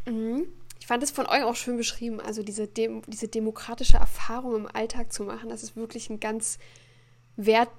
Mhm. 0.07 0.47
Ich 0.79 0.87
fand 0.87 1.03
es 1.03 1.11
von 1.11 1.25
euch 1.25 1.43
auch 1.43 1.55
schön 1.55 1.77
beschrieben, 1.77 2.21
also 2.21 2.43
diese, 2.43 2.67
Dem 2.67 3.01
diese 3.07 3.27
demokratische 3.27 3.97
Erfahrung 3.97 4.55
im 4.55 4.67
Alltag 4.71 5.11
zu 5.11 5.23
machen, 5.23 5.49
das 5.49 5.63
ist 5.63 5.75
wirklich 5.75 6.09
ein 6.09 6.19
ganz 6.19 6.59
wert, 7.35 7.69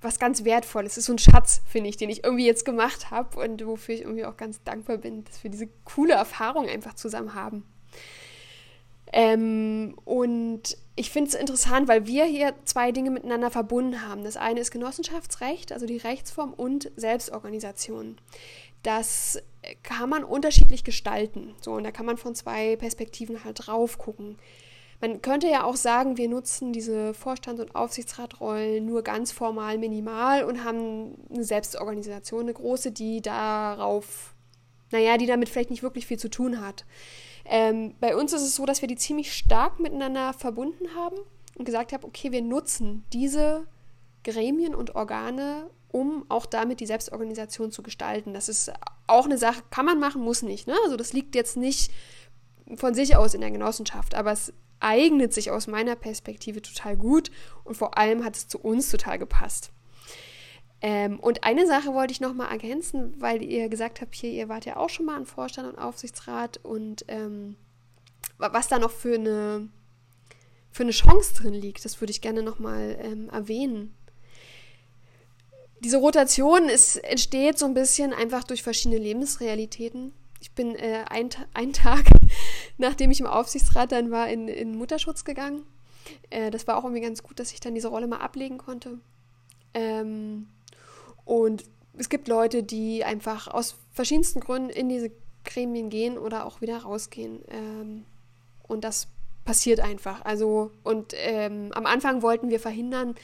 was 0.00 0.18
ganz 0.18 0.44
wertvolles. 0.44 0.92
Es 0.92 0.98
ist 0.98 1.06
so 1.06 1.12
ein 1.12 1.18
Schatz, 1.18 1.62
finde 1.66 1.88
ich, 1.88 1.96
den 1.96 2.10
ich 2.10 2.24
irgendwie 2.24 2.46
jetzt 2.46 2.64
gemacht 2.64 3.10
habe 3.10 3.38
und 3.38 3.64
wofür 3.66 3.94
ich 3.94 4.02
irgendwie 4.02 4.24
auch 4.24 4.36
ganz 4.36 4.62
dankbar 4.64 4.98
bin, 4.98 5.24
dass 5.24 5.42
wir 5.44 5.50
diese 5.50 5.68
coole 5.84 6.14
Erfahrung 6.14 6.68
einfach 6.68 6.94
zusammen 6.94 7.34
haben. 7.34 7.64
Ähm, 9.12 9.96
und 10.04 10.76
ich 10.96 11.10
finde 11.10 11.28
es 11.28 11.34
interessant, 11.34 11.88
weil 11.88 12.06
wir 12.06 12.24
hier 12.24 12.54
zwei 12.64 12.90
Dinge 12.90 13.10
miteinander 13.10 13.50
verbunden 13.50 14.02
haben. 14.02 14.24
Das 14.24 14.36
eine 14.36 14.60
ist 14.60 14.70
Genossenschaftsrecht, 14.70 15.72
also 15.72 15.86
die 15.86 15.98
Rechtsform 15.98 16.52
und 16.52 16.90
Selbstorganisation 16.96 18.16
das 18.82 19.42
kann 19.82 20.08
man 20.08 20.24
unterschiedlich 20.24 20.84
gestalten. 20.84 21.54
So, 21.60 21.72
und 21.72 21.84
da 21.84 21.90
kann 21.90 22.06
man 22.06 22.16
von 22.16 22.34
zwei 22.34 22.76
Perspektiven 22.76 23.44
halt 23.44 23.66
drauf 23.66 23.98
gucken. 23.98 24.36
Man 25.00 25.20
könnte 25.20 25.48
ja 25.48 25.64
auch 25.64 25.76
sagen, 25.76 26.16
wir 26.16 26.28
nutzen 26.28 26.72
diese 26.72 27.12
Vorstands- 27.12 27.60
und 27.60 27.74
Aufsichtsratrollen 27.74 28.84
nur 28.86 29.02
ganz 29.02 29.30
formal 29.30 29.76
minimal 29.76 30.44
und 30.44 30.64
haben 30.64 31.16
eine 31.30 31.44
Selbstorganisation, 31.44 32.42
eine 32.42 32.54
große, 32.54 32.92
die 32.92 33.20
darauf, 33.20 34.34
naja, 34.90 35.18
die 35.18 35.26
damit 35.26 35.50
vielleicht 35.50 35.70
nicht 35.70 35.82
wirklich 35.82 36.06
viel 36.06 36.18
zu 36.18 36.30
tun 36.30 36.60
hat. 36.64 36.86
Ähm, 37.44 37.94
bei 38.00 38.16
uns 38.16 38.32
ist 38.32 38.42
es 38.42 38.56
so, 38.56 38.64
dass 38.64 38.80
wir 38.80 38.88
die 38.88 38.96
ziemlich 38.96 39.32
stark 39.34 39.78
miteinander 39.80 40.32
verbunden 40.32 40.94
haben 40.96 41.16
und 41.58 41.64
gesagt 41.64 41.92
haben, 41.92 42.04
okay, 42.04 42.32
wir 42.32 42.42
nutzen 42.42 43.04
diese 43.12 43.66
Gremien 44.24 44.74
und 44.74 44.94
Organe, 44.94 45.68
um 45.88 46.24
auch 46.28 46.46
damit 46.46 46.80
die 46.80 46.86
Selbstorganisation 46.86 47.70
zu 47.70 47.82
gestalten. 47.82 48.34
Das 48.34 48.48
ist 48.48 48.72
auch 49.06 49.24
eine 49.24 49.38
Sache, 49.38 49.62
kann 49.70 49.86
man 49.86 50.00
machen, 50.00 50.22
muss 50.22 50.42
nicht. 50.42 50.66
Ne? 50.66 50.74
Also 50.84 50.96
das 50.96 51.12
liegt 51.12 51.34
jetzt 51.34 51.56
nicht 51.56 51.92
von 52.74 52.94
sich 52.94 53.16
aus 53.16 53.34
in 53.34 53.40
der 53.40 53.50
Genossenschaft, 53.50 54.14
aber 54.14 54.32
es 54.32 54.52
eignet 54.80 55.32
sich 55.32 55.50
aus 55.50 55.66
meiner 55.66 55.96
Perspektive 55.96 56.60
total 56.60 56.96
gut 56.96 57.30
und 57.64 57.76
vor 57.76 57.96
allem 57.96 58.24
hat 58.24 58.36
es 58.36 58.48
zu 58.48 58.58
uns 58.58 58.90
total 58.90 59.18
gepasst. 59.18 59.70
Ähm, 60.82 61.18
und 61.18 61.44
eine 61.44 61.66
Sache 61.66 61.94
wollte 61.94 62.12
ich 62.12 62.20
nochmal 62.20 62.50
ergänzen, 62.50 63.14
weil 63.18 63.42
ihr 63.42 63.68
gesagt 63.68 64.00
habt, 64.00 64.14
hier, 64.14 64.30
ihr 64.30 64.48
wart 64.48 64.66
ja 64.66 64.76
auch 64.76 64.90
schon 64.90 65.06
mal 65.06 65.16
im 65.16 65.24
Vorstand 65.24 65.72
und 65.72 65.78
Aufsichtsrat 65.78 66.58
und 66.62 67.04
ähm, 67.08 67.56
was 68.36 68.68
da 68.68 68.78
noch 68.78 68.90
für 68.90 69.14
eine, 69.14 69.68
für 70.70 70.82
eine 70.82 70.92
Chance 70.92 71.34
drin 71.34 71.54
liegt, 71.54 71.84
das 71.86 72.00
würde 72.02 72.10
ich 72.10 72.20
gerne 72.20 72.42
nochmal 72.42 72.98
ähm, 73.00 73.30
erwähnen 73.30 73.95
diese 75.80 75.98
Rotation 75.98 76.68
ist, 76.68 76.96
entsteht 76.96 77.58
so 77.58 77.66
ein 77.66 77.74
bisschen 77.74 78.12
einfach 78.12 78.44
durch 78.44 78.62
verschiedene 78.62 79.00
Lebensrealitäten. 79.00 80.12
Ich 80.40 80.52
bin 80.52 80.74
äh, 80.74 81.04
ein, 81.08 81.30
einen 81.54 81.72
Tag, 81.72 82.06
nachdem 82.78 83.10
ich 83.10 83.20
im 83.20 83.26
Aufsichtsrat 83.26 83.92
dann 83.92 84.10
war, 84.10 84.28
in, 84.28 84.48
in 84.48 84.76
Mutterschutz 84.76 85.24
gegangen. 85.24 85.62
Äh, 86.30 86.50
das 86.50 86.66
war 86.66 86.76
auch 86.76 86.84
irgendwie 86.84 87.02
ganz 87.02 87.22
gut, 87.22 87.38
dass 87.38 87.52
ich 87.52 87.60
dann 87.60 87.74
diese 87.74 87.88
Rolle 87.88 88.06
mal 88.06 88.18
ablegen 88.18 88.58
konnte. 88.58 88.98
Ähm, 89.74 90.48
und 91.24 91.64
es 91.94 92.08
gibt 92.08 92.28
Leute, 92.28 92.62
die 92.62 93.04
einfach 93.04 93.48
aus 93.48 93.76
verschiedensten 93.92 94.40
Gründen 94.40 94.70
in 94.70 94.88
diese 94.88 95.10
Gremien 95.44 95.90
gehen 95.90 96.18
oder 96.18 96.46
auch 96.46 96.60
wieder 96.60 96.78
rausgehen. 96.78 97.40
Ähm, 97.48 98.04
und 98.62 98.84
das 98.84 99.08
passiert 99.46 99.80
einfach. 99.80 100.22
Also, 100.24 100.70
und 100.82 101.14
ähm, 101.16 101.70
am 101.72 101.86
Anfang 101.86 102.20
wollten 102.20 102.50
wir 102.50 102.60
verhindern, 102.60 103.14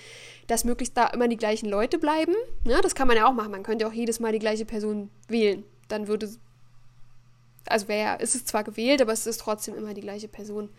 dass 0.46 0.64
möglichst 0.64 0.96
da 0.96 1.08
immer 1.08 1.28
die 1.28 1.36
gleichen 1.36 1.68
Leute 1.68 1.98
bleiben. 1.98 2.34
Ja, 2.64 2.80
das 2.80 2.94
kann 2.94 3.08
man 3.08 3.16
ja 3.18 3.28
auch 3.28 3.34
machen. 3.34 3.50
Man 3.50 3.62
könnte 3.62 3.86
auch 3.86 3.92
jedes 3.92 4.20
Mal 4.20 4.32
die 4.32 4.38
gleiche 4.38 4.64
Person 4.64 5.10
wählen. 5.28 5.64
Dann 5.88 6.08
würde, 6.08 6.30
also 7.66 7.88
wäre, 7.88 8.22
ist 8.22 8.34
es 8.34 8.46
zwar 8.46 8.64
gewählt, 8.64 9.02
aber 9.02 9.12
es 9.12 9.26
ist 9.26 9.40
trotzdem 9.40 9.74
immer 9.74 9.92
die 9.92 10.00
gleiche 10.00 10.28
Person. 10.28 10.70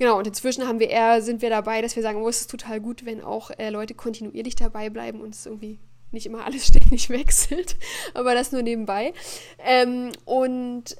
Genau, 0.00 0.18
und 0.18 0.26
inzwischen 0.26 0.66
haben 0.66 0.80
wir 0.80 0.88
eher, 0.88 1.22
sind 1.22 1.42
wir 1.42 1.50
dabei, 1.50 1.82
dass 1.82 1.94
wir 1.94 2.02
sagen, 2.02 2.22
oh, 2.22 2.28
es 2.28 2.40
ist 2.40 2.50
total 2.50 2.80
gut, 2.80 3.04
wenn 3.04 3.22
auch 3.22 3.50
äh, 3.50 3.68
Leute 3.68 3.94
kontinuierlich 3.94 4.56
dabei 4.56 4.88
bleiben 4.88 5.20
und 5.20 5.34
es 5.34 5.44
irgendwie 5.44 5.78
nicht 6.10 6.26
immer 6.26 6.44
alles 6.44 6.66
ständig 6.68 7.10
wechselt, 7.10 7.76
aber 8.14 8.34
das 8.34 8.50
nur 8.50 8.62
nebenbei. 8.62 9.12
Ähm, 9.58 10.10
und 10.24 10.96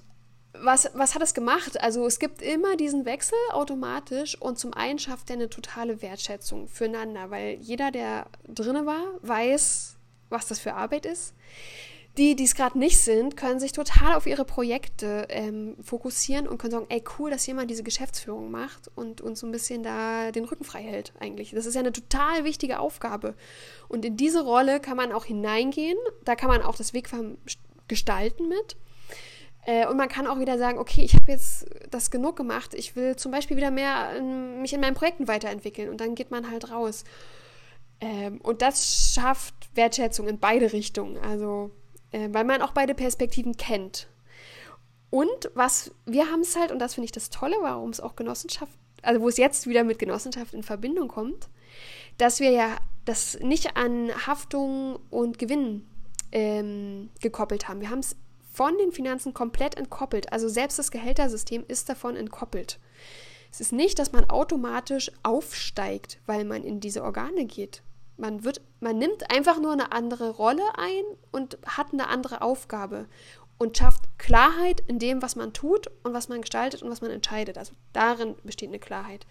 was, 0.53 0.90
was 0.94 1.14
hat 1.14 1.22
es 1.22 1.34
gemacht? 1.34 1.80
Also 1.80 2.07
es 2.07 2.18
gibt 2.18 2.42
immer 2.42 2.76
diesen 2.76 3.05
Wechsel 3.05 3.38
automatisch 3.53 4.40
und 4.40 4.59
zum 4.59 4.74
einen 4.74 4.98
schafft 4.98 5.30
er 5.30 5.36
eine 5.36 5.48
totale 5.48 6.03
Wertschätzung 6.03 6.68
füreinander, 6.68 7.30
weil 7.30 7.59
jeder, 7.61 7.90
der 7.90 8.26
drinne 8.48 8.86
war, 8.86 9.03
weiß, 9.22 9.96
was 10.28 10.48
das 10.48 10.59
für 10.59 10.74
Arbeit 10.74 11.07
ist. 11.07 11.34
Die, 12.18 12.34
die 12.34 12.44
es 12.44 12.57
gerade 12.57 12.76
nicht 12.76 12.98
sind, 12.98 13.36
können 13.36 13.61
sich 13.61 13.70
total 13.70 14.16
auf 14.16 14.26
ihre 14.26 14.44
Projekte 14.44 15.26
ähm, 15.30 15.76
fokussieren 15.80 16.48
und 16.48 16.59
können 16.59 16.72
sagen, 16.72 16.86
ey, 16.88 17.05
cool, 17.18 17.30
dass 17.30 17.46
jemand 17.46 17.70
diese 17.70 17.84
Geschäftsführung 17.84 18.51
macht 18.51 18.90
und 18.96 19.20
uns 19.20 19.38
so 19.40 19.46
ein 19.46 19.53
bisschen 19.53 19.84
da 19.84 20.32
den 20.32 20.44
Rücken 20.44 20.64
frei 20.64 20.82
hält 20.82 21.12
eigentlich. 21.20 21.53
Das 21.53 21.66
ist 21.66 21.74
ja 21.74 21.80
eine 21.80 21.92
total 21.92 22.44
wichtige 22.44 22.80
Aufgabe. 22.80 23.36
Und 23.88 24.05
in 24.05 24.16
diese 24.16 24.42
Rolle 24.42 24.80
kann 24.80 24.96
man 24.96 25.12
auch 25.12 25.24
hineingehen. 25.24 25.96
Da 26.24 26.34
kann 26.34 26.48
man 26.48 26.62
auch 26.62 26.74
das 26.74 26.92
Wegfahren 26.92 27.38
gestalten 27.86 28.48
mit. 28.48 28.76
Äh, 29.67 29.87
und 29.87 29.97
man 29.97 30.09
kann 30.09 30.27
auch 30.27 30.39
wieder 30.39 30.59
sagen, 30.59 30.79
okay, 30.79 31.03
ich 31.03 31.15
habe 31.15 31.31
jetzt 31.31 31.67
das 31.91 32.11
genug 32.11 32.37
gemacht. 32.37 32.75
Ich 32.75 32.97
will 32.97 33.17
zum 33.17 33.33
Beispiel 33.33 33.57
wieder 33.57 33.71
mehr 33.71 34.17
in, 34.17 34.63
mich 34.63 34.73
in 34.73 34.81
meinen 34.81 34.95
Projekten 34.95 35.29
weiterentwickeln. 35.29 35.89
Und 35.89 36.01
dann 36.01 36.15
geht 36.15 36.31
man 36.31 36.51
halt 36.51 36.71
raus. 36.71 37.05
Ähm, 38.01 38.41
und 38.43 38.63
das 38.63 39.13
schafft 39.15 39.55
Wertschätzung 39.75 40.29
in 40.29 40.39
beide 40.39 40.73
Richtungen. 40.73 41.19
Also, 41.19 41.71
äh, 42.13 42.29
weil 42.33 42.45
man 42.45 42.63
auch 42.63 42.73
beide 42.73 42.95
Perspektiven 42.95 43.57
kennt. 43.57 44.09
Und 45.11 45.51
was 45.55 45.93
wir 46.07 46.31
haben 46.31 46.41
es 46.41 46.57
halt, 46.57 46.71
und 46.71 46.79
das 46.79 46.95
finde 46.95 47.07
ich 47.07 47.13
das 47.13 47.31
Tolle, 47.31 47.57
warum 47.61 47.91
es 47.91 48.01
auch 48.01 48.15
Genossenschaft, 48.15 48.73
also 49.03 49.21
wo 49.21 49.29
es 49.29 49.37
jetzt 49.37 49.67
wieder 49.67 49.83
mit 49.83 49.99
Genossenschaft 49.99 50.55
in 50.55 50.63
Verbindung 50.63 51.09
kommt, 51.09 51.49
dass 52.17 52.39
wir 52.39 52.51
ja 52.51 52.77
das 53.05 53.39
nicht 53.41 53.77
an 53.77 54.11
Haftung 54.27 54.99
und 55.11 55.39
Gewinn 55.39 55.87
ähm, 56.33 57.11
gekoppelt 57.21 57.69
haben. 57.69 57.81
Wir 57.81 57.91
haben 57.91 58.01
es 58.01 58.17
von 58.61 58.77
den 58.77 58.93
Finanzen 58.93 59.33
komplett 59.33 59.79
entkoppelt. 59.79 60.35
Also 60.35 60.47
selbst 60.47 60.79
das 60.79 60.91
Gehältersystem 60.91 61.65
ist 61.67 61.89
davon 61.89 62.15
entkoppelt. 62.15 62.79
Es 63.51 63.59
ist 63.63 63.73
nicht, 63.73 63.99
dass 63.99 64.13
man 64.13 64.29
automatisch 64.29 65.11
aufsteigt, 65.23 66.19
weil 66.27 66.45
man 66.45 66.63
in 66.63 66.79
diese 66.79 67.03
Organe 67.03 67.47
geht. 67.47 67.83
Man, 68.19 68.45
wird, 68.45 68.61
man 68.81 68.99
nimmt 68.99 69.35
einfach 69.35 69.59
nur 69.59 69.73
eine 69.73 69.93
andere 69.93 70.29
Rolle 70.29 70.63
ein 70.77 71.05
und 71.33 71.57
hat 71.65 71.95
eine 71.95 72.09
andere 72.09 72.43
Aufgabe 72.43 73.07
und 73.57 73.79
schafft 73.79 74.03
Klarheit 74.19 74.83
in 74.89 74.99
dem, 74.99 75.23
was 75.23 75.37
man 75.37 75.55
tut 75.55 75.87
und 76.03 76.13
was 76.13 76.29
man 76.29 76.43
gestaltet 76.43 76.83
und 76.83 76.91
was 76.91 77.01
man 77.01 77.11
entscheidet. 77.11 77.57
Also 77.57 77.73
darin 77.95 78.35
besteht 78.45 78.69
eine 78.69 78.79
Klarheit. 78.79 79.25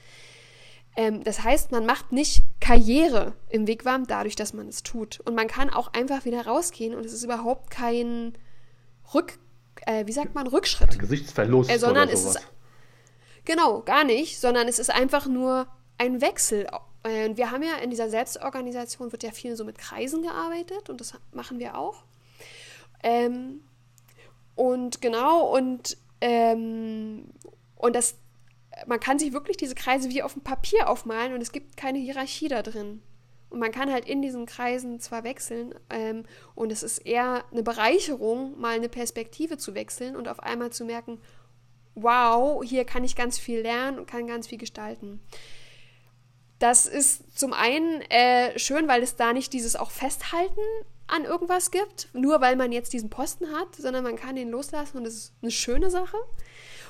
Ähm, 0.96 1.24
das 1.24 1.44
heißt, 1.44 1.72
man 1.72 1.86
macht 1.86 2.12
nicht 2.12 2.42
Karriere 2.60 3.34
im 3.50 3.68
Wegwarm 3.68 4.08
dadurch, 4.08 4.36
dass 4.36 4.54
man 4.54 4.68
es 4.68 4.82
tut. 4.82 5.20
Und 5.20 5.36
man 5.36 5.48
kann 5.48 5.70
auch 5.70 5.94
einfach 5.94 6.26
wieder 6.26 6.48
rausgehen 6.48 6.96
und 6.96 7.06
es 7.06 7.14
ist 7.14 7.24
überhaupt 7.24 7.70
kein 7.70 8.34
Rück, 9.14 9.39
äh, 9.86 10.05
wie 10.05 10.12
sagt 10.12 10.36
man, 10.36 10.47
Rückschritt. 10.47 10.91
Ein 10.91 10.99
Gesichtsverlust 10.99 11.70
äh, 11.70 11.80
sondern 11.80 12.10
oder 12.10 12.18
sowas. 12.18 12.36
Es 12.36 12.41
ist, 12.41 12.51
genau, 13.45 13.82
gar 13.82 14.03
nicht, 14.03 14.39
sondern 14.39 14.68
es 14.68 14.80
ist 14.80 14.89
einfach 14.89 15.28
nur 15.28 15.68
ein 15.97 16.22
Wechsel. 16.22 16.68
Äh, 17.03 17.36
wir 17.36 17.51
haben 17.51 17.64
ja 17.64 17.76
in 17.76 17.89
dieser 17.89 18.10
Selbstorganisation 18.10 19.12
wird 19.12 19.24
ja 19.24 19.32
viel 19.32 19.55
so 19.55 19.66
mit 19.66 19.78
Kreisen 19.78 20.22
gearbeitet 20.22 20.89
und 20.89 21.01
das 21.01 21.14
machen 21.32 21.60
wir 21.60 21.78
auch. 21.78 22.03
Ähm, 23.03 23.62
und 24.55 25.01
genau, 25.01 25.55
und, 25.55 25.97
ähm, 26.22 27.30
und 27.76 27.95
das, 27.95 28.16
man 28.88 28.99
kann 28.99 29.18
sich 29.18 29.32
wirklich 29.32 29.57
diese 29.57 29.76
Kreise 29.76 30.10
wie 30.10 30.22
auf 30.22 30.34
dem 30.34 30.43
Papier 30.43 30.89
aufmalen 30.89 31.34
und 31.34 31.41
es 31.41 31.51
gibt 31.51 31.78
keine 31.78 31.99
Hierarchie 31.99 32.49
da 32.49 32.62
drin. 32.62 33.01
Und 33.50 33.60
man 33.60 33.72
kann 33.72 33.91
halt 33.91 34.08
in 34.08 34.22
diesen 34.22 34.45
Kreisen 34.45 35.00
zwar 35.00 35.24
wechseln 35.24 35.74
ähm, 35.89 36.24
und 36.54 36.72
es 36.72 36.84
ist 36.84 37.00
eher 37.00 37.43
eine 37.52 37.64
Bereicherung, 37.64 38.60
mal 38.60 38.76
eine 38.76 38.89
Perspektive 38.89 39.58
zu 39.58 39.74
wechseln 39.74 40.16
und 40.16 40.28
auf 40.28 40.39
einmal 40.41 40.72
zu 40.72 40.86
merken, 40.86 41.20
wow, 41.95 42.64
hier 42.64 42.86
kann 42.86 43.04
ich 43.04 43.16
ganz 43.16 43.39
viel 43.39 43.62
lernen 43.62 43.97
und 43.97 44.08
kann 44.08 44.28
ganz 44.28 44.47
viel 44.47 44.60
gestalten. 44.60 45.20
Das 46.60 46.86
ist 46.86 47.38
zum 47.38 47.54
einen 47.54 48.02
äh, 48.10 48.58
schön, 48.60 48.88
weil 48.88 49.02
es 49.02 49.16
da 49.16 49.34
nicht 49.34 49.54
dieses 49.54 49.76
auch 49.76 49.91
Festhalten 49.91 50.62
an 51.08 51.24
irgendwas 51.24 51.72
gibt, 51.72 52.10
nur 52.14 52.41
weil 52.41 52.56
man 52.56 52.72
jetzt 52.72 52.93
diesen 52.93 53.10
Posten 53.10 53.52
hat, 53.52 53.76
sondern 53.76 54.04
man 54.04 54.16
kann 54.16 54.38
ihn 54.38 54.50
loslassen 54.50 54.97
und 54.97 55.06
das 55.06 55.16
ist 55.16 55.34
eine 55.41 55.52
schöne 55.52 55.89
Sache. 55.89 56.18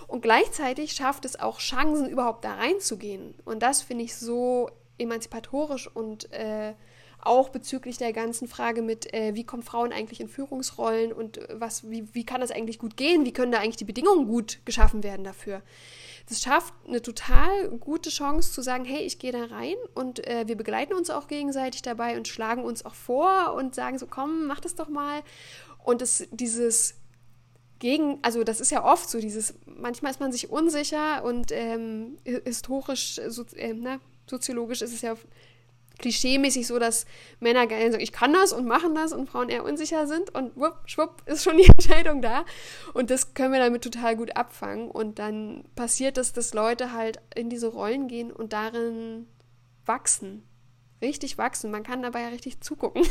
Und 0.07 0.21
gleichzeitig 0.21 0.93
schafft 0.93 1.23
es 1.23 1.39
auch 1.39 1.59
Chancen, 1.59 2.09
überhaupt 2.09 2.43
da 2.43 2.55
reinzugehen. 2.55 3.35
Und 3.45 3.61
das 3.61 3.83
finde 3.83 4.05
ich 4.05 4.15
so 4.15 4.71
emanzipatorisch 4.99 5.87
und 5.87 6.31
äh, 6.31 6.73
auch 7.21 7.49
bezüglich 7.49 7.97
der 7.97 8.13
ganzen 8.13 8.47
Frage 8.47 8.81
mit, 8.81 9.13
äh, 9.13 9.35
wie 9.35 9.43
kommen 9.43 9.63
Frauen 9.63 9.91
eigentlich 9.91 10.21
in 10.21 10.29
Führungsrollen 10.29 11.11
und 11.11 11.37
äh, 11.37 11.59
was, 11.59 11.89
wie, 11.89 12.07
wie 12.13 12.25
kann 12.25 12.41
das 12.41 12.51
eigentlich 12.51 12.79
gut 12.79 12.97
gehen, 12.97 13.25
wie 13.25 13.33
können 13.33 13.51
da 13.51 13.59
eigentlich 13.59 13.77
die 13.77 13.85
Bedingungen 13.85 14.27
gut 14.27 14.59
geschaffen 14.65 15.03
werden 15.03 15.23
dafür. 15.23 15.61
Das 16.27 16.41
schafft 16.41 16.73
eine 16.87 17.01
total 17.01 17.69
gute 17.79 18.09
Chance 18.09 18.53
zu 18.53 18.61
sagen, 18.61 18.85
hey, 18.85 19.01
ich 19.01 19.19
gehe 19.19 19.31
da 19.31 19.45
rein 19.45 19.75
und 19.95 20.25
äh, 20.27 20.47
wir 20.47 20.55
begleiten 20.55 20.93
uns 20.93 21.09
auch 21.09 21.27
gegenseitig 21.27 21.81
dabei 21.81 22.17
und 22.17 22.27
schlagen 22.27 22.63
uns 22.63 22.85
auch 22.85 22.95
vor 22.95 23.53
und 23.55 23.75
sagen 23.75 23.97
so, 23.97 24.07
komm, 24.07 24.45
mach 24.45 24.59
das 24.59 24.75
doch 24.75 24.89
mal. 24.89 25.21
Und 25.83 26.01
es, 26.01 26.27
dieses 26.31 26.95
gegen, 27.79 28.19
also 28.21 28.43
das 28.43 28.59
ist 28.61 28.71
ja 28.71 28.83
oft 28.83 29.09
so, 29.09 29.19
dieses, 29.19 29.55
manchmal 29.65 30.11
ist 30.11 30.19
man 30.19 30.31
sich 30.31 30.49
unsicher 30.49 31.23
und 31.23 31.51
ähm, 31.51 32.17
historisch, 32.25 33.19
so, 33.27 33.45
äh, 33.55 33.73
na, 33.73 33.99
soziologisch 34.29 34.81
ist 34.81 34.93
es 34.93 35.01
ja 35.01 35.15
klischeemäßig 35.99 36.65
so, 36.65 36.79
dass 36.79 37.05
Männer 37.39 37.67
gerne 37.67 37.91
sagen, 37.91 38.03
ich 38.03 38.11
kann 38.11 38.33
das 38.33 38.53
und 38.53 38.65
machen 38.65 38.95
das 38.95 39.13
und 39.13 39.29
Frauen 39.29 39.49
eher 39.49 39.63
unsicher 39.63 40.07
sind 40.07 40.33
und 40.33 40.55
wupp, 40.55 40.77
schwupp 40.85 41.21
ist 41.27 41.43
schon 41.43 41.57
die 41.57 41.67
Entscheidung 41.69 42.21
da. 42.21 42.45
Und 42.93 43.11
das 43.11 43.35
können 43.35 43.53
wir 43.53 43.59
damit 43.59 43.83
total 43.83 44.15
gut 44.15 44.35
abfangen. 44.35 44.89
Und 44.89 45.19
dann 45.19 45.65
passiert 45.75 46.17
es, 46.17 46.33
dass 46.33 46.53
Leute 46.53 46.93
halt 46.93 47.19
in 47.35 47.49
diese 47.49 47.67
Rollen 47.67 48.07
gehen 48.07 48.31
und 48.31 48.53
darin 48.53 49.27
wachsen. 49.85 50.43
Richtig 51.01 51.37
wachsen. 51.37 51.71
Man 51.71 51.83
kann 51.83 52.01
dabei 52.01 52.21
ja 52.21 52.27
richtig 52.29 52.61
zugucken. 52.61 53.03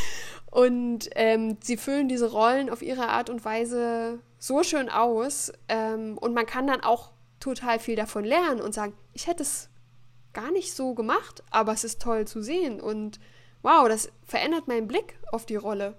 und 0.50 1.10
ähm, 1.14 1.58
sie 1.62 1.76
füllen 1.76 2.08
diese 2.08 2.30
Rollen 2.30 2.70
auf 2.70 2.80
ihre 2.80 3.08
Art 3.08 3.28
und 3.28 3.44
Weise 3.44 4.20
so 4.38 4.62
schön 4.62 4.88
aus. 4.88 5.52
Ähm, 5.68 6.16
und 6.18 6.34
man 6.34 6.46
kann 6.46 6.66
dann 6.66 6.82
auch 6.82 7.12
total 7.40 7.78
viel 7.78 7.96
davon 7.96 8.24
lernen 8.24 8.60
und 8.60 8.72
sagen, 8.72 8.94
ich 9.12 9.26
hätte 9.26 9.42
es 9.42 9.68
gar 10.34 10.50
nicht 10.50 10.74
so 10.74 10.94
gemacht, 10.94 11.42
aber 11.50 11.72
es 11.72 11.84
ist 11.84 12.02
toll 12.02 12.26
zu 12.26 12.42
sehen 12.42 12.80
und 12.80 13.20
wow, 13.62 13.88
das 13.88 14.10
verändert 14.24 14.68
meinen 14.68 14.86
Blick 14.86 15.18
auf 15.32 15.46
die 15.46 15.56
Rolle. 15.56 15.96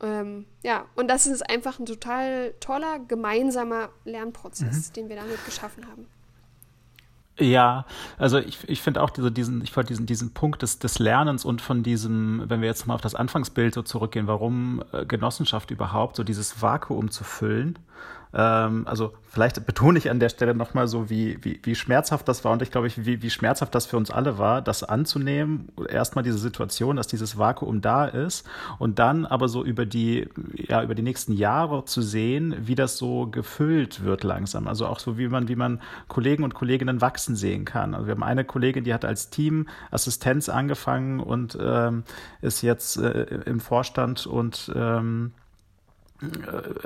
Ähm, 0.00 0.46
ja, 0.62 0.84
und 0.94 1.08
das 1.08 1.26
ist 1.26 1.48
einfach 1.50 1.78
ein 1.78 1.86
total 1.86 2.54
toller 2.60 3.00
gemeinsamer 3.00 3.90
Lernprozess, 4.04 4.90
mhm. 4.90 4.92
den 4.94 5.08
wir 5.08 5.16
damit 5.16 5.44
geschaffen 5.44 5.86
haben. 5.86 6.06
Ja, 7.40 7.84
also 8.16 8.38
ich, 8.38 8.68
ich 8.68 8.82
finde 8.82 9.00
auch 9.00 9.10
diese, 9.10 9.30
diesen, 9.30 9.62
ich 9.62 9.72
diesen, 9.72 10.06
diesen 10.06 10.34
Punkt 10.34 10.62
des, 10.62 10.80
des 10.80 10.98
Lernens 10.98 11.44
und 11.44 11.62
von 11.62 11.84
diesem, 11.84 12.44
wenn 12.48 12.60
wir 12.60 12.68
jetzt 12.68 12.86
mal 12.86 12.94
auf 12.94 13.00
das 13.00 13.14
Anfangsbild 13.14 13.74
so 13.74 13.82
zurückgehen, 13.82 14.26
warum 14.26 14.82
äh, 14.92 15.06
Genossenschaft 15.06 15.70
überhaupt, 15.70 16.16
so 16.16 16.24
dieses 16.24 16.62
Vakuum 16.62 17.10
zu 17.10 17.22
füllen 17.22 17.78
ähm, 18.34 18.86
also 18.86 19.12
vielleicht 19.28 19.64
betone 19.66 19.98
ich 19.98 20.10
an 20.10 20.20
der 20.20 20.28
Stelle 20.28 20.54
nochmal 20.54 20.88
so, 20.88 21.10
wie, 21.10 21.38
wie, 21.42 21.60
wie 21.62 21.74
schmerzhaft 21.74 22.28
das 22.28 22.44
war 22.44 22.52
und 22.52 22.62
ich 22.62 22.70
glaube, 22.70 22.90
wie, 22.96 23.22
wie 23.22 23.30
schmerzhaft 23.30 23.74
das 23.74 23.86
für 23.86 23.96
uns 23.96 24.10
alle 24.10 24.38
war, 24.38 24.62
das 24.62 24.82
anzunehmen, 24.82 25.70
erstmal 25.88 26.22
diese 26.24 26.38
Situation, 26.38 26.96
dass 26.96 27.06
dieses 27.06 27.38
Vakuum 27.38 27.80
da 27.80 28.06
ist 28.06 28.46
und 28.78 28.98
dann 28.98 29.26
aber 29.26 29.48
so 29.48 29.64
über 29.64 29.86
die, 29.86 30.28
ja, 30.54 30.82
über 30.82 30.94
die 30.94 31.02
nächsten 31.02 31.32
Jahre 31.32 31.84
zu 31.84 32.02
sehen, 32.02 32.54
wie 32.60 32.74
das 32.74 32.98
so 32.98 33.26
gefüllt 33.26 34.04
wird 34.04 34.24
langsam. 34.24 34.68
Also 34.68 34.86
auch 34.86 34.98
so, 34.98 35.18
wie 35.18 35.28
man, 35.28 35.48
wie 35.48 35.56
man 35.56 35.80
Kollegen 36.08 36.44
und 36.44 36.54
Kolleginnen 36.54 37.00
wachsen 37.00 37.36
sehen 37.36 37.64
kann. 37.64 37.94
Also 37.94 38.06
wir 38.06 38.12
haben 38.14 38.22
eine 38.22 38.44
Kollegin, 38.44 38.84
die 38.84 38.94
hat 38.94 39.04
als 39.04 39.30
Team 39.30 39.68
Assistenz 39.90 40.48
angefangen 40.48 41.20
und 41.20 41.58
ähm, 41.60 42.04
ist 42.40 42.62
jetzt 42.62 42.98
äh, 42.98 43.22
im 43.46 43.60
Vorstand 43.60 44.26
und 44.26 44.72
ähm, 44.74 45.32
äh, 45.34 45.47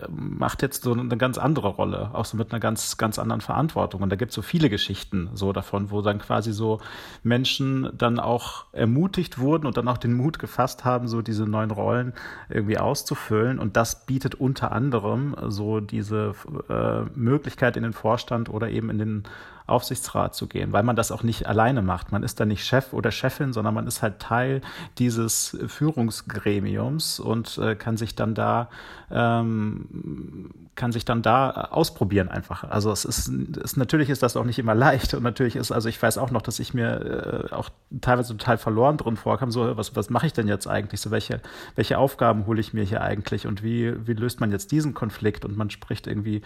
macht 0.08 0.60
jetzt 0.60 0.82
so 0.82 0.92
eine 0.92 1.16
ganz 1.16 1.38
andere 1.38 1.68
Rolle, 1.68 2.10
auch 2.12 2.26
so 2.26 2.36
mit 2.36 2.52
einer 2.52 2.60
ganz, 2.60 2.98
ganz 2.98 3.18
anderen 3.18 3.40
Verantwortung. 3.40 4.02
Und 4.02 4.10
da 4.10 4.16
gibt 4.16 4.30
es 4.30 4.34
so 4.34 4.42
viele 4.42 4.68
Geschichten 4.68 5.30
so 5.32 5.52
davon, 5.54 5.90
wo 5.90 6.02
dann 6.02 6.18
quasi 6.18 6.52
so 6.52 6.80
Menschen 7.22 7.88
dann 7.96 8.20
auch 8.20 8.66
ermutigt 8.72 9.38
wurden 9.38 9.66
und 9.66 9.78
dann 9.78 9.88
auch 9.88 9.96
den 9.96 10.12
Mut 10.12 10.38
gefasst 10.38 10.84
haben, 10.84 11.08
so 11.08 11.22
diese 11.22 11.46
neuen 11.46 11.70
Rollen 11.70 12.12
irgendwie 12.50 12.76
auszufüllen. 12.76 13.58
Und 13.58 13.76
das 13.76 14.04
bietet 14.04 14.34
unter 14.34 14.72
anderem 14.72 15.34
so 15.48 15.80
diese 15.80 16.34
äh, 16.68 17.08
Möglichkeit 17.18 17.78
in 17.78 17.84
den 17.84 17.94
Vorstand 17.94 18.50
oder 18.50 18.68
eben 18.68 18.90
in 18.90 18.98
den 18.98 19.22
Aufsichtsrat 19.66 20.34
zu 20.34 20.46
gehen, 20.46 20.72
weil 20.72 20.82
man 20.82 20.96
das 20.96 21.12
auch 21.12 21.22
nicht 21.22 21.46
alleine 21.46 21.82
macht. 21.82 22.12
Man 22.12 22.22
ist 22.22 22.40
da 22.40 22.44
nicht 22.44 22.64
Chef 22.64 22.92
oder 22.92 23.10
Chefin, 23.10 23.52
sondern 23.52 23.74
man 23.74 23.86
ist 23.86 24.02
halt 24.02 24.18
Teil 24.18 24.60
dieses 24.98 25.56
Führungsgremiums 25.66 27.20
und 27.20 27.58
äh, 27.58 27.74
kann 27.74 27.96
sich 27.96 28.14
dann 28.14 28.34
da 28.34 28.68
ähm, 29.10 30.50
kann 30.74 30.90
sich 30.90 31.04
dann 31.04 31.20
da 31.20 31.50
ausprobieren 31.50 32.28
einfach. 32.28 32.64
Also 32.64 32.90
es 32.90 33.04
ist, 33.04 33.30
es, 33.62 33.76
natürlich 33.76 34.08
ist 34.08 34.22
das 34.22 34.36
auch 34.36 34.44
nicht 34.44 34.58
immer 34.58 34.74
leicht 34.74 35.12
und 35.12 35.22
natürlich 35.22 35.54
ist, 35.56 35.70
also 35.70 35.88
ich 35.88 36.02
weiß 36.02 36.16
auch 36.16 36.30
noch, 36.30 36.40
dass 36.40 36.58
ich 36.58 36.72
mir 36.72 37.48
äh, 37.50 37.54
auch 37.54 37.68
teilweise 38.00 38.36
total 38.36 38.56
verloren 38.56 38.96
drin 38.96 39.16
vorkam, 39.16 39.50
so 39.50 39.76
was, 39.76 39.94
was 39.96 40.08
mache 40.08 40.26
ich 40.26 40.32
denn 40.32 40.48
jetzt 40.48 40.66
eigentlich, 40.66 41.00
so 41.00 41.10
welche, 41.10 41.40
welche 41.74 41.98
Aufgaben 41.98 42.46
hole 42.46 42.60
ich 42.60 42.72
mir 42.72 42.84
hier 42.84 43.02
eigentlich 43.02 43.46
und 43.46 43.62
wie, 43.62 43.94
wie 44.06 44.14
löst 44.14 44.40
man 44.40 44.50
jetzt 44.50 44.72
diesen 44.72 44.94
Konflikt 44.94 45.44
und 45.44 45.56
man 45.56 45.68
spricht 45.68 46.06
irgendwie 46.06 46.40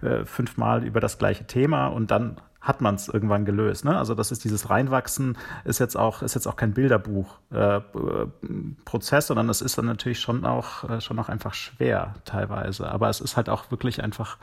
äh, 0.00 0.24
fünfmal 0.24 0.84
über 0.84 1.00
das 1.00 1.18
gleiche 1.18 1.46
Thema 1.46 1.88
und 1.88 2.10
dann 2.12 2.36
hat 2.62 2.80
man 2.80 2.94
es 2.94 3.08
irgendwann 3.08 3.44
gelöst. 3.44 3.84
Ne? 3.84 3.98
Also 3.98 4.14
das 4.14 4.30
ist 4.30 4.44
dieses 4.44 4.70
Reinwachsen, 4.70 5.36
ist 5.64 5.80
jetzt 5.80 5.96
auch, 5.96 6.22
ist 6.22 6.34
jetzt 6.34 6.46
auch 6.46 6.54
kein 6.54 6.72
Bilderbuch-Prozess, 6.72 9.24
äh, 9.24 9.26
sondern 9.26 9.48
es 9.48 9.60
ist 9.60 9.76
dann 9.76 9.86
natürlich 9.86 10.20
schon 10.20 10.46
auch, 10.46 10.88
äh, 10.88 11.00
schon 11.00 11.18
auch 11.18 11.28
einfach 11.28 11.54
schwer 11.54 12.14
teilweise. 12.24 12.88
Aber 12.88 13.10
es 13.10 13.20
ist 13.20 13.36
halt 13.36 13.48
auch 13.48 13.72
wirklich 13.72 14.04
einfach, 14.04 14.38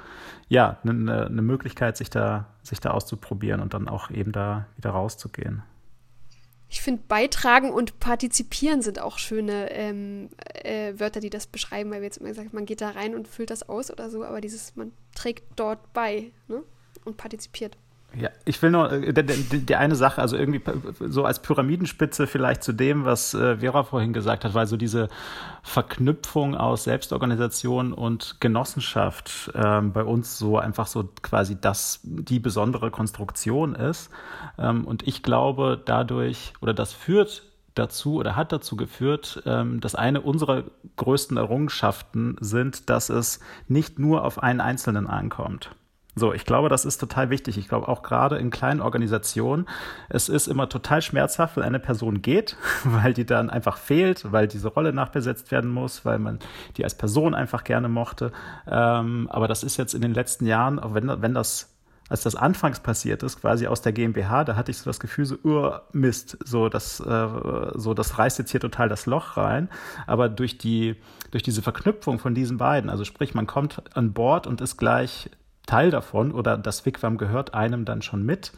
ja, 0.49 0.79
eine 0.83 0.93
ne, 0.93 1.29
ne 1.29 1.41
Möglichkeit, 1.41 1.95
sich 1.95 2.09
da, 2.09 2.47
sich 2.61 2.81
da 2.81 2.91
auszuprobieren 2.91 3.61
und 3.61 3.73
dann 3.73 3.87
auch 3.87 4.11
eben 4.11 4.33
da 4.33 4.65
wieder 4.75 4.89
rauszugehen. 4.89 5.63
Ich 6.71 6.81
finde, 6.81 7.01
beitragen 7.07 7.71
und 7.71 7.99
partizipieren 7.99 8.83
sind 8.83 8.99
auch 8.99 9.17
schöne 9.17 9.71
ähm, 9.71 10.29
äh, 10.53 10.93
Wörter, 10.99 11.21
die 11.21 11.31
das 11.31 11.47
beschreiben, 11.47 11.89
weil 11.89 12.01
wir 12.01 12.05
jetzt 12.05 12.17
immer 12.17 12.29
gesagt 12.29 12.49
haben, 12.49 12.55
man 12.55 12.67
geht 12.67 12.81
da 12.81 12.89
rein 12.89 13.15
und 13.15 13.27
füllt 13.27 13.49
das 13.49 13.67
aus 13.67 13.89
oder 13.89 14.11
so, 14.11 14.23
aber 14.23 14.39
dieses, 14.39 14.75
man 14.75 14.91
trägt 15.15 15.45
dort 15.55 15.93
bei 15.93 16.31
ne? 16.47 16.61
und 17.05 17.17
partizipiert. 17.17 17.75
Ja, 18.17 18.29
ich 18.43 18.59
will 18.61 18.71
nur 18.71 18.91
äh, 18.91 19.13
die, 19.13 19.75
eine 19.75 19.95
Sache, 19.95 20.21
also 20.21 20.35
irgendwie 20.35 20.61
so 20.99 21.25
als 21.25 21.41
Pyramidenspitze 21.41 22.25
vielleicht 22.25 22.63
zu 22.63 22.73
dem, 22.73 23.05
was 23.05 23.35
äh, 23.35 23.57
Vera 23.57 23.83
vorhin 23.83 24.13
gesagt 24.13 24.45
hat, 24.45 24.55
weil 24.55 24.65
so 24.65 24.77
diese 24.77 25.09
Verknüpfung 25.61 26.55
aus 26.55 26.85
Selbstorganisation 26.85 27.93
und 27.93 28.37
Genossenschaft 28.39 29.51
ähm, 29.53 29.93
bei 29.93 30.03
uns 30.03 30.39
so 30.39 30.57
einfach 30.57 30.87
so 30.87 31.07
quasi 31.21 31.59
das 31.61 31.99
die 32.03 32.39
besondere 32.39 32.89
Konstruktion 32.89 33.75
ist. 33.75 34.09
Ähm, 34.57 34.85
und 34.85 35.07
ich 35.07 35.21
glaube, 35.21 35.79
dadurch 35.83 36.53
oder 36.61 36.73
das 36.73 36.93
führt 36.93 37.43
dazu 37.75 38.15
oder 38.15 38.35
hat 38.35 38.51
dazu 38.51 38.75
geführt, 38.75 39.43
ähm, 39.45 39.81
dass 39.81 39.93
eine 39.93 40.21
unserer 40.21 40.63
größten 40.95 41.37
Errungenschaften 41.37 42.37
sind, 42.39 42.89
dass 42.89 43.09
es 43.09 43.39
nicht 43.67 43.99
nur 43.99 44.25
auf 44.25 44.41
einen 44.41 44.61
Einzelnen 44.61 45.05
ankommt. 45.05 45.69
So, 46.19 46.33
ich 46.33 46.45
glaube, 46.45 46.69
das 46.69 46.85
ist 46.85 46.97
total 46.97 47.29
wichtig. 47.29 47.57
Ich 47.57 47.67
glaube 47.67 47.87
auch 47.87 48.03
gerade 48.03 48.37
in 48.37 48.49
kleinen 48.49 48.81
Organisationen, 48.81 49.65
es 50.09 50.29
ist 50.29 50.47
immer 50.47 50.67
total 50.67 51.01
schmerzhaft, 51.01 51.55
wenn 51.55 51.63
eine 51.63 51.79
Person 51.79 52.21
geht, 52.21 52.57
weil 52.83 53.13
die 53.13 53.25
dann 53.25 53.49
einfach 53.49 53.77
fehlt, 53.77 54.31
weil 54.31 54.47
diese 54.47 54.67
Rolle 54.67 54.93
nachbesetzt 54.93 55.51
werden 55.51 55.69
muss, 55.69 56.05
weil 56.05 56.19
man 56.19 56.39
die 56.77 56.83
als 56.83 56.95
Person 56.95 57.33
einfach 57.33 57.63
gerne 57.63 57.87
mochte. 57.87 58.31
Ähm, 58.67 59.27
aber 59.31 59.47
das 59.47 59.63
ist 59.63 59.77
jetzt 59.77 59.93
in 59.93 60.01
den 60.01 60.13
letzten 60.13 60.45
Jahren, 60.45 60.77
auch 60.79 60.93
wenn, 60.93 61.21
wenn 61.21 61.33
das 61.33 61.75
als 62.09 62.23
das 62.23 62.35
anfangs 62.35 62.79
passiert 62.79 63.21
ist, 63.21 63.39
quasi 63.39 63.67
aus 63.67 63.81
der 63.81 63.93
GmbH, 63.93 64.43
da 64.43 64.55
hatte 64.55 64.71
ich 64.71 64.79
so 64.79 64.89
das 64.89 64.99
Gefühl, 64.99 65.25
so, 65.25 65.35
uh, 65.45 65.77
Mist, 65.93 66.39
so 66.43 66.67
das, 66.67 66.99
äh, 66.99 67.27
so 67.75 67.93
das 67.93 68.17
reißt 68.17 68.39
jetzt 68.39 68.49
hier 68.49 68.59
total 68.59 68.89
das 68.89 69.05
Loch 69.05 69.37
rein. 69.37 69.69
Aber 70.07 70.27
durch 70.27 70.57
die, 70.57 70.95
durch 71.29 71.43
diese 71.43 71.61
Verknüpfung 71.61 72.17
von 72.17 72.33
diesen 72.33 72.57
beiden, 72.57 72.89
also 72.89 73.05
sprich, 73.05 73.35
man 73.35 73.45
kommt 73.45 73.95
an 73.95 74.13
Bord 74.13 74.47
und 74.47 74.59
ist 74.59 74.77
gleich 74.77 75.29
Teil 75.69 75.91
davon 75.91 76.31
oder 76.31 76.57
das 76.57 76.85
Wigwam 76.85 77.17
gehört 77.17 77.53
einem 77.53 77.85
dann 77.85 78.01
schon 78.01 78.25
mit. 78.25 78.51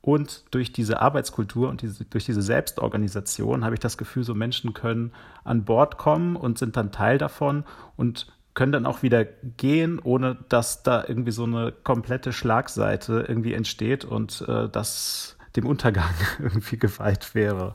Und 0.00 0.44
durch 0.52 0.72
diese 0.72 1.02
Arbeitskultur 1.02 1.68
und 1.68 1.82
diese, 1.82 2.04
durch 2.06 2.24
diese 2.24 2.40
Selbstorganisation 2.40 3.64
habe 3.64 3.74
ich 3.74 3.80
das 3.80 3.98
Gefühl, 3.98 4.24
so 4.24 4.34
Menschen 4.34 4.72
können 4.72 5.12
an 5.44 5.64
Bord 5.64 5.98
kommen 5.98 6.36
und 6.36 6.56
sind 6.58 6.76
dann 6.76 6.90
Teil 6.90 7.18
davon 7.18 7.64
und 7.96 8.32
können 8.54 8.72
dann 8.72 8.86
auch 8.86 9.02
wieder 9.02 9.24
gehen, 9.24 10.00
ohne 10.02 10.36
dass 10.48 10.82
da 10.82 11.04
irgendwie 11.06 11.32
so 11.32 11.44
eine 11.44 11.72
komplette 11.72 12.32
Schlagseite 12.32 13.26
irgendwie 13.28 13.52
entsteht 13.52 14.06
und 14.06 14.44
äh, 14.48 14.68
das 14.70 15.36
dem 15.54 15.66
Untergang 15.66 16.14
irgendwie 16.38 16.78
geweiht 16.78 17.34
wäre. 17.34 17.74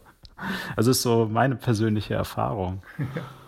Also 0.76 0.92
ist 0.92 1.04
so 1.04 1.28
meine 1.32 1.56
persönliche 1.56 2.16
Erfahrung. 2.16 2.82
Ja. 2.98 3.22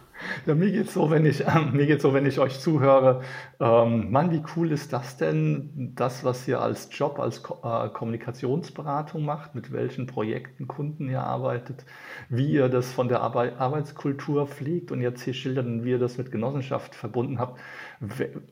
Ja, 0.45 0.55
mir 0.55 0.71
geht's 0.71 0.93
so, 0.93 1.09
wenn 1.09 1.25
ich, 1.25 1.45
äh, 1.45 1.59
mir 1.73 1.85
geht's 1.85 2.03
so, 2.03 2.13
wenn 2.13 2.25
ich 2.25 2.39
euch 2.39 2.59
zuhöre. 2.59 3.21
Ähm, 3.59 4.11
Mann, 4.11 4.31
wie 4.31 4.43
cool 4.55 4.71
ist 4.71 4.93
das 4.93 5.17
denn, 5.17 5.93
das, 5.95 6.23
was 6.23 6.47
ihr 6.47 6.61
als 6.61 6.89
Job, 6.91 7.19
als 7.19 7.43
Ko 7.43 7.59
äh, 7.63 7.89
Kommunikationsberatung 7.89 9.23
macht, 9.23 9.55
mit 9.55 9.71
welchen 9.71 10.07
Projekten 10.07 10.67
Kunden 10.67 11.09
ihr 11.09 11.23
arbeitet, 11.23 11.85
wie 12.29 12.51
ihr 12.51 12.69
das 12.69 12.91
von 12.91 13.07
der 13.07 13.21
Arbeit, 13.21 13.59
Arbeitskultur 13.59 14.47
pflegt 14.47 14.91
und 14.91 15.01
jetzt 15.01 15.23
hier 15.23 15.33
schildern, 15.33 15.83
wie 15.83 15.91
ihr 15.91 15.99
das 15.99 16.17
mit 16.17 16.31
Genossenschaft 16.31 16.95
verbunden 16.95 17.39
habt 17.39 17.59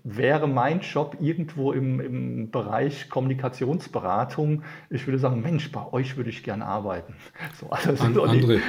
wäre 0.03 0.47
mein 0.47 0.81
Job 0.81 1.17
irgendwo 1.19 1.71
im, 1.71 1.99
im 1.99 2.51
Bereich 2.51 3.09
Kommunikationsberatung, 3.09 4.63
ich 4.89 5.05
würde 5.07 5.19
sagen, 5.19 5.41
Mensch, 5.41 5.71
bei 5.71 5.91
euch 5.91 6.17
würde 6.17 6.29
ich 6.29 6.43
gerne 6.43 6.65
arbeiten. 6.65 7.15
So, 7.59 7.69
also 7.69 7.91
An, 8.03 8.15
André. 8.15 8.59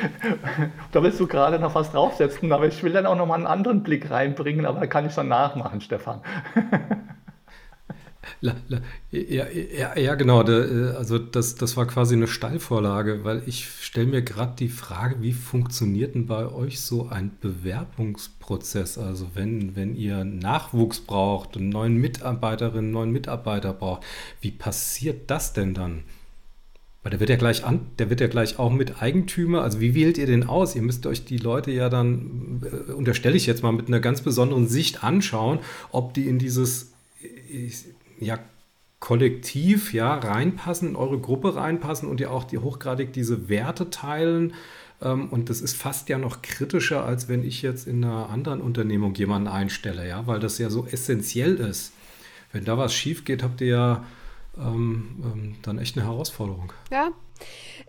Da 0.92 1.02
willst 1.02 1.18
du 1.18 1.26
gerade 1.26 1.58
noch 1.58 1.74
was 1.74 1.90
draufsetzen, 1.92 2.52
aber 2.52 2.66
ich 2.66 2.82
will 2.82 2.92
dann 2.92 3.06
auch 3.06 3.16
noch 3.16 3.26
mal 3.26 3.36
einen 3.36 3.46
anderen 3.46 3.82
Blick 3.82 4.10
reinbringen, 4.10 4.66
aber 4.66 4.80
da 4.80 4.86
kann 4.86 5.06
ich 5.06 5.14
dann 5.14 5.28
nachmachen, 5.28 5.80
Stefan. 5.80 6.20
Ja, 9.10 9.46
ja, 9.50 9.96
ja, 9.96 10.14
genau. 10.16 10.42
Da, 10.42 10.96
also 10.96 11.18
das, 11.18 11.54
das 11.54 11.76
war 11.78 11.86
quasi 11.86 12.14
eine 12.14 12.26
Steilvorlage, 12.26 13.24
weil 13.24 13.42
ich 13.46 13.66
stelle 13.80 14.06
mir 14.06 14.22
gerade 14.22 14.54
die 14.58 14.68
Frage, 14.68 15.22
wie 15.22 15.32
funktioniert 15.32 16.14
denn 16.14 16.26
bei 16.26 16.46
euch 16.52 16.80
so 16.80 17.08
ein 17.08 17.30
Bewerbungsprozess? 17.40 18.98
Also 18.98 19.28
wenn, 19.34 19.76
wenn 19.76 19.96
ihr 19.96 20.24
Nachwuchs 20.24 21.00
braucht, 21.00 21.56
einen 21.56 21.70
neuen 21.70 21.96
Mitarbeiterinnen, 21.96 22.90
neuen 22.90 23.12
Mitarbeiter 23.12 23.72
braucht, 23.72 24.02
wie 24.42 24.50
passiert 24.50 25.30
das 25.30 25.54
denn 25.54 25.72
dann? 25.72 26.02
Weil 27.02 27.12
der 27.12 27.20
wird 27.20 27.30
ja 27.30 27.36
gleich 27.36 27.64
an, 27.64 27.80
der 27.98 28.10
wird 28.10 28.20
ja 28.20 28.26
gleich 28.28 28.58
auch 28.58 28.72
mit 28.72 29.00
Eigentümer. 29.02 29.62
Also 29.62 29.80
wie 29.80 29.94
wählt 29.94 30.18
ihr 30.18 30.26
den 30.26 30.46
aus? 30.46 30.74
Ihr 30.74 30.82
müsst 30.82 31.06
euch 31.06 31.24
die 31.24 31.38
Leute 31.38 31.70
ja 31.70 31.88
dann, 31.88 32.62
äh, 32.62 32.92
unterstelle 32.92 33.36
ich 33.36 33.46
jetzt 33.46 33.62
mal, 33.62 33.72
mit 33.72 33.88
einer 33.88 34.00
ganz 34.00 34.20
besonderen 34.20 34.68
Sicht 34.68 35.02
anschauen, 35.04 35.60
ob 35.92 36.12
die 36.14 36.26
in 36.28 36.38
dieses 36.38 36.94
ich, 37.54 37.84
ja, 38.18 38.38
kollektiv 39.00 39.92
ja 39.92 40.14
reinpassen, 40.14 40.90
in 40.90 40.96
eure 40.96 41.18
Gruppe 41.18 41.56
reinpassen 41.56 42.08
und 42.08 42.20
ja 42.20 42.30
auch 42.30 42.44
die 42.44 42.58
hochgradig 42.58 43.12
diese 43.12 43.48
Werte 43.48 43.90
teilen. 43.90 44.54
Ähm, 45.02 45.28
und 45.28 45.50
das 45.50 45.60
ist 45.60 45.76
fast 45.76 46.08
ja 46.08 46.18
noch 46.18 46.42
kritischer, 46.42 47.04
als 47.04 47.28
wenn 47.28 47.44
ich 47.44 47.62
jetzt 47.62 47.86
in 47.86 48.04
einer 48.04 48.30
anderen 48.30 48.60
Unternehmung 48.60 49.14
jemanden 49.14 49.48
einstelle, 49.48 50.08
ja, 50.08 50.26
weil 50.26 50.40
das 50.40 50.58
ja 50.58 50.70
so 50.70 50.86
essentiell 50.86 51.56
ist. 51.56 51.92
Wenn 52.52 52.64
da 52.64 52.78
was 52.78 52.94
schief 52.94 53.24
geht, 53.24 53.42
habt 53.42 53.60
ihr 53.60 53.66
ja 53.66 54.04
ähm, 54.56 55.22
ähm, 55.22 55.56
dann 55.62 55.78
echt 55.78 55.96
eine 55.96 56.06
Herausforderung. 56.06 56.72
Ja, 56.90 57.10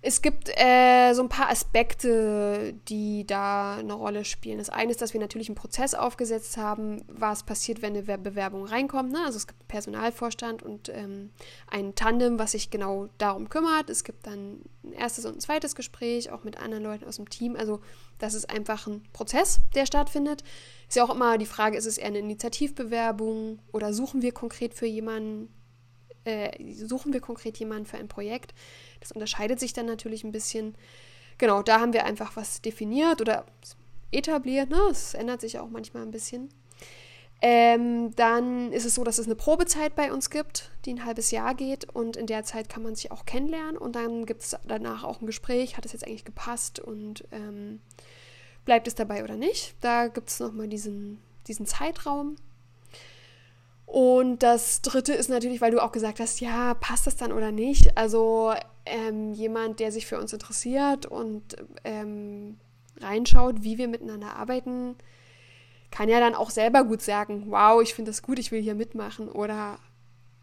es 0.07 0.21
gibt 0.21 0.49
äh, 0.55 1.13
so 1.13 1.23
ein 1.23 1.29
paar 1.29 1.49
Aspekte, 1.49 2.75
die 2.87 3.25
da 3.25 3.77
eine 3.77 3.93
Rolle 3.93 4.23
spielen. 4.23 4.59
Das 4.59 4.69
eine 4.69 4.91
ist, 4.91 5.01
dass 5.01 5.13
wir 5.13 5.19
natürlich 5.19 5.49
einen 5.49 5.55
Prozess 5.55 5.95
aufgesetzt 5.95 6.57
haben, 6.57 7.03
was 7.07 7.41
passiert, 7.41 7.81
wenn 7.81 7.97
eine 7.97 8.19
Bewerbung 8.19 8.65
reinkommt. 8.65 9.11
Ne? 9.11 9.17
Also 9.25 9.37
es 9.37 9.47
gibt 9.47 9.61
einen 9.61 9.67
Personalvorstand 9.67 10.61
und 10.61 10.89
ähm, 10.89 11.31
ein 11.71 11.95
Tandem, 11.95 12.37
was 12.37 12.51
sich 12.51 12.69
genau 12.69 13.09
darum 13.17 13.49
kümmert. 13.49 13.89
Es 13.89 14.03
gibt 14.03 14.27
dann 14.27 14.61
ein 14.83 14.93
erstes 14.93 15.25
und 15.25 15.37
ein 15.37 15.39
zweites 15.39 15.73
Gespräch, 15.73 16.31
auch 16.31 16.43
mit 16.43 16.61
anderen 16.61 16.83
Leuten 16.83 17.05
aus 17.05 17.15
dem 17.15 17.27
Team. 17.27 17.55
Also 17.55 17.81
das 18.19 18.35
ist 18.35 18.47
einfach 18.47 18.85
ein 18.85 19.01
Prozess, 19.11 19.59
der 19.73 19.87
stattfindet. 19.87 20.43
Ist 20.87 20.97
ja 20.97 21.03
auch 21.03 21.15
immer 21.15 21.39
die 21.39 21.47
Frage, 21.47 21.79
ist 21.79 21.87
es 21.87 21.97
eher 21.97 22.07
eine 22.07 22.19
Initiativbewerbung 22.19 23.57
oder 23.73 23.91
suchen 23.91 24.21
wir 24.21 24.33
konkret 24.33 24.75
für 24.75 24.85
jemanden, 24.85 25.49
äh, 26.25 26.73
suchen 26.73 27.13
wir 27.13 27.21
konkret 27.21 27.57
jemanden 27.57 27.85
für 27.85 27.97
ein 27.97 28.07
Projekt? 28.07 28.53
Das 28.99 29.11
unterscheidet 29.11 29.59
sich 29.59 29.73
dann 29.73 29.85
natürlich 29.85 30.23
ein 30.23 30.31
bisschen. 30.31 30.75
Genau, 31.37 31.61
da 31.63 31.79
haben 31.79 31.93
wir 31.93 32.05
einfach 32.05 32.35
was 32.35 32.61
definiert 32.61 33.21
oder 33.21 33.45
etabliert. 34.11 34.69
Ne? 34.69 34.79
Es 34.89 35.13
ändert 35.13 35.41
sich 35.41 35.59
auch 35.59 35.69
manchmal 35.69 36.03
ein 36.03 36.11
bisschen. 36.11 36.49
Ähm, 37.41 38.15
dann 38.15 38.71
ist 38.71 38.85
es 38.85 38.95
so, 38.95 39.03
dass 39.03 39.17
es 39.17 39.25
eine 39.25 39.35
Probezeit 39.35 39.95
bei 39.95 40.11
uns 40.11 40.29
gibt, 40.29 40.71
die 40.85 40.93
ein 40.93 41.05
halbes 41.05 41.31
Jahr 41.31 41.53
geht 41.53 41.83
und 41.83 42.15
in 42.15 42.27
der 42.27 42.43
Zeit 42.43 42.69
kann 42.69 42.81
man 42.81 42.95
sich 42.95 43.11
auch 43.11 43.25
kennenlernen 43.25 43.77
und 43.77 43.95
dann 43.95 44.25
gibt 44.25 44.41
es 44.41 44.55
danach 44.65 45.03
auch 45.03 45.21
ein 45.21 45.27
Gespräch, 45.27 45.75
hat 45.75 45.85
es 45.85 45.91
jetzt 45.91 46.07
eigentlich 46.07 46.25
gepasst 46.25 46.79
und 46.79 47.25
ähm, 47.31 47.81
bleibt 48.63 48.87
es 48.87 48.95
dabei 48.95 49.23
oder 49.23 49.35
nicht. 49.35 49.75
Da 49.81 50.07
gibt 50.07 50.29
es 50.29 50.39
nochmal 50.39 50.67
diesen, 50.69 51.19
diesen 51.47 51.65
Zeitraum. 51.65 52.37
Und 53.85 54.43
das 54.43 54.81
dritte 54.81 55.13
ist 55.13 55.29
natürlich, 55.29 55.61
weil 55.61 55.71
du 55.71 55.81
auch 55.81 55.91
gesagt 55.91 56.19
hast, 56.19 56.41
ja, 56.41 56.73
passt 56.73 57.07
das 57.07 57.15
dann 57.15 57.31
oder 57.31 57.51
nicht? 57.51 57.97
Also 57.97 58.53
ähm, 58.85 59.33
jemand, 59.33 59.79
der 59.79 59.91
sich 59.91 60.05
für 60.05 60.19
uns 60.19 60.33
interessiert 60.33 61.05
und 61.05 61.55
ähm, 61.83 62.57
reinschaut, 62.99 63.63
wie 63.63 63.77
wir 63.77 63.87
miteinander 63.87 64.35
arbeiten, 64.35 64.95
kann 65.91 66.09
ja 66.09 66.19
dann 66.19 66.35
auch 66.35 66.49
selber 66.49 66.83
gut 66.83 67.01
sagen, 67.01 67.45
wow, 67.47 67.81
ich 67.81 67.93
finde 67.93 68.11
das 68.11 68.21
gut, 68.21 68.39
ich 68.39 68.51
will 68.51 68.61
hier 68.61 68.75
mitmachen 68.75 69.29
oder 69.29 69.79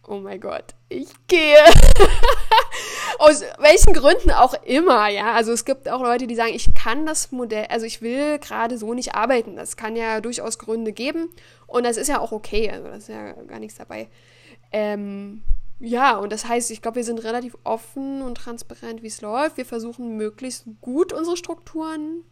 oh 0.07 0.16
mein 0.16 0.40
Gott, 0.40 0.74
ich 0.88 1.09
gehe. 1.28 1.59
Aus 3.18 3.42
welchen 3.59 3.92
Gründen 3.92 4.30
auch 4.30 4.55
immer, 4.64 5.09
ja. 5.09 5.32
Also 5.32 5.53
es 5.53 5.64
gibt 5.64 5.88
auch 5.88 6.00
Leute, 6.00 6.26
die 6.26 6.34
sagen, 6.34 6.53
ich 6.55 6.74
kann 6.74 7.07
das 7.07 7.30
Modell, 7.30 7.66
also 7.66 7.86
ich 7.86 8.03
will 8.03 8.38
gerade 8.38 8.78
so 8.78 8.94
nicht 8.94 9.14
arbeiten. 9.14 9.57
Das 9.57 9.76
kann 9.76 9.96
ja 9.96 10.20
durchaus 10.20 10.59
Gründe 10.59 10.92
geben 10.92 11.28
und 11.66 11.84
das 11.84 11.96
ist 11.96 12.09
ja 12.09 12.18
auch 12.20 12.32
okay. 12.32 12.70
Also 12.70 12.88
das 12.88 12.98
ist 13.00 13.09
ja 13.09 13.32
gar 13.32 13.59
nichts 13.59 13.78
dabei. 13.78 14.09
Ähm, 14.72 15.42
ja, 15.78 16.16
und 16.16 16.32
das 16.32 16.46
heißt, 16.46 16.70
ich 16.70 16.80
glaube, 16.80 16.96
wir 16.96 17.05
sind 17.05 17.24
relativ 17.24 17.57
offen 17.64 18.22
und 18.22 18.36
transparent, 18.36 19.03
wie 19.03 19.09
es 19.09 19.20
läuft. 19.20 19.57
Wir 19.57 19.66
versuchen 19.66 20.16
möglichst 20.16 20.64
gut 20.80 21.12
unsere 21.12 21.36
Strukturen 21.36 22.22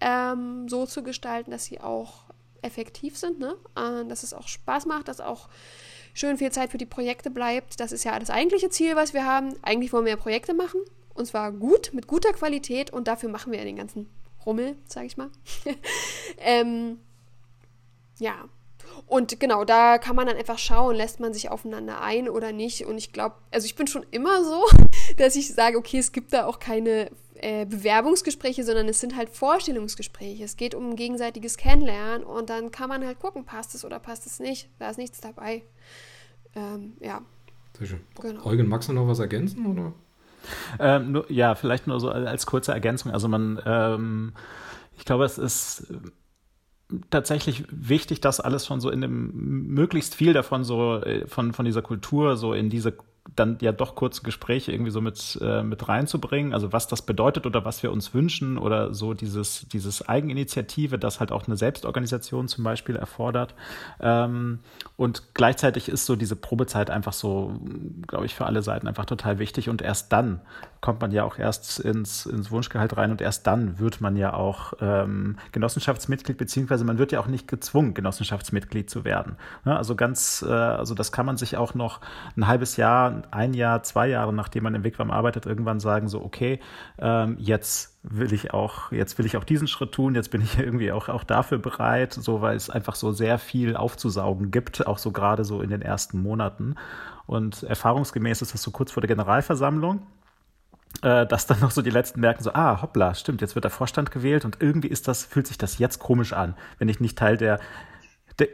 ähm, 0.00 0.68
so 0.68 0.86
zu 0.86 1.02
gestalten, 1.02 1.50
dass 1.50 1.64
sie 1.64 1.80
auch 1.80 2.24
effektiv 2.62 3.16
sind, 3.16 3.38
ne? 3.38 3.56
Äh, 3.74 4.04
dass 4.06 4.22
es 4.22 4.34
auch 4.34 4.48
Spaß 4.48 4.86
macht, 4.86 5.08
dass 5.08 5.20
auch 5.20 5.48
schön 6.14 6.38
viel 6.38 6.52
Zeit 6.52 6.70
für 6.70 6.78
die 6.78 6.86
Projekte 6.86 7.30
bleibt. 7.30 7.80
Das 7.80 7.92
ist 7.92 8.04
ja 8.04 8.18
das 8.18 8.30
eigentliche 8.30 8.70
Ziel, 8.70 8.96
was 8.96 9.14
wir 9.14 9.24
haben. 9.24 9.54
Eigentlich 9.62 9.92
wollen 9.92 10.04
wir 10.04 10.12
ja 10.12 10.16
Projekte 10.16 10.54
machen. 10.54 10.80
Und 11.14 11.26
zwar 11.26 11.52
gut, 11.52 11.92
mit 11.92 12.06
guter 12.06 12.32
Qualität. 12.32 12.92
Und 12.92 13.08
dafür 13.08 13.28
machen 13.28 13.52
wir 13.52 13.58
ja 13.58 13.64
den 13.64 13.76
ganzen 13.76 14.08
Rummel, 14.46 14.76
sage 14.86 15.06
ich 15.06 15.16
mal. 15.16 15.30
ähm, 16.38 16.98
ja. 18.18 18.48
Und 19.06 19.40
genau, 19.40 19.64
da 19.64 19.98
kann 19.98 20.16
man 20.16 20.26
dann 20.26 20.36
einfach 20.36 20.58
schauen, 20.58 20.94
lässt 20.96 21.20
man 21.20 21.34
sich 21.34 21.50
aufeinander 21.50 22.00
ein 22.00 22.28
oder 22.28 22.52
nicht. 22.52 22.86
Und 22.86 22.96
ich 22.96 23.12
glaube, 23.12 23.36
also 23.50 23.66
ich 23.66 23.74
bin 23.74 23.86
schon 23.86 24.04
immer 24.10 24.44
so, 24.44 24.64
dass 25.16 25.36
ich 25.36 25.52
sage, 25.52 25.78
okay, 25.78 25.98
es 25.98 26.12
gibt 26.12 26.32
da 26.32 26.46
auch 26.46 26.58
keine 26.58 27.10
äh, 27.34 27.66
Bewerbungsgespräche, 27.66 28.64
sondern 28.64 28.88
es 28.88 29.00
sind 29.00 29.16
halt 29.16 29.30
Vorstellungsgespräche. 29.30 30.44
Es 30.44 30.56
geht 30.56 30.74
um 30.74 30.94
gegenseitiges 30.96 31.56
Kennenlernen 31.56 32.22
und 32.22 32.50
dann 32.50 32.70
kann 32.70 32.88
man 32.88 33.04
halt 33.04 33.18
gucken, 33.18 33.44
passt 33.44 33.74
es 33.74 33.84
oder 33.84 33.98
passt 33.98 34.26
es 34.26 34.40
nicht. 34.40 34.68
Da 34.78 34.90
ist 34.90 34.98
nichts 34.98 35.20
dabei. 35.20 35.62
Ähm, 36.54 36.94
ja. 37.00 37.22
Sehr 37.78 37.86
schön. 37.86 38.00
Genau. 38.20 38.44
Eugen, 38.44 38.68
magst 38.68 38.88
du 38.88 38.92
noch 38.92 39.06
was 39.06 39.18
ergänzen 39.18 39.66
oder? 39.66 39.92
Ähm, 40.78 41.12
nur, 41.12 41.30
ja, 41.30 41.54
vielleicht 41.54 41.86
nur 41.86 42.00
so 42.00 42.10
als 42.10 42.46
kurze 42.46 42.72
Ergänzung. 42.72 43.12
Also 43.12 43.28
man, 43.28 43.60
ähm, 43.64 44.32
ich 44.96 45.04
glaube, 45.04 45.24
es 45.24 45.38
ist 45.38 45.86
tatsächlich 47.10 47.64
wichtig, 47.70 48.20
dass 48.20 48.40
alles 48.40 48.66
schon 48.66 48.80
so 48.80 48.90
in 48.90 49.00
dem 49.00 49.32
möglichst 49.74 50.14
viel 50.14 50.32
davon 50.32 50.64
so 50.64 50.96
äh, 50.96 51.26
von 51.26 51.52
von 51.52 51.64
dieser 51.64 51.82
Kultur 51.82 52.36
so 52.36 52.52
in 52.52 52.70
diese 52.70 52.94
dann 53.36 53.58
ja 53.60 53.72
doch 53.72 53.94
kurze 53.94 54.22
Gespräche 54.22 54.72
irgendwie 54.72 54.90
so 54.90 55.00
mit, 55.00 55.38
äh, 55.40 55.62
mit 55.62 55.88
reinzubringen, 55.88 56.52
also 56.52 56.72
was 56.72 56.88
das 56.88 57.02
bedeutet 57.02 57.46
oder 57.46 57.64
was 57.64 57.82
wir 57.82 57.92
uns 57.92 58.12
wünschen 58.14 58.58
oder 58.58 58.94
so 58.94 59.14
dieses, 59.14 59.68
dieses 59.68 60.08
Eigeninitiative, 60.08 60.98
das 60.98 61.20
halt 61.20 61.30
auch 61.30 61.46
eine 61.46 61.56
Selbstorganisation 61.56 62.48
zum 62.48 62.64
Beispiel 62.64 62.96
erfordert. 62.96 63.54
Ähm, 64.00 64.60
und 64.96 65.34
gleichzeitig 65.34 65.88
ist 65.88 66.06
so 66.06 66.16
diese 66.16 66.36
Probezeit 66.36 66.90
einfach 66.90 67.12
so, 67.12 67.54
glaube 68.06 68.26
ich, 68.26 68.34
für 68.34 68.46
alle 68.46 68.62
Seiten 68.62 68.88
einfach 68.88 69.04
total 69.06 69.38
wichtig 69.38 69.68
und 69.68 69.82
erst 69.82 70.12
dann 70.12 70.40
kommt 70.80 71.00
man 71.02 71.12
ja 71.12 71.24
auch 71.24 71.38
erst 71.38 71.78
ins, 71.80 72.24
ins 72.24 72.50
Wunschgehalt 72.50 72.96
rein 72.96 73.10
und 73.10 73.20
erst 73.20 73.46
dann 73.46 73.78
wird 73.78 74.00
man 74.00 74.16
ja 74.16 74.32
auch 74.32 74.72
ähm, 74.80 75.36
Genossenschaftsmitglied, 75.52 76.38
beziehungsweise 76.38 76.84
man 76.84 76.96
wird 76.96 77.12
ja 77.12 77.20
auch 77.20 77.26
nicht 77.26 77.48
gezwungen, 77.48 77.92
Genossenschaftsmitglied 77.92 78.88
zu 78.88 79.04
werden. 79.04 79.36
Ja, 79.66 79.76
also 79.76 79.94
ganz, 79.94 80.44
äh, 80.46 80.50
also 80.50 80.94
das 80.94 81.12
kann 81.12 81.26
man 81.26 81.36
sich 81.36 81.58
auch 81.58 81.74
noch 81.74 82.00
ein 82.36 82.46
halbes 82.46 82.76
Jahr, 82.78 83.22
ein 83.30 83.52
Jahr, 83.52 83.82
zwei 83.82 84.08
Jahre, 84.08 84.32
nachdem 84.32 84.64
man 84.64 84.74
im 84.74 84.82
Wigwam 84.82 85.10
arbeitet, 85.10 85.44
irgendwann 85.44 85.80
sagen, 85.80 86.08
so, 86.08 86.22
okay, 86.22 86.60
ähm, 86.98 87.36
jetzt 87.38 87.98
will 88.02 88.32
ich 88.32 88.54
auch, 88.54 88.90
jetzt 88.90 89.18
will 89.18 89.26
ich 89.26 89.36
auch 89.36 89.44
diesen 89.44 89.68
Schritt 89.68 89.92
tun, 89.92 90.14
jetzt 90.14 90.30
bin 90.30 90.40
ich 90.40 90.58
irgendwie 90.58 90.92
auch, 90.92 91.10
auch 91.10 91.24
dafür 91.24 91.58
bereit, 91.58 92.14
so 92.14 92.40
weil 92.40 92.56
es 92.56 92.70
einfach 92.70 92.94
so 92.94 93.12
sehr 93.12 93.38
viel 93.38 93.76
aufzusaugen 93.76 94.50
gibt, 94.50 94.86
auch 94.86 94.98
so 94.98 95.12
gerade 95.12 95.44
so 95.44 95.60
in 95.60 95.68
den 95.68 95.82
ersten 95.82 96.22
Monaten. 96.22 96.76
Und 97.26 97.64
erfahrungsgemäß 97.64 98.40
ist 98.40 98.54
das 98.54 98.62
so 98.62 98.70
kurz 98.70 98.92
vor 98.92 99.02
der 99.02 99.08
Generalversammlung 99.08 100.00
äh, 101.02 101.26
dass 101.26 101.46
dann 101.46 101.60
noch 101.60 101.70
so 101.70 101.82
die 101.82 101.90
letzten 101.90 102.20
merken 102.20 102.42
so, 102.42 102.52
ah, 102.52 102.82
hoppla, 102.82 103.14
stimmt, 103.14 103.40
jetzt 103.40 103.54
wird 103.54 103.64
der 103.64 103.70
Vorstand 103.70 104.10
gewählt 104.10 104.44
und 104.44 104.58
irgendwie 104.60 104.88
ist 104.88 105.08
das, 105.08 105.24
fühlt 105.24 105.46
sich 105.46 105.58
das 105.58 105.78
jetzt 105.78 105.98
komisch 105.98 106.32
an, 106.32 106.54
wenn 106.78 106.88
ich 106.88 107.00
nicht 107.00 107.18
Teil 107.18 107.36
der 107.36 107.60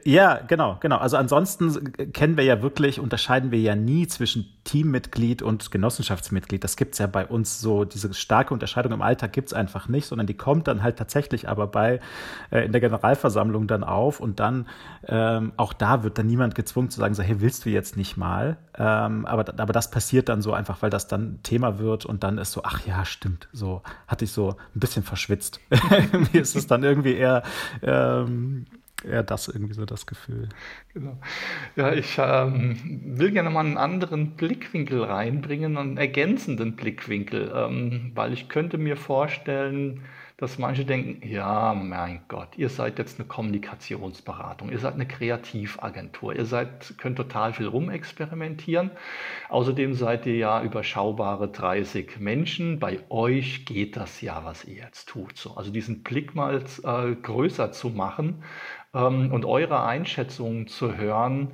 ja, 0.05 0.41
genau, 0.47 0.79
genau. 0.81 0.97
Also 0.97 1.17
ansonsten 1.17 1.93
kennen 2.13 2.37
wir 2.37 2.45
ja 2.45 2.63
wirklich, 2.63 2.99
unterscheiden 2.99 3.51
wir 3.51 3.61
ja 3.61 3.75
nie 3.75 4.07
zwischen 4.07 4.53
Teammitglied 4.65 5.43
und 5.43 5.71
Genossenschaftsmitglied. 5.71 6.65
Das 6.65 6.77
gibt's 6.77 6.99
ja 6.99 7.07
bei 7.07 7.25
uns 7.27 7.61
so, 7.61 7.85
diese 7.85 8.13
starke 8.15 8.53
Unterscheidung 8.53 8.93
im 8.93 9.03
Alltag 9.03 9.33
gibt's 9.33 9.53
einfach 9.53 9.89
nicht, 9.89 10.07
sondern 10.07 10.27
die 10.27 10.35
kommt 10.35 10.67
dann 10.67 10.83
halt 10.83 10.97
tatsächlich 10.97 11.49
aber 11.49 11.69
bei 11.69 12.01
äh, 12.51 12.65
in 12.65 12.73
der 12.73 12.81
Generalversammlung 12.81 13.67
dann 13.69 13.85
auf 13.85 14.19
und 14.21 14.41
dann 14.41 14.67
ähm, 15.07 15.53
auch 15.57 15.73
da 15.73 16.03
wird 16.03 16.19
dann 16.19 16.27
niemand 16.27 16.55
gezwungen 16.55 16.91
zu 16.91 16.99
sagen, 16.99 17.15
so, 17.15 17.23
hey, 17.23 17.41
willst 17.41 17.65
du 17.65 17.71
jetzt 17.71 17.97
nicht 17.97 18.17
mal? 18.17 18.57
Ähm, 18.77 19.25
aber, 19.27 19.45
aber 19.59 19.73
das 19.73 19.91
passiert 19.91 20.29
dann 20.29 20.43
so 20.43 20.53
einfach, 20.53 20.83
weil 20.83 20.91
das 20.91 21.07
dann 21.07 21.41
Thema 21.43 21.79
wird 21.79 22.05
und 22.05 22.25
dann 22.25 22.39
ist 22.39 22.53
so, 22.53 22.63
ach 22.65 22.85
ja, 22.87 23.05
stimmt, 23.05 23.49
so 23.53 23.83
hatte 24.09 24.25
ich 24.25 24.33
so 24.33 24.57
ein 24.75 24.81
bisschen 24.81 25.05
verschwitzt. 25.05 25.61
Mir 26.33 26.41
ist 26.41 26.57
es 26.57 26.67
dann 26.67 26.83
irgendwie 26.83 27.15
eher 27.15 27.43
ähm, 27.83 28.67
eher 29.07 29.23
das 29.23 29.49
irgendwie 29.49 29.75
so 29.75 29.85
das 29.85 30.07
Gefühl. 30.07 30.49
Genau. 30.93 31.19
Ja, 31.77 31.93
ich 31.93 32.17
ähm, 32.19 33.01
will 33.05 33.31
gerne 33.33 33.51
mal 33.51 33.65
einen 33.65 33.79
anderen 33.79 34.33
Blickwinkel 34.33 35.03
reinbringen, 35.03 35.77
einen 35.77 35.97
ergänzenden 35.97 36.77
Blickwinkel, 36.77 37.53
ähm, 37.55 38.13
weil 38.15 38.33
ich 38.33 38.49
könnte 38.49 38.79
mir 38.79 38.97
vorstellen, 38.97 40.03
dass 40.39 40.59
manche 40.59 40.85
denken, 40.85 41.27
ja, 41.27 41.73
mein 41.73 42.21
Gott, 42.29 42.59
ihr 42.59 42.69
seid 42.69 42.99
jetzt 42.99 43.19
eine 43.19 43.27
Kommunikationsberatung, 43.27 44.71
ihr 44.71 44.79
seid 44.79 44.93
eine 44.95 45.09
Kreativagentur, 45.09 46.37
ihr 46.37 46.45
seid, 46.45 46.99
könnt 46.99 47.17
total 47.17 47.55
viel 47.55 47.67
rumexperimentieren. 47.67 48.91
Außerdem 49.49 49.95
seid 49.95 50.27
ihr 50.27 50.37
ja 50.37 50.63
überschaubare 50.63 51.49
30 51.49 52.21
Menschen. 52.21 52.79
Bei 52.79 53.01
euch 53.09 53.65
geht 53.65 53.97
das 53.97 54.21
ja, 54.21 54.45
was 54.45 54.67
ihr 54.67 54.75
jetzt 54.75 55.09
tut. 55.09 55.39
So, 55.39 55.57
also 55.57 55.71
diesen 55.71 56.03
Blick 56.03 56.35
mal 56.35 56.63
äh, 56.83 57.15
größer 57.15 57.73
zu 57.73 57.89
machen 57.89 58.43
ähm, 58.93 59.33
und 59.33 59.47
eure 59.47 59.85
Einschätzungen 59.85 60.67
zu 60.67 60.99
hören, 60.99 61.53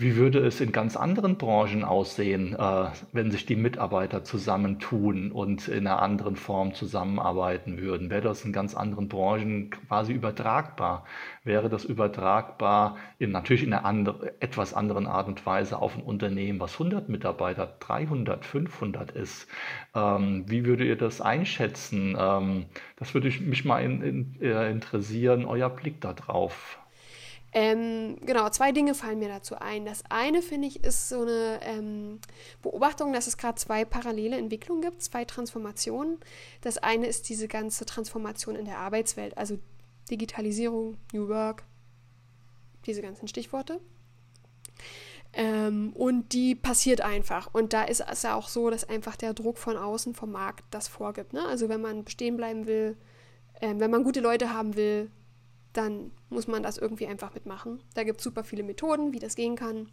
wie 0.00 0.16
würde 0.16 0.38
es 0.40 0.60
in 0.60 0.72
ganz 0.72 0.96
anderen 0.96 1.36
Branchen 1.36 1.84
aussehen, 1.84 2.54
äh, 2.54 2.86
wenn 3.12 3.30
sich 3.30 3.44
die 3.44 3.56
Mitarbeiter 3.56 4.24
zusammentun 4.24 5.30
und 5.30 5.68
in 5.68 5.86
einer 5.86 6.00
anderen 6.00 6.36
Form 6.36 6.74
zusammenarbeiten 6.74 7.78
würden? 7.78 8.08
Wäre 8.08 8.22
das 8.22 8.44
in 8.44 8.52
ganz 8.52 8.74
anderen 8.74 9.08
Branchen 9.08 9.70
quasi 9.70 10.12
übertragbar? 10.12 11.04
Wäre 11.44 11.68
das 11.68 11.84
übertragbar 11.84 12.96
in 13.18 13.30
natürlich 13.30 13.62
in 13.62 13.74
einer 13.74 13.84
andere, 13.84 14.40
etwas 14.40 14.72
anderen 14.72 15.06
Art 15.06 15.28
und 15.28 15.44
Weise 15.44 15.78
auf 15.78 15.96
ein 15.96 16.02
Unternehmen, 16.02 16.60
was 16.60 16.72
100 16.72 17.08
Mitarbeiter, 17.08 17.66
300, 17.80 18.44
500 18.44 19.10
ist? 19.10 19.48
Ähm, 19.94 20.44
wie 20.48 20.64
würdet 20.64 20.86
ihr 20.86 20.96
das 20.96 21.20
einschätzen? 21.20 22.16
Ähm, 22.18 22.66
das 22.96 23.12
würde 23.12 23.28
mich 23.40 23.64
mal 23.64 23.84
in, 23.84 24.02
in, 24.02 24.40
äh, 24.40 24.70
interessieren, 24.70 25.44
euer 25.44 25.68
Blick 25.68 26.00
darauf. 26.00 26.78
Ähm, 27.52 28.16
genau, 28.24 28.48
zwei 28.50 28.70
Dinge 28.70 28.94
fallen 28.94 29.18
mir 29.18 29.28
dazu 29.28 29.56
ein. 29.56 29.84
Das 29.84 30.04
eine, 30.08 30.40
finde 30.40 30.68
ich, 30.68 30.84
ist 30.84 31.08
so 31.08 31.22
eine 31.22 31.58
ähm, 31.62 32.20
Beobachtung, 32.62 33.12
dass 33.12 33.26
es 33.26 33.36
gerade 33.36 33.56
zwei 33.56 33.84
parallele 33.84 34.36
Entwicklungen 34.36 34.82
gibt, 34.82 35.02
zwei 35.02 35.24
Transformationen. 35.24 36.18
Das 36.60 36.78
eine 36.78 37.06
ist 37.06 37.28
diese 37.28 37.48
ganze 37.48 37.86
Transformation 37.86 38.54
in 38.54 38.66
der 38.66 38.78
Arbeitswelt, 38.78 39.36
also 39.36 39.58
Digitalisierung, 40.10 40.96
New 41.12 41.28
Work, 41.28 41.64
diese 42.86 43.02
ganzen 43.02 43.26
Stichworte. 43.26 43.80
Ähm, 45.32 45.92
und 45.94 46.32
die 46.32 46.54
passiert 46.54 47.00
einfach. 47.00 47.52
Und 47.52 47.72
da 47.72 47.84
ist 47.84 48.00
es 48.00 48.22
ja 48.22 48.34
auch 48.34 48.48
so, 48.48 48.70
dass 48.70 48.88
einfach 48.88 49.16
der 49.16 49.34
Druck 49.34 49.58
von 49.58 49.76
außen, 49.76 50.14
vom 50.14 50.32
Markt 50.32 50.64
das 50.70 50.88
vorgibt. 50.88 51.32
Ne? 51.32 51.44
Also 51.46 51.68
wenn 51.68 51.80
man 51.80 52.04
bestehen 52.04 52.36
bleiben 52.36 52.66
will, 52.66 52.96
äh, 53.60 53.74
wenn 53.76 53.90
man 53.90 54.04
gute 54.04 54.20
Leute 54.20 54.52
haben 54.52 54.76
will, 54.76 55.10
dann 55.72 56.10
muss 56.30 56.46
man 56.46 56.62
das 56.62 56.78
irgendwie 56.78 57.06
einfach 57.06 57.34
mitmachen. 57.34 57.82
Da 57.94 58.04
gibt 58.04 58.20
es 58.20 58.24
super 58.24 58.44
viele 58.44 58.62
Methoden, 58.62 59.12
wie 59.12 59.18
das 59.18 59.34
gehen 59.34 59.56
kann. 59.56 59.90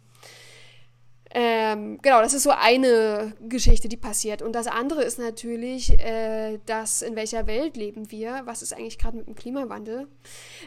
Ähm, 1.30 1.98
genau, 2.00 2.22
das 2.22 2.32
ist 2.32 2.44
so 2.44 2.50
eine 2.50 3.34
Geschichte, 3.48 3.88
die 3.88 3.98
passiert. 3.98 4.40
Und 4.40 4.52
das 4.52 4.66
andere 4.66 5.02
ist 5.02 5.18
natürlich, 5.18 5.98
äh, 6.00 6.58
dass 6.64 7.02
in 7.02 7.16
welcher 7.16 7.46
Welt 7.46 7.76
leben 7.76 8.10
wir? 8.10 8.42
Was 8.44 8.62
ist 8.62 8.72
eigentlich 8.72 8.98
gerade 8.98 9.18
mit 9.18 9.26
dem 9.26 9.34
Klimawandel? 9.34 10.08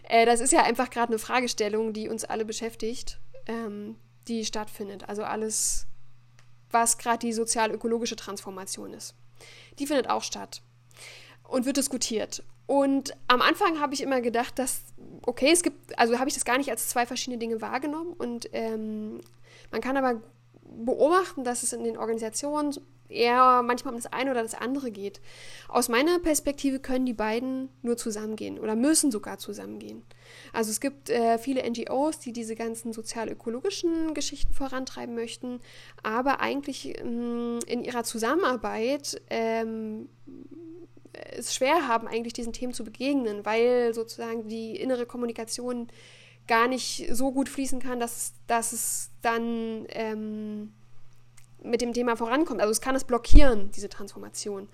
Äh, 0.07 0.25
das 0.25 0.39
ist 0.39 0.53
ja 0.53 0.61
einfach 0.63 0.91
gerade 0.91 1.13
eine 1.13 1.19
Fragestellung, 1.19 1.93
die 1.93 2.09
uns 2.09 2.25
alle 2.25 2.45
beschäftigt, 2.45 3.19
ähm, 3.47 3.95
die 4.27 4.45
stattfindet. 4.45 5.09
Also 5.09 5.23
alles, 5.23 5.87
was 6.69 6.99
gerade 6.99 7.19
die 7.19 7.33
sozial-ökologische 7.33 8.15
Transformation 8.15 8.93
ist. 8.93 9.15
Die 9.79 9.87
findet 9.87 10.11
auch 10.11 10.21
statt 10.21 10.61
und 11.51 11.65
wird 11.65 11.77
diskutiert. 11.77 12.43
Und 12.65 13.13
am 13.27 13.41
Anfang 13.41 13.79
habe 13.79 13.93
ich 13.93 14.01
immer 14.01 14.21
gedacht, 14.21 14.57
dass, 14.57 14.83
okay, 15.25 15.49
es 15.51 15.61
gibt, 15.61 15.99
also 15.99 16.17
habe 16.19 16.29
ich 16.29 16.33
das 16.33 16.45
gar 16.45 16.57
nicht 16.57 16.69
als 16.69 16.87
zwei 16.87 17.05
verschiedene 17.05 17.37
Dinge 17.37 17.61
wahrgenommen. 17.61 18.13
Und 18.13 18.49
ähm, 18.53 19.19
man 19.71 19.81
kann 19.81 19.97
aber 19.97 20.21
beobachten, 20.63 21.43
dass 21.43 21.63
es 21.63 21.73
in 21.73 21.83
den 21.83 21.97
Organisationen 21.97 22.73
eher 23.09 23.61
manchmal 23.61 23.93
um 23.93 23.99
das 23.99 24.11
eine 24.11 24.31
oder 24.31 24.41
das 24.41 24.55
andere 24.55 24.89
geht. 24.89 25.19
Aus 25.67 25.89
meiner 25.89 26.19
Perspektive 26.19 26.79
können 26.79 27.05
die 27.05 27.13
beiden 27.13 27.67
nur 27.81 27.97
zusammengehen 27.97 28.57
oder 28.57 28.77
müssen 28.77 29.11
sogar 29.11 29.37
zusammengehen. 29.37 30.03
Also 30.53 30.71
es 30.71 30.79
gibt 30.79 31.09
äh, 31.09 31.37
viele 31.37 31.69
NGOs, 31.69 32.19
die 32.19 32.31
diese 32.31 32.55
ganzen 32.55 32.93
sozial-ökologischen 32.93 34.13
Geschichten 34.13 34.53
vorantreiben 34.53 35.13
möchten, 35.13 35.59
aber 36.03 36.39
eigentlich 36.39 36.97
ähm, 36.99 37.59
in 37.67 37.83
ihrer 37.83 38.05
Zusammenarbeit 38.05 39.21
ähm, 39.29 40.07
es 41.13 41.53
schwer 41.53 41.87
haben, 41.87 42.07
eigentlich 42.07 42.33
diesen 42.33 42.53
Themen 42.53 42.73
zu 42.73 42.83
begegnen, 42.83 43.45
weil 43.45 43.93
sozusagen 43.93 44.47
die 44.47 44.75
innere 44.75 45.05
Kommunikation 45.05 45.87
gar 46.47 46.67
nicht 46.67 47.07
so 47.11 47.31
gut 47.31 47.49
fließen 47.49 47.79
kann, 47.79 47.99
dass, 47.99 48.33
dass 48.47 48.73
es 48.73 49.09
dann 49.21 49.85
ähm, 49.89 50.73
mit 51.63 51.81
dem 51.81 51.93
Thema 51.93 52.15
vorankommt. 52.15 52.61
Also 52.61 52.71
es 52.71 52.81
kann 52.81 52.95
es 52.95 53.03
blockieren, 53.03 53.71
diese 53.71 53.89
Transformation. 53.89 54.67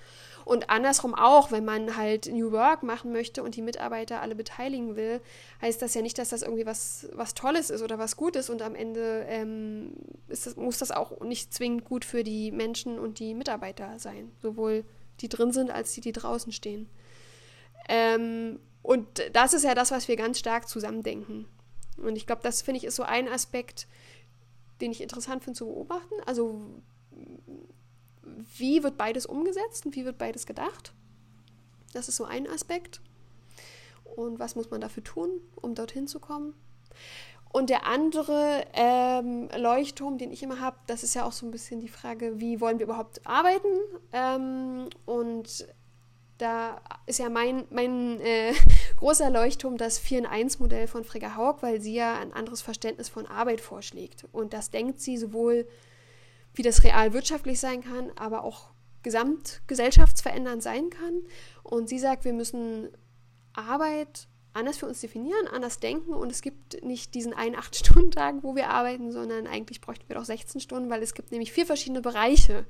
Und 0.46 0.70
andersrum 0.70 1.14
auch, 1.14 1.52
wenn 1.52 1.66
man 1.66 1.98
halt 1.98 2.28
New 2.28 2.54
Work 2.54 2.82
machen 2.82 3.12
möchte 3.12 3.44
und 3.44 3.58
die 3.58 3.62
Mitarbeiter 3.62 4.22
alle 4.22 4.34
beteiligen 4.34 4.96
will, 4.96 5.20
heißt 5.62 5.82
das 5.82 5.94
ja 5.94 6.02
nicht, 6.02 6.18
dass 6.18 6.30
das 6.30 6.42
irgendwie 6.42 6.66
was, 6.66 7.10
was 7.12 7.34
Tolles 7.34 7.70
ist 7.70 7.82
oder 7.82 8.00
was 8.00 8.16
Gutes 8.16 8.50
und 8.50 8.62
am 8.62 8.74
Ende 8.74 9.26
ähm, 9.28 9.92
das, 10.30 10.56
muss 10.56 10.78
das 10.78 10.92
auch 10.92 11.20
nicht 11.20 11.54
zwingend 11.54 11.84
gut 11.84 12.06
für 12.06 12.24
die 12.24 12.52
Menschen 12.52 12.98
und 12.98 13.20
die 13.20 13.34
Mitarbeiter 13.34 14.00
sein, 14.00 14.32
sowohl 14.42 14.86
die 15.22 15.30
drin 15.30 15.52
sind 15.52 15.72
als 15.72 15.94
die, 15.94 16.02
die 16.02 16.12
draußen 16.12 16.52
stehen. 16.52 16.90
Ähm, 17.90 18.60
und 18.82 19.08
das 19.34 19.54
ist 19.54 19.64
ja 19.64 19.76
das, 19.76 19.92
was 19.92 20.08
wir 20.08 20.16
ganz 20.16 20.40
stark 20.40 20.68
zusammendenken. 20.68 21.48
Und 21.98 22.16
ich 22.16 22.28
glaube, 22.28 22.42
das 22.44 22.62
finde 22.62 22.78
ich 22.78 22.84
ist 22.86 22.96
so 22.96 23.04
ein 23.04 23.28
Aspekt, 23.28 23.88
den 24.82 24.92
ich 24.92 25.02
interessant 25.02 25.44
finde 25.44 25.58
zu 25.58 25.66
beobachten. 25.66 26.16
Also 26.26 26.62
wie 28.58 28.84
wird 28.84 28.98
beides 28.98 29.26
umgesetzt 29.26 29.86
und 29.86 29.96
wie 29.96 30.06
wird 30.06 30.18
beides 30.18 30.46
gedacht? 30.46 30.94
Das 31.94 32.08
ist 32.08 32.18
so 32.18 32.26
ein 32.26 32.48
Aspekt. 32.48 33.02
Und 34.16 34.40
was 34.40 34.56
muss 34.56 34.70
man 34.70 34.82
dafür 34.82 35.04
tun, 35.04 35.42
um 35.56 35.76
dorthin 35.76 36.08
zu 36.08 36.20
kommen? 36.20 36.54
Und 37.50 37.70
der 37.70 37.86
andere 37.86 38.66
ähm, 38.74 39.50
Leuchtturm, 39.56 40.18
den 40.18 40.32
ich 40.32 40.44
immer 40.44 40.60
habe, 40.60 40.78
das 40.88 41.04
ist 41.04 41.16
ja 41.16 41.26
auch 41.26 41.32
so 41.32 41.46
ein 41.46 41.52
bisschen 41.52 41.80
die 41.80 41.88
Frage, 41.88 42.40
wie 42.40 42.60
wollen 42.60 42.80
wir 42.80 42.86
überhaupt 42.86 43.26
arbeiten? 43.26 43.68
Ähm, 44.12 44.90
und 45.06 45.68
da 46.38 46.80
ist 47.06 47.20
ja 47.20 47.30
mein, 47.30 47.66
mein 47.70 48.20
äh, 48.22 48.54
großer 49.00 49.30
Leuchtturm 49.30 49.78
das 49.78 50.02
4-in-1-Modell 50.02 50.88
von 50.88 51.04
Frigga 51.04 51.36
Haug, 51.36 51.58
weil 51.62 51.82
sie 51.82 51.96
ja 51.96 52.20
ein 52.20 52.34
anderes 52.34 52.62
Verständnis 52.62 53.10
von 53.10 53.26
Arbeit 53.26 53.62
vorschlägt. 53.62 54.26
Und 54.32 54.54
das 54.54 54.70
denkt 54.70 55.02
sie 55.02 55.18
sowohl, 55.18 55.68
wie 56.54 56.64
das 56.64 56.84
real 56.84 57.14
wirtschaftlich 57.14 57.60
sein 57.60 57.84
kann, 57.84 58.12
aber 58.16 58.44
auch 58.44 58.70
gesamtgesellschaftsverändernd 59.04 60.62
sein 60.62 60.90
kann. 60.90 61.22
Und 61.64 61.90
sie 61.90 62.00
sagt, 62.00 62.26
wir 62.26 62.34
müssen 62.34 62.90
Arbeit 63.54 64.28
anders 64.58 64.78
für 64.78 64.88
uns 64.88 65.00
definieren, 65.02 65.48
anders 65.48 65.80
denken 65.80 66.14
und 66.14 66.32
es 66.32 66.42
gibt 66.42 66.84
nicht 66.84 67.14
diesen 67.14 67.34
einen 67.34 67.56
8-Stunden-Tag, 67.56 68.38
wo 68.42 68.56
wir 68.56 68.70
arbeiten, 68.70 69.12
sondern 69.12 69.48
eigentlich 69.48 69.82
bräuchten 69.82 70.08
wir 70.10 70.16
doch 70.16 70.26
16 70.26 70.60
Stunden, 70.62 70.90
weil 70.90 71.04
es 71.04 71.14
gibt 71.14 71.32
nämlich 71.32 71.52
vier 71.52 71.66
verschiedene 71.66 72.02
Bereiche. 72.02 72.66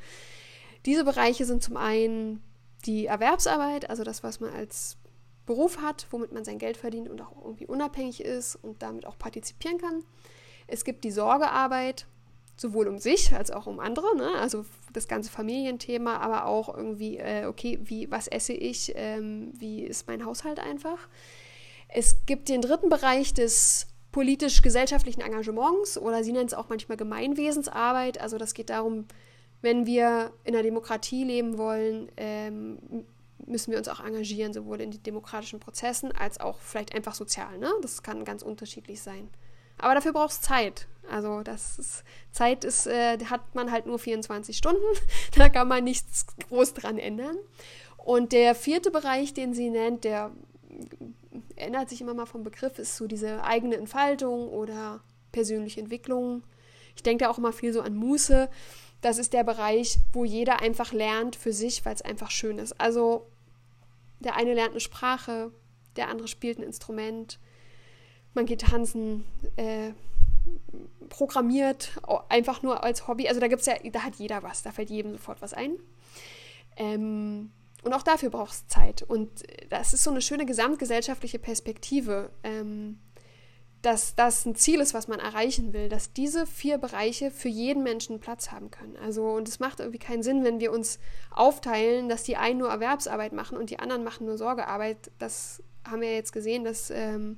Diese 0.86 1.04
Bereiche 1.04 1.46
sind 1.46 1.64
zum 1.64 1.78
einen 1.78 2.44
die 2.86 3.08
Erwerbsarbeit, 3.08 3.90
also 3.90 4.04
das, 4.04 4.24
was 4.24 4.40
man 4.40 4.54
als 4.54 4.98
Beruf 5.46 5.82
hat, 5.82 6.08
womit 6.12 6.32
man 6.32 6.44
sein 6.44 6.60
Geld 6.60 6.78
verdient 6.78 7.10
und 7.10 7.22
auch 7.22 7.32
irgendwie 7.44 7.66
unabhängig 7.66 8.22
ist 8.22 8.56
und 8.56 8.82
damit 8.84 9.06
auch 9.06 9.18
partizipieren 9.18 9.80
kann. 9.80 10.04
Es 10.68 10.84
gibt 10.84 11.04
die 11.04 11.12
Sorgearbeit, 11.12 12.06
sowohl 12.58 12.88
um 12.88 13.00
sich 13.00 13.34
als 13.34 13.52
auch 13.52 13.68
um 13.68 13.80
andere, 13.80 14.16
ne? 14.18 14.32
also 14.40 14.66
das 14.94 15.08
ganze 15.08 15.32
Familienthema, 15.32 16.18
aber 16.18 16.46
auch 16.46 16.76
irgendwie, 16.76 17.18
äh, 17.18 17.46
okay, 17.46 17.80
wie, 17.84 18.10
was 18.12 18.28
esse 18.28 18.54
ich, 18.54 18.94
ähm, 18.96 19.54
wie 19.58 19.84
ist 19.84 20.08
mein 20.08 20.26
Haushalt 20.26 20.60
einfach. 20.60 21.08
Es 21.90 22.26
gibt 22.26 22.50
den 22.50 22.62
dritten 22.62 22.90
Bereich 22.90 23.34
des 23.34 23.88
politisch-gesellschaftlichen 24.12 25.22
Engagements 25.22 25.98
oder 25.98 26.24
sie 26.24 26.32
nennt 26.32 26.52
es 26.52 26.58
auch 26.58 26.70
manchmal 26.70 26.98
Gemeinwesensarbeit, 26.98 28.20
also 28.20 28.38
das 28.38 28.54
geht 28.54 28.70
darum, 28.70 29.06
wenn 29.62 29.86
wir 29.86 30.32
in 30.44 30.54
einer 30.54 30.64
Demokratie 30.64 31.24
leben 31.24 31.58
wollen, 31.58 32.12
ähm, 32.18 32.78
müssen 33.46 33.72
wir 33.72 33.78
uns 33.78 33.88
auch 33.88 34.04
engagieren, 34.04 34.54
sowohl 34.54 34.82
in 34.82 34.92
den 34.92 35.04
demokratischen 35.04 35.60
Prozessen 35.60 36.12
als 36.12 36.40
auch 36.40 36.60
vielleicht 36.60 36.94
einfach 36.96 37.16
sozial. 37.16 37.58
Ne? 37.58 37.72
Das 37.82 38.04
kann 38.04 38.26
ganz 38.26 38.44
unterschiedlich 38.44 39.02
sein. 39.02 39.30
Aber 39.78 39.94
dafür 39.94 40.14
braucht 40.14 40.32
es 40.32 40.42
Zeit. 40.42 40.88
Also 41.10 41.42
das 41.44 41.80
ist, 41.80 42.04
Zeit 42.32 42.64
ist, 42.64 42.88
äh, 42.88 43.18
hat 43.26 43.56
man 43.56 43.72
halt 43.72 43.86
nur 43.86 44.00
24 44.00 44.58
Stunden. 44.58 44.82
da 45.38 45.50
kann 45.50 45.68
man 45.68 45.84
nichts 45.84 46.26
groß 46.50 46.74
dran 46.74 46.98
ändern. 46.98 47.38
Und 47.98 48.32
der 48.32 48.56
vierte 48.56 48.92
Bereich, 48.92 49.34
den 49.34 49.54
sie 49.54 49.70
nennt, 49.70 50.04
der 50.04 50.32
ändert 51.56 51.90
sich 51.90 52.02
immer 52.02 52.14
mal 52.14 52.26
vom 52.26 52.44
Begriff, 52.44 52.80
ist 52.80 52.98
so 52.98 53.08
diese 53.08 53.44
eigene 53.44 53.78
Entfaltung 53.78 54.48
oder 54.50 55.02
persönliche 55.32 55.80
Entwicklung. 55.80 56.44
Ich 56.96 57.04
denke 57.04 57.26
da 57.26 57.30
auch 57.30 57.38
immer 57.38 57.54
viel 57.54 57.74
so 57.74 57.82
an 57.82 57.96
Muße 57.96 58.50
das 59.02 59.18
ist 59.18 59.34
der 59.34 59.44
Bereich, 59.44 60.00
wo 60.12 60.26
jeder 60.26 60.62
einfach 60.62 60.92
lernt 60.92 61.36
für 61.36 61.54
sich, 61.54 61.86
weil 61.86 61.94
es 61.94 62.02
einfach 62.02 62.32
schön 62.32 62.58
ist. 62.58 62.80
Also 62.80 63.28
der 64.20 64.36
eine 64.36 64.54
lernt 64.54 64.72
eine 64.72 64.80
Sprache, 64.80 65.52
der 65.96 66.10
andere 66.10 66.28
spielt 66.28 66.58
ein 66.58 66.64
Instrument, 66.64 67.40
man 68.34 68.46
geht 68.46 68.62
tanzen, 68.62 69.24
äh, 69.56 69.92
programmiert, 71.10 72.00
einfach 72.30 72.64
nur 72.64 72.84
als 72.84 73.08
Hobby. 73.08 73.28
Also 73.28 73.40
da 73.40 73.48
gibt 73.48 73.62
es 73.62 73.68
ja, 73.68 73.76
da 73.92 74.04
hat 74.04 74.16
jeder 74.16 74.44
was, 74.44 74.64
da 74.64 74.72
fällt 74.72 74.90
jedem 74.90 75.12
sofort 75.12 75.42
was 75.42 75.54
ein. 75.54 75.78
Ähm, 76.76 77.52
und 77.88 77.94
auch 77.94 78.04
dafür 78.04 78.30
braucht 78.30 78.54
es 78.54 78.68
Zeit. 78.68 79.02
Und 79.02 79.44
das 79.70 79.94
ist 79.94 80.04
so 80.04 80.12
eine 80.12 80.22
schöne 80.22 80.46
gesamtgesellschaftliche 80.46 81.40
Perspektive. 81.40 82.30
Ähm, 82.44 83.00
dass 83.82 84.16
das 84.16 84.46
ein 84.46 84.56
Ziel 84.56 84.82
ist, 84.82 84.94
was 84.94 85.08
man 85.08 85.20
erreichen 85.20 85.72
will, 85.72 85.88
dass 85.88 86.12
diese 86.12 86.48
vier 86.48 86.78
Bereiche 86.78 87.32
für 87.32 87.48
jeden 87.48 87.84
Menschen 87.84 88.20
Platz 88.20 88.52
haben 88.52 88.72
können. 88.72 88.98
Also, 88.98 89.24
und 89.30 89.48
es 89.48 89.60
macht 89.60 89.80
irgendwie 89.80 90.00
keinen 90.00 90.24
Sinn, 90.24 90.44
wenn 90.44 90.60
wir 90.60 90.72
uns 90.72 91.00
aufteilen, 91.32 92.10
dass 92.10 92.24
die 92.24 92.38
einen 92.38 92.60
nur 92.60 92.70
Erwerbsarbeit 92.70 93.34
machen 93.34 93.58
und 93.58 93.70
die 93.70 93.80
anderen 93.80 94.04
machen 94.04 94.26
nur 94.26 94.38
Sorgearbeit. 94.38 95.12
Das 95.20 95.62
haben 95.86 96.02
wir 96.02 96.14
jetzt 96.14 96.34
gesehen, 96.34 96.64
das 96.64 96.90
ähm, 96.90 97.38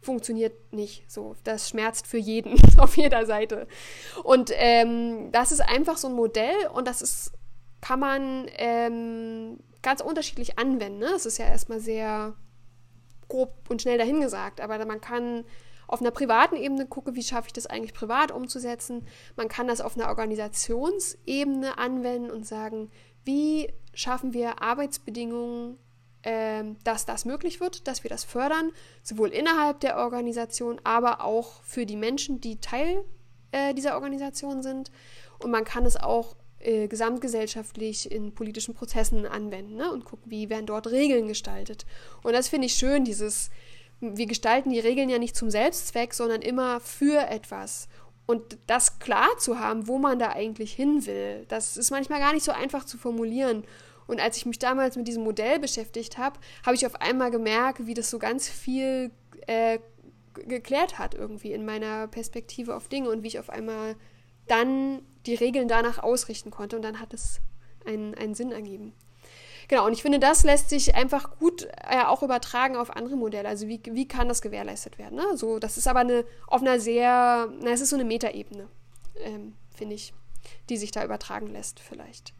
funktioniert 0.00 0.72
nicht 0.72 1.10
so. 1.10 1.36
Das 1.44 1.68
schmerzt 1.68 2.06
für 2.06 2.18
jeden 2.18 2.56
auf 2.78 2.96
jeder 2.96 3.24
Seite. 3.24 3.66
Und 4.22 4.50
ähm, 4.54 5.30
das 5.32 5.52
ist 5.52 5.60
einfach 5.60 5.96
so 5.96 6.08
ein 6.08 6.14
Modell 6.14 6.66
und 6.72 6.88
das 6.88 7.00
ist, 7.00 7.32
kann 7.84 8.00
man 8.00 8.46
ähm, 8.56 9.58
ganz 9.82 10.00
unterschiedlich 10.00 10.58
anwenden. 10.58 11.00
Ne? 11.00 11.10
Ist 11.16 11.36
ja 11.36 11.44
erstmal 11.44 11.80
sehr 11.80 12.32
grob 13.28 13.52
und 13.68 13.82
schnell 13.82 13.98
dahingesagt, 13.98 14.62
aber 14.62 14.82
man 14.86 15.02
kann 15.02 15.44
auf 15.86 16.00
einer 16.00 16.10
privaten 16.10 16.56
Ebene 16.56 16.86
gucken, 16.86 17.14
wie 17.14 17.22
schaffe 17.22 17.48
ich 17.48 17.52
das 17.52 17.66
eigentlich 17.66 17.92
privat 17.92 18.32
umzusetzen. 18.32 19.06
Man 19.36 19.48
kann 19.48 19.68
das 19.68 19.82
auf 19.82 19.98
einer 19.98 20.08
Organisationsebene 20.08 21.76
anwenden 21.76 22.30
und 22.30 22.46
sagen, 22.46 22.90
wie 23.26 23.70
schaffen 23.92 24.32
wir 24.32 24.62
Arbeitsbedingungen, 24.62 25.76
äh, 26.22 26.64
dass 26.84 27.04
das 27.04 27.26
möglich 27.26 27.60
wird, 27.60 27.86
dass 27.86 28.02
wir 28.02 28.08
das 28.08 28.24
fördern, 28.24 28.72
sowohl 29.02 29.28
innerhalb 29.28 29.80
der 29.80 29.98
Organisation, 29.98 30.80
aber 30.84 31.22
auch 31.22 31.62
für 31.62 31.84
die 31.84 31.96
Menschen, 31.96 32.40
die 32.40 32.62
Teil 32.62 33.04
äh, 33.52 33.74
dieser 33.74 33.96
Organisation 33.96 34.62
sind. 34.62 34.90
Und 35.38 35.50
man 35.50 35.66
kann 35.66 35.84
es 35.84 35.98
auch 35.98 36.34
äh, 36.64 36.88
gesamtgesellschaftlich 36.88 38.10
in 38.10 38.34
politischen 38.34 38.74
Prozessen 38.74 39.26
anwenden 39.26 39.76
ne? 39.76 39.92
und 39.92 40.04
gucken, 40.04 40.30
wie 40.30 40.48
werden 40.48 40.66
dort 40.66 40.86
Regeln 40.88 41.28
gestaltet. 41.28 41.86
Und 42.22 42.32
das 42.32 42.48
finde 42.48 42.66
ich 42.66 42.74
schön, 42.74 43.04
dieses, 43.04 43.50
wir 44.00 44.26
gestalten 44.26 44.70
die 44.70 44.80
Regeln 44.80 45.08
ja 45.08 45.18
nicht 45.18 45.36
zum 45.36 45.50
Selbstzweck, 45.50 46.14
sondern 46.14 46.42
immer 46.42 46.80
für 46.80 47.28
etwas. 47.28 47.88
Und 48.26 48.58
das 48.66 48.98
klar 48.98 49.28
zu 49.38 49.58
haben, 49.58 49.86
wo 49.86 49.98
man 49.98 50.18
da 50.18 50.30
eigentlich 50.30 50.72
hin 50.72 51.04
will, 51.06 51.44
das 51.48 51.76
ist 51.76 51.90
manchmal 51.90 52.20
gar 52.20 52.32
nicht 52.32 52.44
so 52.44 52.52
einfach 52.52 52.84
zu 52.84 52.96
formulieren. 52.96 53.64
Und 54.06 54.20
als 54.20 54.36
ich 54.36 54.46
mich 54.46 54.58
damals 54.58 54.96
mit 54.96 55.08
diesem 55.08 55.24
Modell 55.24 55.58
beschäftigt 55.58 56.18
habe, 56.18 56.38
habe 56.64 56.76
ich 56.76 56.86
auf 56.86 57.00
einmal 57.00 57.30
gemerkt, 57.30 57.86
wie 57.86 57.94
das 57.94 58.10
so 58.10 58.18
ganz 58.18 58.48
viel 58.48 59.10
äh, 59.46 59.78
geklärt 60.34 60.98
hat 60.98 61.14
irgendwie 61.14 61.52
in 61.52 61.64
meiner 61.64 62.08
Perspektive 62.08 62.74
auf 62.74 62.88
Dinge 62.88 63.10
und 63.10 63.22
wie 63.22 63.28
ich 63.28 63.38
auf 63.38 63.50
einmal 63.50 63.96
dann 64.46 65.02
die 65.26 65.34
Regeln 65.34 65.68
danach 65.68 65.98
ausrichten 65.98 66.50
konnte 66.50 66.76
und 66.76 66.82
dann 66.82 67.00
hat 67.00 67.14
es 67.14 67.40
einen, 67.86 68.14
einen 68.14 68.34
Sinn 68.34 68.52
ergeben. 68.52 68.92
Genau, 69.68 69.86
und 69.86 69.92
ich 69.92 70.02
finde, 70.02 70.18
das 70.18 70.44
lässt 70.44 70.68
sich 70.68 70.94
einfach 70.94 71.38
gut 71.38 71.66
äh, 71.88 72.02
auch 72.04 72.22
übertragen 72.22 72.76
auf 72.76 72.94
andere 72.94 73.16
Modelle. 73.16 73.48
Also 73.48 73.66
wie, 73.66 73.80
wie 73.84 74.06
kann 74.06 74.28
das 74.28 74.42
gewährleistet 74.42 74.98
werden? 74.98 75.16
Ne? 75.16 75.36
So, 75.36 75.58
das 75.58 75.78
ist 75.78 75.88
aber 75.88 76.00
eine, 76.00 76.24
auf 76.46 76.60
einer 76.60 76.78
sehr, 76.78 77.48
na, 77.60 77.70
es 77.70 77.80
ist 77.80 77.90
so 77.90 77.96
eine 77.96 78.04
Metaebene, 78.04 78.68
ähm, 79.20 79.54
finde 79.74 79.94
ich, 79.94 80.12
die 80.68 80.76
sich 80.76 80.90
da 80.90 81.04
übertragen 81.04 81.46
lässt 81.46 81.80
vielleicht. 81.80 82.34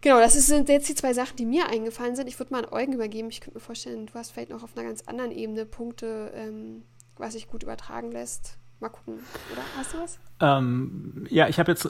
Genau, 0.00 0.18
das 0.18 0.32
sind 0.32 0.68
jetzt 0.68 0.88
die 0.88 0.96
zwei 0.96 1.12
Sachen, 1.12 1.36
die 1.36 1.46
mir 1.46 1.68
eingefallen 1.68 2.16
sind. 2.16 2.26
Ich 2.26 2.38
würde 2.38 2.52
mal 2.52 2.64
an 2.64 2.72
Eugen 2.72 2.92
übergeben. 2.92 3.28
Ich 3.28 3.40
könnte 3.40 3.58
mir 3.58 3.64
vorstellen, 3.64 4.06
du 4.06 4.14
hast 4.14 4.32
vielleicht 4.32 4.50
noch 4.50 4.64
auf 4.64 4.76
einer 4.76 4.86
ganz 4.86 5.02
anderen 5.02 5.30
Ebene 5.30 5.64
Punkte, 5.64 6.32
ähm, 6.34 6.82
was 7.16 7.34
sich 7.34 7.46
gut 7.46 7.62
übertragen 7.62 8.10
lässt. 8.10 8.56
Mal 8.82 8.88
gucken, 8.88 9.14
oder? 9.52 9.62
Hast 9.78 9.94
du 9.94 9.98
was? 9.98 10.18
Ähm, 10.40 11.24
ja, 11.30 11.46
ich 11.46 11.60
habe 11.60 11.70
jetzt 11.70 11.88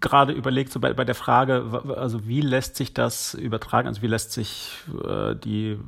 gerade 0.00 0.32
überlegt, 0.32 0.72
so 0.72 0.80
bei, 0.80 0.92
bei 0.92 1.04
der 1.04 1.14
Frage, 1.14 1.82
also 1.96 2.26
wie 2.26 2.40
lässt 2.40 2.74
sich 2.74 2.94
das 2.94 3.34
übertragen, 3.34 3.86
also 3.86 4.02
wie 4.02 4.08
lässt 4.08 4.32
sich 4.32 4.78
äh, 5.04 5.36
die, 5.36 5.78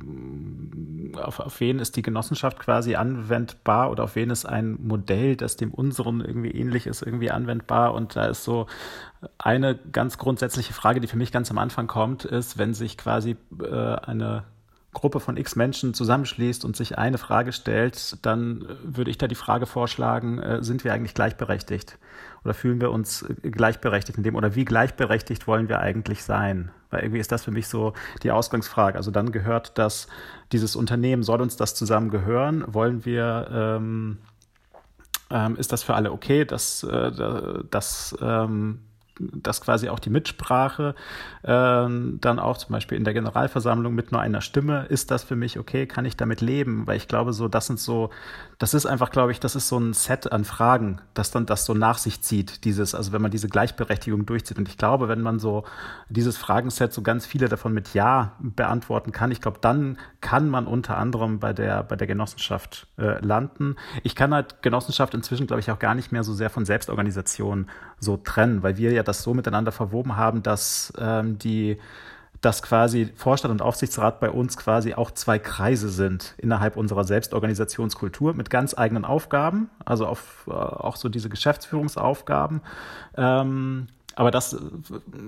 auf, 1.15 1.41
auf 1.41 1.59
wen 1.59 1.79
ist 1.79 1.97
die 1.97 2.01
Genossenschaft 2.01 2.57
quasi 2.57 2.95
anwendbar 2.95 3.91
oder 3.91 4.05
auf 4.05 4.15
wen 4.15 4.29
ist 4.29 4.45
ein 4.45 4.77
Modell, 4.81 5.35
das 5.35 5.57
dem 5.57 5.73
unseren 5.73 6.21
irgendwie 6.21 6.51
ähnlich 6.51 6.87
ist, 6.87 7.01
irgendwie 7.01 7.31
anwendbar 7.31 7.93
und 7.93 8.15
da 8.15 8.25
ist 8.25 8.45
so 8.45 8.67
eine 9.37 9.75
ganz 9.75 10.17
grundsätzliche 10.17 10.73
Frage, 10.73 11.01
die 11.01 11.07
für 11.07 11.17
mich 11.17 11.33
ganz 11.33 11.51
am 11.51 11.57
Anfang 11.57 11.87
kommt, 11.87 12.23
ist, 12.23 12.57
wenn 12.57 12.73
sich 12.73 12.97
quasi 12.97 13.35
äh, 13.61 13.73
eine 13.73 14.45
Gruppe 14.93 15.19
von 15.19 15.37
x 15.37 15.55
Menschen 15.55 15.93
zusammenschließt 15.93 16.63
und 16.65 16.75
sich 16.75 16.97
eine 16.97 17.17
Frage 17.17 17.51
stellt, 17.51 18.17
dann 18.25 18.65
würde 18.83 19.11
ich 19.11 19.17
da 19.17 19.27
die 19.27 19.35
Frage 19.35 19.65
vorschlagen, 19.65 20.39
äh, 20.39 20.63
sind 20.63 20.83
wir 20.83 20.93
eigentlich 20.93 21.13
gleichberechtigt? 21.13 21.97
Oder 22.43 22.53
fühlen 22.53 22.81
wir 22.81 22.91
uns 22.91 23.25
gleichberechtigt 23.41 24.17
in 24.17 24.23
dem? 24.23 24.35
Oder 24.35 24.55
wie 24.55 24.65
gleichberechtigt 24.65 25.47
wollen 25.47 25.69
wir 25.69 25.79
eigentlich 25.79 26.23
sein? 26.23 26.71
Weil 26.89 27.03
irgendwie 27.03 27.19
ist 27.19 27.31
das 27.31 27.43
für 27.43 27.51
mich 27.51 27.67
so 27.67 27.93
die 28.21 28.31
Ausgangsfrage. 28.31 28.97
Also 28.97 29.11
dann 29.11 29.31
gehört 29.31 29.77
das, 29.77 30.07
dieses 30.51 30.75
Unternehmen, 30.75 31.23
soll 31.23 31.41
uns 31.41 31.55
das 31.55 31.73
zusammen 31.75 32.09
gehören? 32.09 32.63
Wollen 32.67 33.05
wir, 33.05 33.47
ähm, 33.51 34.17
ähm, 35.29 35.55
ist 35.55 35.71
das 35.71 35.83
für 35.83 35.95
alle 35.95 36.11
okay, 36.11 36.45
dass, 36.45 36.83
äh, 36.83 37.11
dass 37.69 38.15
ähm, 38.21 38.79
dass 39.19 39.61
quasi 39.61 39.89
auch 39.89 39.99
die 39.99 40.09
Mitsprache 40.09 40.95
ähm, 41.43 42.17
dann 42.21 42.39
auch 42.39 42.57
zum 42.57 42.73
Beispiel 42.73 42.97
in 42.97 43.03
der 43.03 43.13
Generalversammlung 43.13 43.93
mit 43.93 44.11
nur 44.11 44.21
einer 44.21 44.41
Stimme, 44.41 44.85
ist 44.89 45.11
das 45.11 45.23
für 45.23 45.35
mich 45.35 45.59
okay, 45.59 45.85
kann 45.85 46.05
ich 46.05 46.17
damit 46.17 46.41
leben? 46.41 46.87
Weil 46.87 46.97
ich 46.97 47.07
glaube, 47.07 47.33
so, 47.33 47.47
das 47.47 47.67
sind 47.67 47.79
so, 47.79 48.09
das 48.57 48.73
ist 48.73 48.85
einfach, 48.85 49.11
glaube 49.11 49.31
ich, 49.31 49.39
das 49.39 49.55
ist 49.55 49.67
so 49.67 49.77
ein 49.77 49.93
Set 49.93 50.31
an 50.31 50.45
Fragen, 50.45 51.01
das 51.13 51.31
dann 51.31 51.45
das 51.45 51.65
so 51.65 51.73
nach 51.73 51.97
sich 51.97 52.21
zieht, 52.21 52.65
dieses, 52.65 52.95
also 52.95 53.11
wenn 53.11 53.21
man 53.21 53.31
diese 53.31 53.49
Gleichberechtigung 53.49 54.25
durchzieht. 54.25 54.57
Und 54.57 54.67
ich 54.67 54.77
glaube, 54.77 55.07
wenn 55.07 55.21
man 55.21 55.39
so 55.39 55.63
dieses 56.09 56.37
Fragenset, 56.37 56.93
so 56.93 57.01
ganz 57.01 57.25
viele 57.25 57.49
davon 57.49 57.73
mit 57.73 57.93
Ja 57.93 58.33
beantworten 58.39 59.11
kann, 59.11 59.31
ich 59.31 59.41
glaube, 59.41 59.59
dann 59.61 59.97
kann 60.21 60.49
man 60.49 60.65
unter 60.65 60.97
anderem 60.97 61.39
bei 61.39 61.53
der, 61.53 61.83
bei 61.83 61.95
der 61.95 62.07
Genossenschaft 62.07 62.87
äh, 62.97 63.23
landen. 63.23 63.75
Ich 64.03 64.15
kann 64.15 64.33
halt 64.33 64.61
Genossenschaft 64.61 65.13
inzwischen, 65.13 65.47
glaube 65.47 65.59
ich, 65.59 65.69
auch 65.69 65.79
gar 65.79 65.93
nicht 65.93 66.11
mehr 66.11 66.23
so 66.23 66.33
sehr 66.33 66.49
von 66.49 66.65
Selbstorganisation 66.65 67.67
so 67.99 68.17
trennen, 68.17 68.63
weil 68.63 68.77
wir 68.77 68.91
ja 68.91 69.02
das 69.03 69.23
so 69.23 69.33
miteinander 69.33 69.71
verwoben 69.71 70.15
haben, 70.15 70.43
dass 70.43 70.93
ähm, 70.97 71.37
die 71.39 71.77
dass 72.43 72.61
quasi 72.61 73.09
Vorstand 73.15 73.53
und 73.53 73.61
Aufsichtsrat 73.61 74.19
bei 74.19 74.29
uns 74.29 74.57
quasi 74.57 74.93
auch 74.93 75.11
zwei 75.11 75.39
Kreise 75.39 75.87
sind 75.87 76.35
innerhalb 76.37 76.75
unserer 76.75 77.05
Selbstorganisationskultur 77.05 78.33
mit 78.33 78.49
ganz 78.49 78.77
eigenen 78.77 79.05
Aufgaben, 79.05 79.69
also 79.85 80.05
auf, 80.05 80.45
äh, 80.47 80.51
auch 80.51 80.97
so 80.97 81.07
diese 81.07 81.29
Geschäftsführungsaufgaben. 81.29 82.61
Ähm, 83.15 83.87
aber 84.15 84.29
das 84.29 84.57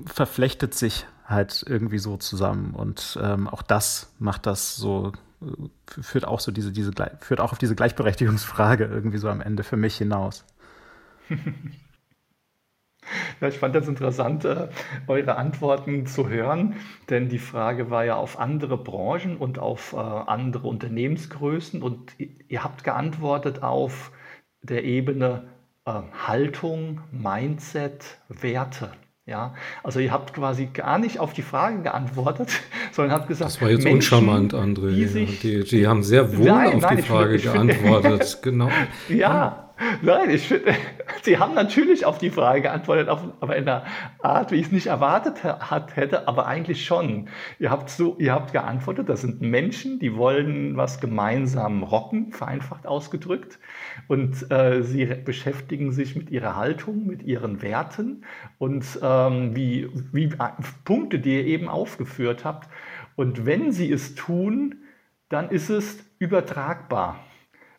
verflechtet 0.05 0.73
sich 0.73 1.07
halt 1.25 1.63
irgendwie 1.65 1.99
so 1.99 2.17
zusammen 2.17 2.75
und 2.75 3.17
ähm, 3.21 3.47
auch 3.47 3.61
das 3.61 4.11
macht 4.19 4.45
das 4.45 4.75
so 4.75 5.13
äh, 5.41 6.01
führt 6.01 6.27
auch 6.27 6.41
so 6.41 6.51
diese 6.51 6.71
diese 6.71 6.91
führt 7.21 7.39
auch 7.39 7.53
auf 7.53 7.57
diese 7.57 7.75
Gleichberechtigungsfrage 7.75 8.85
irgendwie 8.85 9.17
so 9.17 9.29
am 9.29 9.41
Ende 9.41 9.63
für 9.63 9.77
mich 9.77 9.95
hinaus. 9.95 10.43
Ja, 13.41 13.47
ich 13.47 13.57
fand 13.57 13.75
das 13.75 13.87
interessant, 13.87 14.45
äh, 14.45 14.69
eure 15.07 15.35
Antworten 15.35 16.05
zu 16.05 16.29
hören, 16.29 16.75
denn 17.09 17.29
die 17.29 17.39
Frage 17.39 17.89
war 17.89 18.05
ja 18.05 18.15
auf 18.15 18.39
andere 18.39 18.77
Branchen 18.77 19.37
und 19.37 19.59
auf 19.59 19.93
äh, 19.93 19.97
andere 19.97 20.67
Unternehmensgrößen 20.67 21.81
und 21.81 22.13
ihr 22.17 22.63
habt 22.63 22.83
geantwortet 22.83 23.63
auf 23.63 24.11
der 24.61 24.83
Ebene 24.83 25.43
äh, 25.85 26.01
Haltung, 26.27 27.01
Mindset, 27.11 28.19
Werte. 28.29 28.91
Ja, 29.27 29.55
also 29.83 29.99
ihr 29.99 30.11
habt 30.11 30.33
quasi 30.33 30.67
gar 30.67 30.99
nicht 30.99 31.19
auf 31.19 31.33
die 31.33 31.41
Frage 31.41 31.81
geantwortet, 31.81 32.49
sondern 32.91 33.17
habt 33.17 33.27
gesagt, 33.27 33.51
das 33.51 33.61
war 33.61 33.71
jetzt 33.71 33.83
Menschen, 33.83 34.19
uncharmant, 34.19 34.53
André. 34.53 34.93
Die, 34.93 35.07
sich, 35.07 35.39
die, 35.39 35.63
die, 35.63 35.87
haben 35.87 36.03
sehr 36.03 36.37
wohl 36.37 36.45
nein, 36.45 36.75
auf 36.75 36.81
nein, 36.81 36.97
die 36.97 37.01
Frage 37.01 37.39
geantwortet. 37.39 38.39
genau. 38.43 38.69
Ja, 39.09 39.64
Nein, 40.01 40.29
ich 40.29 40.47
finde, 40.47 40.73
Sie 41.23 41.37
haben 41.37 41.53
natürlich 41.53 42.05
auf 42.05 42.17
die 42.17 42.29
Frage 42.29 42.61
geantwortet, 42.61 43.09
aber 43.09 43.55
in 43.55 43.67
einer 43.67 43.83
Art, 44.21 44.51
wie 44.51 44.55
ich 44.55 44.67
es 44.67 44.71
nicht 44.71 44.87
erwartet 44.87 45.43
hat, 45.43 45.95
hätte, 45.95 46.27
aber 46.27 46.45
eigentlich 46.45 46.85
schon. 46.85 47.27
Ihr 47.59 47.71
habt 47.71 47.89
so, 47.89 48.15
ihr 48.17 48.31
habt 48.31 48.53
geantwortet, 48.53 49.09
das 49.09 49.21
sind 49.21 49.41
Menschen, 49.41 49.99
die 49.99 50.15
wollen 50.15 50.77
was 50.77 51.01
gemeinsam 51.01 51.83
rocken, 51.83 52.31
vereinfacht 52.31 52.87
ausgedrückt. 52.87 53.59
Und 54.07 54.49
äh, 54.51 54.83
sie 54.83 55.05
beschäftigen 55.05 55.91
sich 55.91 56.15
mit 56.15 56.29
ihrer 56.29 56.55
Haltung, 56.55 57.05
mit 57.05 57.23
ihren 57.23 57.61
Werten 57.61 58.23
und 58.57 58.85
ähm, 59.01 59.55
wie, 59.55 59.89
wie 60.13 60.29
Punkte, 60.85 61.19
die 61.19 61.35
ihr 61.35 61.45
eben 61.45 61.67
aufgeführt 61.67 62.45
habt. 62.45 62.69
Und 63.15 63.45
wenn 63.45 63.71
sie 63.71 63.91
es 63.91 64.15
tun, 64.15 64.75
dann 65.29 65.49
ist 65.49 65.69
es 65.69 65.99
übertragbar. 66.19 67.24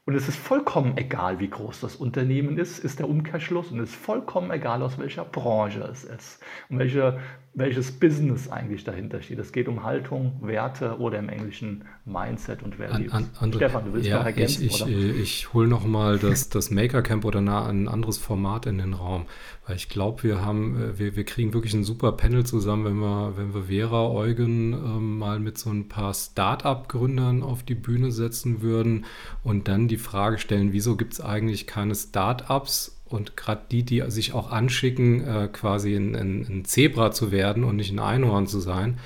Und 0.06 0.14
es 0.14 0.28
ist 0.28 0.38
vollkommen 0.38 0.96
egal, 0.96 1.40
wie 1.40 1.50
groß 1.50 1.80
das 1.80 1.96
Unternehmen 1.96 2.58
ist, 2.58 2.78
ist 2.78 3.00
der 3.00 3.08
Umkehrschluss. 3.08 3.72
Und 3.72 3.80
es 3.80 3.90
ist 3.90 3.96
vollkommen 3.96 4.52
egal, 4.52 4.82
aus 4.82 4.98
welcher 4.98 5.24
Branche 5.24 5.80
es 5.80 6.04
ist 6.04 6.40
und 6.68 6.78
welche 6.78 7.18
welches 7.56 7.90
Business 7.90 8.48
eigentlich 8.50 8.84
dahinter 8.84 9.22
steht. 9.22 9.38
Es 9.38 9.50
geht 9.50 9.66
um 9.66 9.82
Haltung, 9.82 10.38
Werte 10.42 10.98
oder 10.98 11.18
im 11.18 11.30
Englischen 11.30 11.84
Mindset 12.04 12.62
und 12.62 12.78
Values. 12.78 13.10
An, 13.10 13.30
an, 13.40 13.50
Stefan, 13.50 13.86
du 13.86 13.94
willst 13.94 14.06
ja, 14.06 14.18
noch 14.18 14.26
ergänzen, 14.26 14.66
ich, 14.66 14.74
ich, 14.74 14.82
oder? 14.82 14.90
Ich 14.92 15.54
hole 15.54 15.66
nochmal 15.66 16.18
das, 16.18 16.50
das 16.50 16.70
Maker 16.70 17.00
Camp 17.00 17.24
oder 17.24 17.40
ein 17.40 17.88
anderes 17.88 18.18
Format 18.18 18.66
in 18.66 18.76
den 18.76 18.92
Raum, 18.92 19.24
weil 19.66 19.76
ich 19.76 19.88
glaube, 19.88 20.22
wir 20.22 20.44
haben, 20.44 20.76
äh, 20.76 20.98
wir, 20.98 21.16
wir 21.16 21.24
kriegen 21.24 21.54
wirklich 21.54 21.72
ein 21.72 21.82
super 21.82 22.12
Panel 22.12 22.44
zusammen, 22.44 22.84
wenn 22.84 22.98
wir, 22.98 23.38
wenn 23.38 23.54
wir 23.54 23.64
Vera 23.64 24.06
Eugen 24.10 24.74
ähm, 24.74 25.18
mal 25.18 25.40
mit 25.40 25.56
so 25.56 25.70
ein 25.70 25.88
paar 25.88 26.12
Start-up-Gründern 26.12 27.42
auf 27.42 27.62
die 27.62 27.74
Bühne 27.74 28.12
setzen 28.12 28.60
würden 28.60 29.06
und 29.42 29.66
dann 29.66 29.88
die 29.88 29.96
Frage 29.96 30.36
stellen, 30.36 30.74
wieso 30.74 30.96
gibt 30.96 31.14
es 31.14 31.22
eigentlich 31.22 31.66
keine 31.66 31.94
Start-ups 31.94 32.95
und 33.08 33.36
gerade 33.36 33.62
die, 33.70 33.84
die 33.84 34.02
sich 34.08 34.34
auch 34.34 34.50
anschicken, 34.50 35.26
äh, 35.26 35.48
quasi 35.52 35.94
ein, 35.94 36.14
ein, 36.16 36.46
ein, 36.48 36.64
Zebra 36.64 37.12
zu 37.12 37.30
werden 37.30 37.64
und 37.64 37.76
nicht 37.76 37.92
ein 37.92 37.98
Einhorn 37.98 38.46
zu 38.46 38.60
sein, 38.60 38.98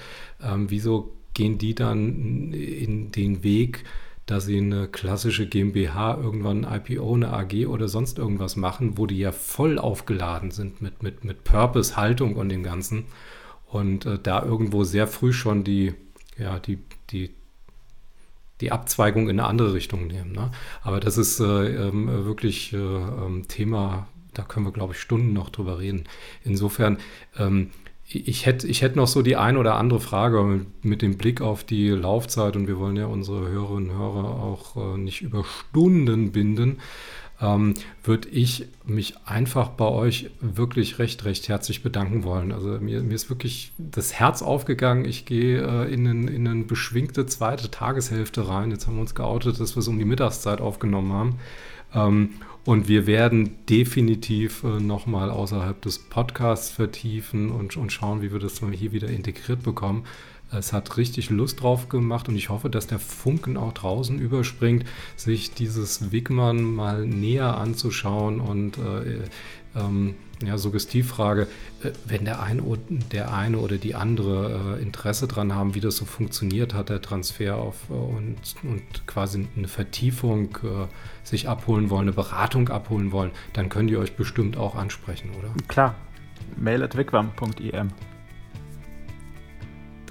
ähm, 0.43 0.71
wieso 0.71 1.13
gehen 1.35 1.59
die 1.59 1.75
dann 1.75 2.53
in 2.53 3.13
den 3.13 3.43
Weg, 3.43 3.85
dass 4.27 4.47
sie 4.47 4.59
eine 4.59 4.89
klassische 4.89 5.47
GmbH 5.47 6.17
irgendwann 6.17 6.65
ein 6.65 6.81
IPO, 6.87 7.15
eine 7.15 7.33
AG 7.33 7.67
oder 7.67 7.89
sonst 7.89 8.19
irgendwas 8.19 8.57
machen, 8.57 8.97
wo 8.97 9.07
die 9.07 9.19
ja 9.19 9.33
voll 9.33 9.79
aufgeladen 9.79 10.51
sind 10.51 10.81
mit, 10.81 11.03
mit, 11.03 11.25
mit 11.25 11.45
Purpose, 11.45 11.97
Haltung 11.97 12.37
und 12.37 12.49
dem 12.49 12.63
Ganzen. 12.63 13.07
Und 13.67 14.07
äh, 14.07 14.19
da 14.23 14.43
irgendwo 14.45 14.85
sehr 14.85 15.07
früh 15.07 15.33
schon 15.33 15.65
die, 15.65 15.95
ja, 16.39 16.59
die, 16.59 16.79
die 17.11 17.31
die 18.61 18.73
Abzweigung 18.73 19.29
in 19.29 19.41
eine 19.41 19.49
andere 19.49 19.75
Richtung 19.75 20.07
nehmen. 20.07 20.33
Ne? 20.33 20.51
Aber 20.83 21.01
das 21.01 21.19
ist 21.19 21.41
äh, 21.41 21.89
ähm, 21.89 22.09
wirklich 22.25 22.73
äh, 22.73 22.77
ähm, 22.77 23.47
Thema, 23.49 24.09
da 24.35 24.43
können 24.43 24.67
wir, 24.67 24.73
glaube 24.73 24.95
ich, 24.95 25.01
Stunden 25.01 25.33
noch 25.33 25.51
drüber 25.51 25.79
reden. 25.79 26.05
Insofern, 26.45 26.99
ähm, 27.39 27.71
ich 28.13 28.45
hätte 28.45 28.67
ich 28.67 28.83
hätt 28.83 28.97
noch 28.97 29.07
so 29.07 29.23
die 29.23 29.37
ein 29.37 29.57
oder 29.57 29.77
andere 29.77 30.01
Frage 30.01 30.43
mit, 30.43 30.85
mit, 30.85 31.03
dem 31.03 31.17
Blick 31.17 31.41
auf 31.41 31.63
die 31.63 31.91
Laufzeit 31.91 32.57
und 32.57 32.67
wir 32.67 32.77
wollen 32.79 32.97
ja 32.97 33.07
unsere 33.07 33.49
Hörerinnen 33.49 33.91
und 33.91 33.97
Hörer 33.97 34.25
auch 34.25 34.77
äh, 34.77 34.99
nicht 34.99 35.23
über 35.23 35.45
Stunden 35.45 36.33
binden 36.33 36.81
ähm, 37.41 37.74
würde 38.05 38.28
ich 38.28 38.66
mich 38.84 39.14
einfach 39.24 39.68
bei 39.68 39.86
euch 39.86 40.30
wirklich 40.41 40.99
recht, 40.99 41.24
recht 41.24 41.49
herzlich 41.49 41.82
bedanken 41.82 42.24
wollen. 42.24 42.53
Also 42.53 42.68
mir, 42.80 43.03
mir 43.03 43.14
ist 43.14 43.30
wirklich 43.30 43.72
das 43.78 44.12
Herz 44.14 44.43
aufgegangen. 44.43 45.05
Ich 45.05 45.24
gehe 45.24 45.62
äh, 45.62 45.93
in, 45.93 46.07
in 46.07 46.47
eine 46.47 46.64
beschwingte 46.64 47.26
zweite 47.26 47.70
Tageshälfte 47.70 48.49
rein. 48.49 48.70
Jetzt 48.70 48.86
haben 48.86 48.97
wir 48.97 49.03
uns 49.03 49.14
geoutet, 49.14 49.59
dass 49.59 49.74
wir 49.74 49.80
es 49.80 49.88
um 49.88 49.99
die 49.99 50.05
Mittagszeit 50.05 50.61
aufgenommen 50.61 51.12
haben. 51.12 51.38
Ähm, 51.95 52.30
und 52.66 52.88
wir 52.88 53.07
werden 53.07 53.57
definitiv 53.68 54.62
äh, 54.64 54.80
nochmal 54.80 55.30
außerhalb 55.30 55.80
des 55.80 55.99
Podcasts 55.99 56.70
vertiefen 56.70 57.51
und, 57.51 57.76
und 57.76 57.91
schauen, 57.91 58.20
wie 58.20 58.32
wir 58.32 58.38
das 58.38 58.61
hier 58.72 58.93
wieder 58.93 59.09
integriert 59.09 59.62
bekommen. 59.62 60.05
Es 60.53 60.73
hat 60.73 60.97
richtig 60.97 61.31
Lust 61.31 61.63
drauf 61.63 61.89
gemacht 61.89 62.29
und 62.29 62.37
ich 62.37 62.49
hoffe, 62.49 62.71
dass 62.71 62.87
der 62.87 62.99
Funken 62.99 63.57
auch 63.57 63.73
draußen 63.73 64.19
überspringt, 64.19 64.85
sich 65.17 65.53
dieses 65.53 66.11
Wigman 66.13 66.63
mal 66.63 67.07
näher 67.07 67.57
anzuschauen 67.57 68.41
und 68.41 68.79
äh, 68.79 69.23
ähm, 69.77 70.17
ja, 70.43 70.59
Suggestivfrage, 70.59 71.43
äh, 71.83 71.91
wenn 72.07 72.25
der 72.25 72.43
eine, 72.43 72.63
der 73.13 73.33
eine 73.33 73.59
oder 73.59 73.77
die 73.77 73.95
andere 73.95 74.79
äh, 74.79 74.83
Interesse 74.83 75.29
daran 75.29 75.55
haben, 75.55 75.75
wie 75.75 75.81
das 75.81 75.97
so 75.97 76.05
funktioniert 76.05 76.75
hat, 76.75 76.89
der 76.89 77.01
Transfer 77.01 77.57
auf 77.57 77.77
äh, 77.91 77.93
und, 77.93 78.37
und 78.63 79.07
quasi 79.07 79.47
eine 79.57 79.69
Vertiefung 79.69 80.59
äh, 80.63 80.87
sich 81.23 81.49
abholen 81.49 81.91
wollen, 81.91 82.03
eine 82.03 82.13
Beratung 82.13 82.69
abholen 82.69 83.13
wollen, 83.13 83.31
dann 83.53 83.69
könnt 83.69 83.91
ihr 83.91 83.99
euch 83.99 84.17
bestimmt 84.17 84.57
auch 84.57 84.75
ansprechen, 84.75 85.31
oder? 85.39 85.51
Klar, 85.69 85.95
mail 86.57 86.83
at 86.83 86.97
wigwam.im. 86.97 87.91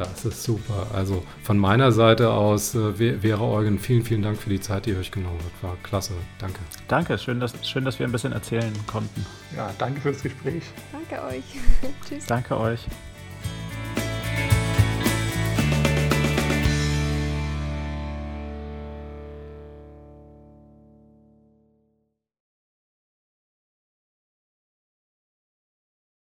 Das 0.06 0.24
ist 0.24 0.44
super. 0.44 0.88
Also 0.94 1.24
von 1.44 1.58
meiner 1.58 1.92
Seite 1.92 2.32
aus 2.32 2.74
äh, 2.74 3.22
wäre 3.22 3.42
Eugen, 3.42 3.78
vielen, 3.80 4.04
vielen 4.04 4.22
Dank 4.22 4.38
für 4.38 4.50
die 4.50 4.62
Zeit, 4.62 4.86
die 4.86 4.92
ihr 4.92 4.98
euch 4.98 5.12
genommen 5.12 5.40
habt. 5.44 5.64
War 5.64 5.78
klasse. 5.84 6.14
Danke. 6.38 6.60
Danke, 6.88 7.18
schön 7.18 7.42
dass, 7.42 7.54
schön, 7.68 7.84
dass 7.84 8.00
wir 8.00 8.08
ein 8.08 8.12
bisschen 8.12 8.32
erzählen 8.32 8.74
konnten. 8.88 9.26
Ja, 9.56 9.72
danke 9.78 10.00
fürs 10.00 10.24
Gespräch. 10.24 10.64
Danke 10.92 11.22
euch. 11.26 11.44
Tschüss. 12.08 12.26
Danke 12.26 12.58
euch. 12.58 12.80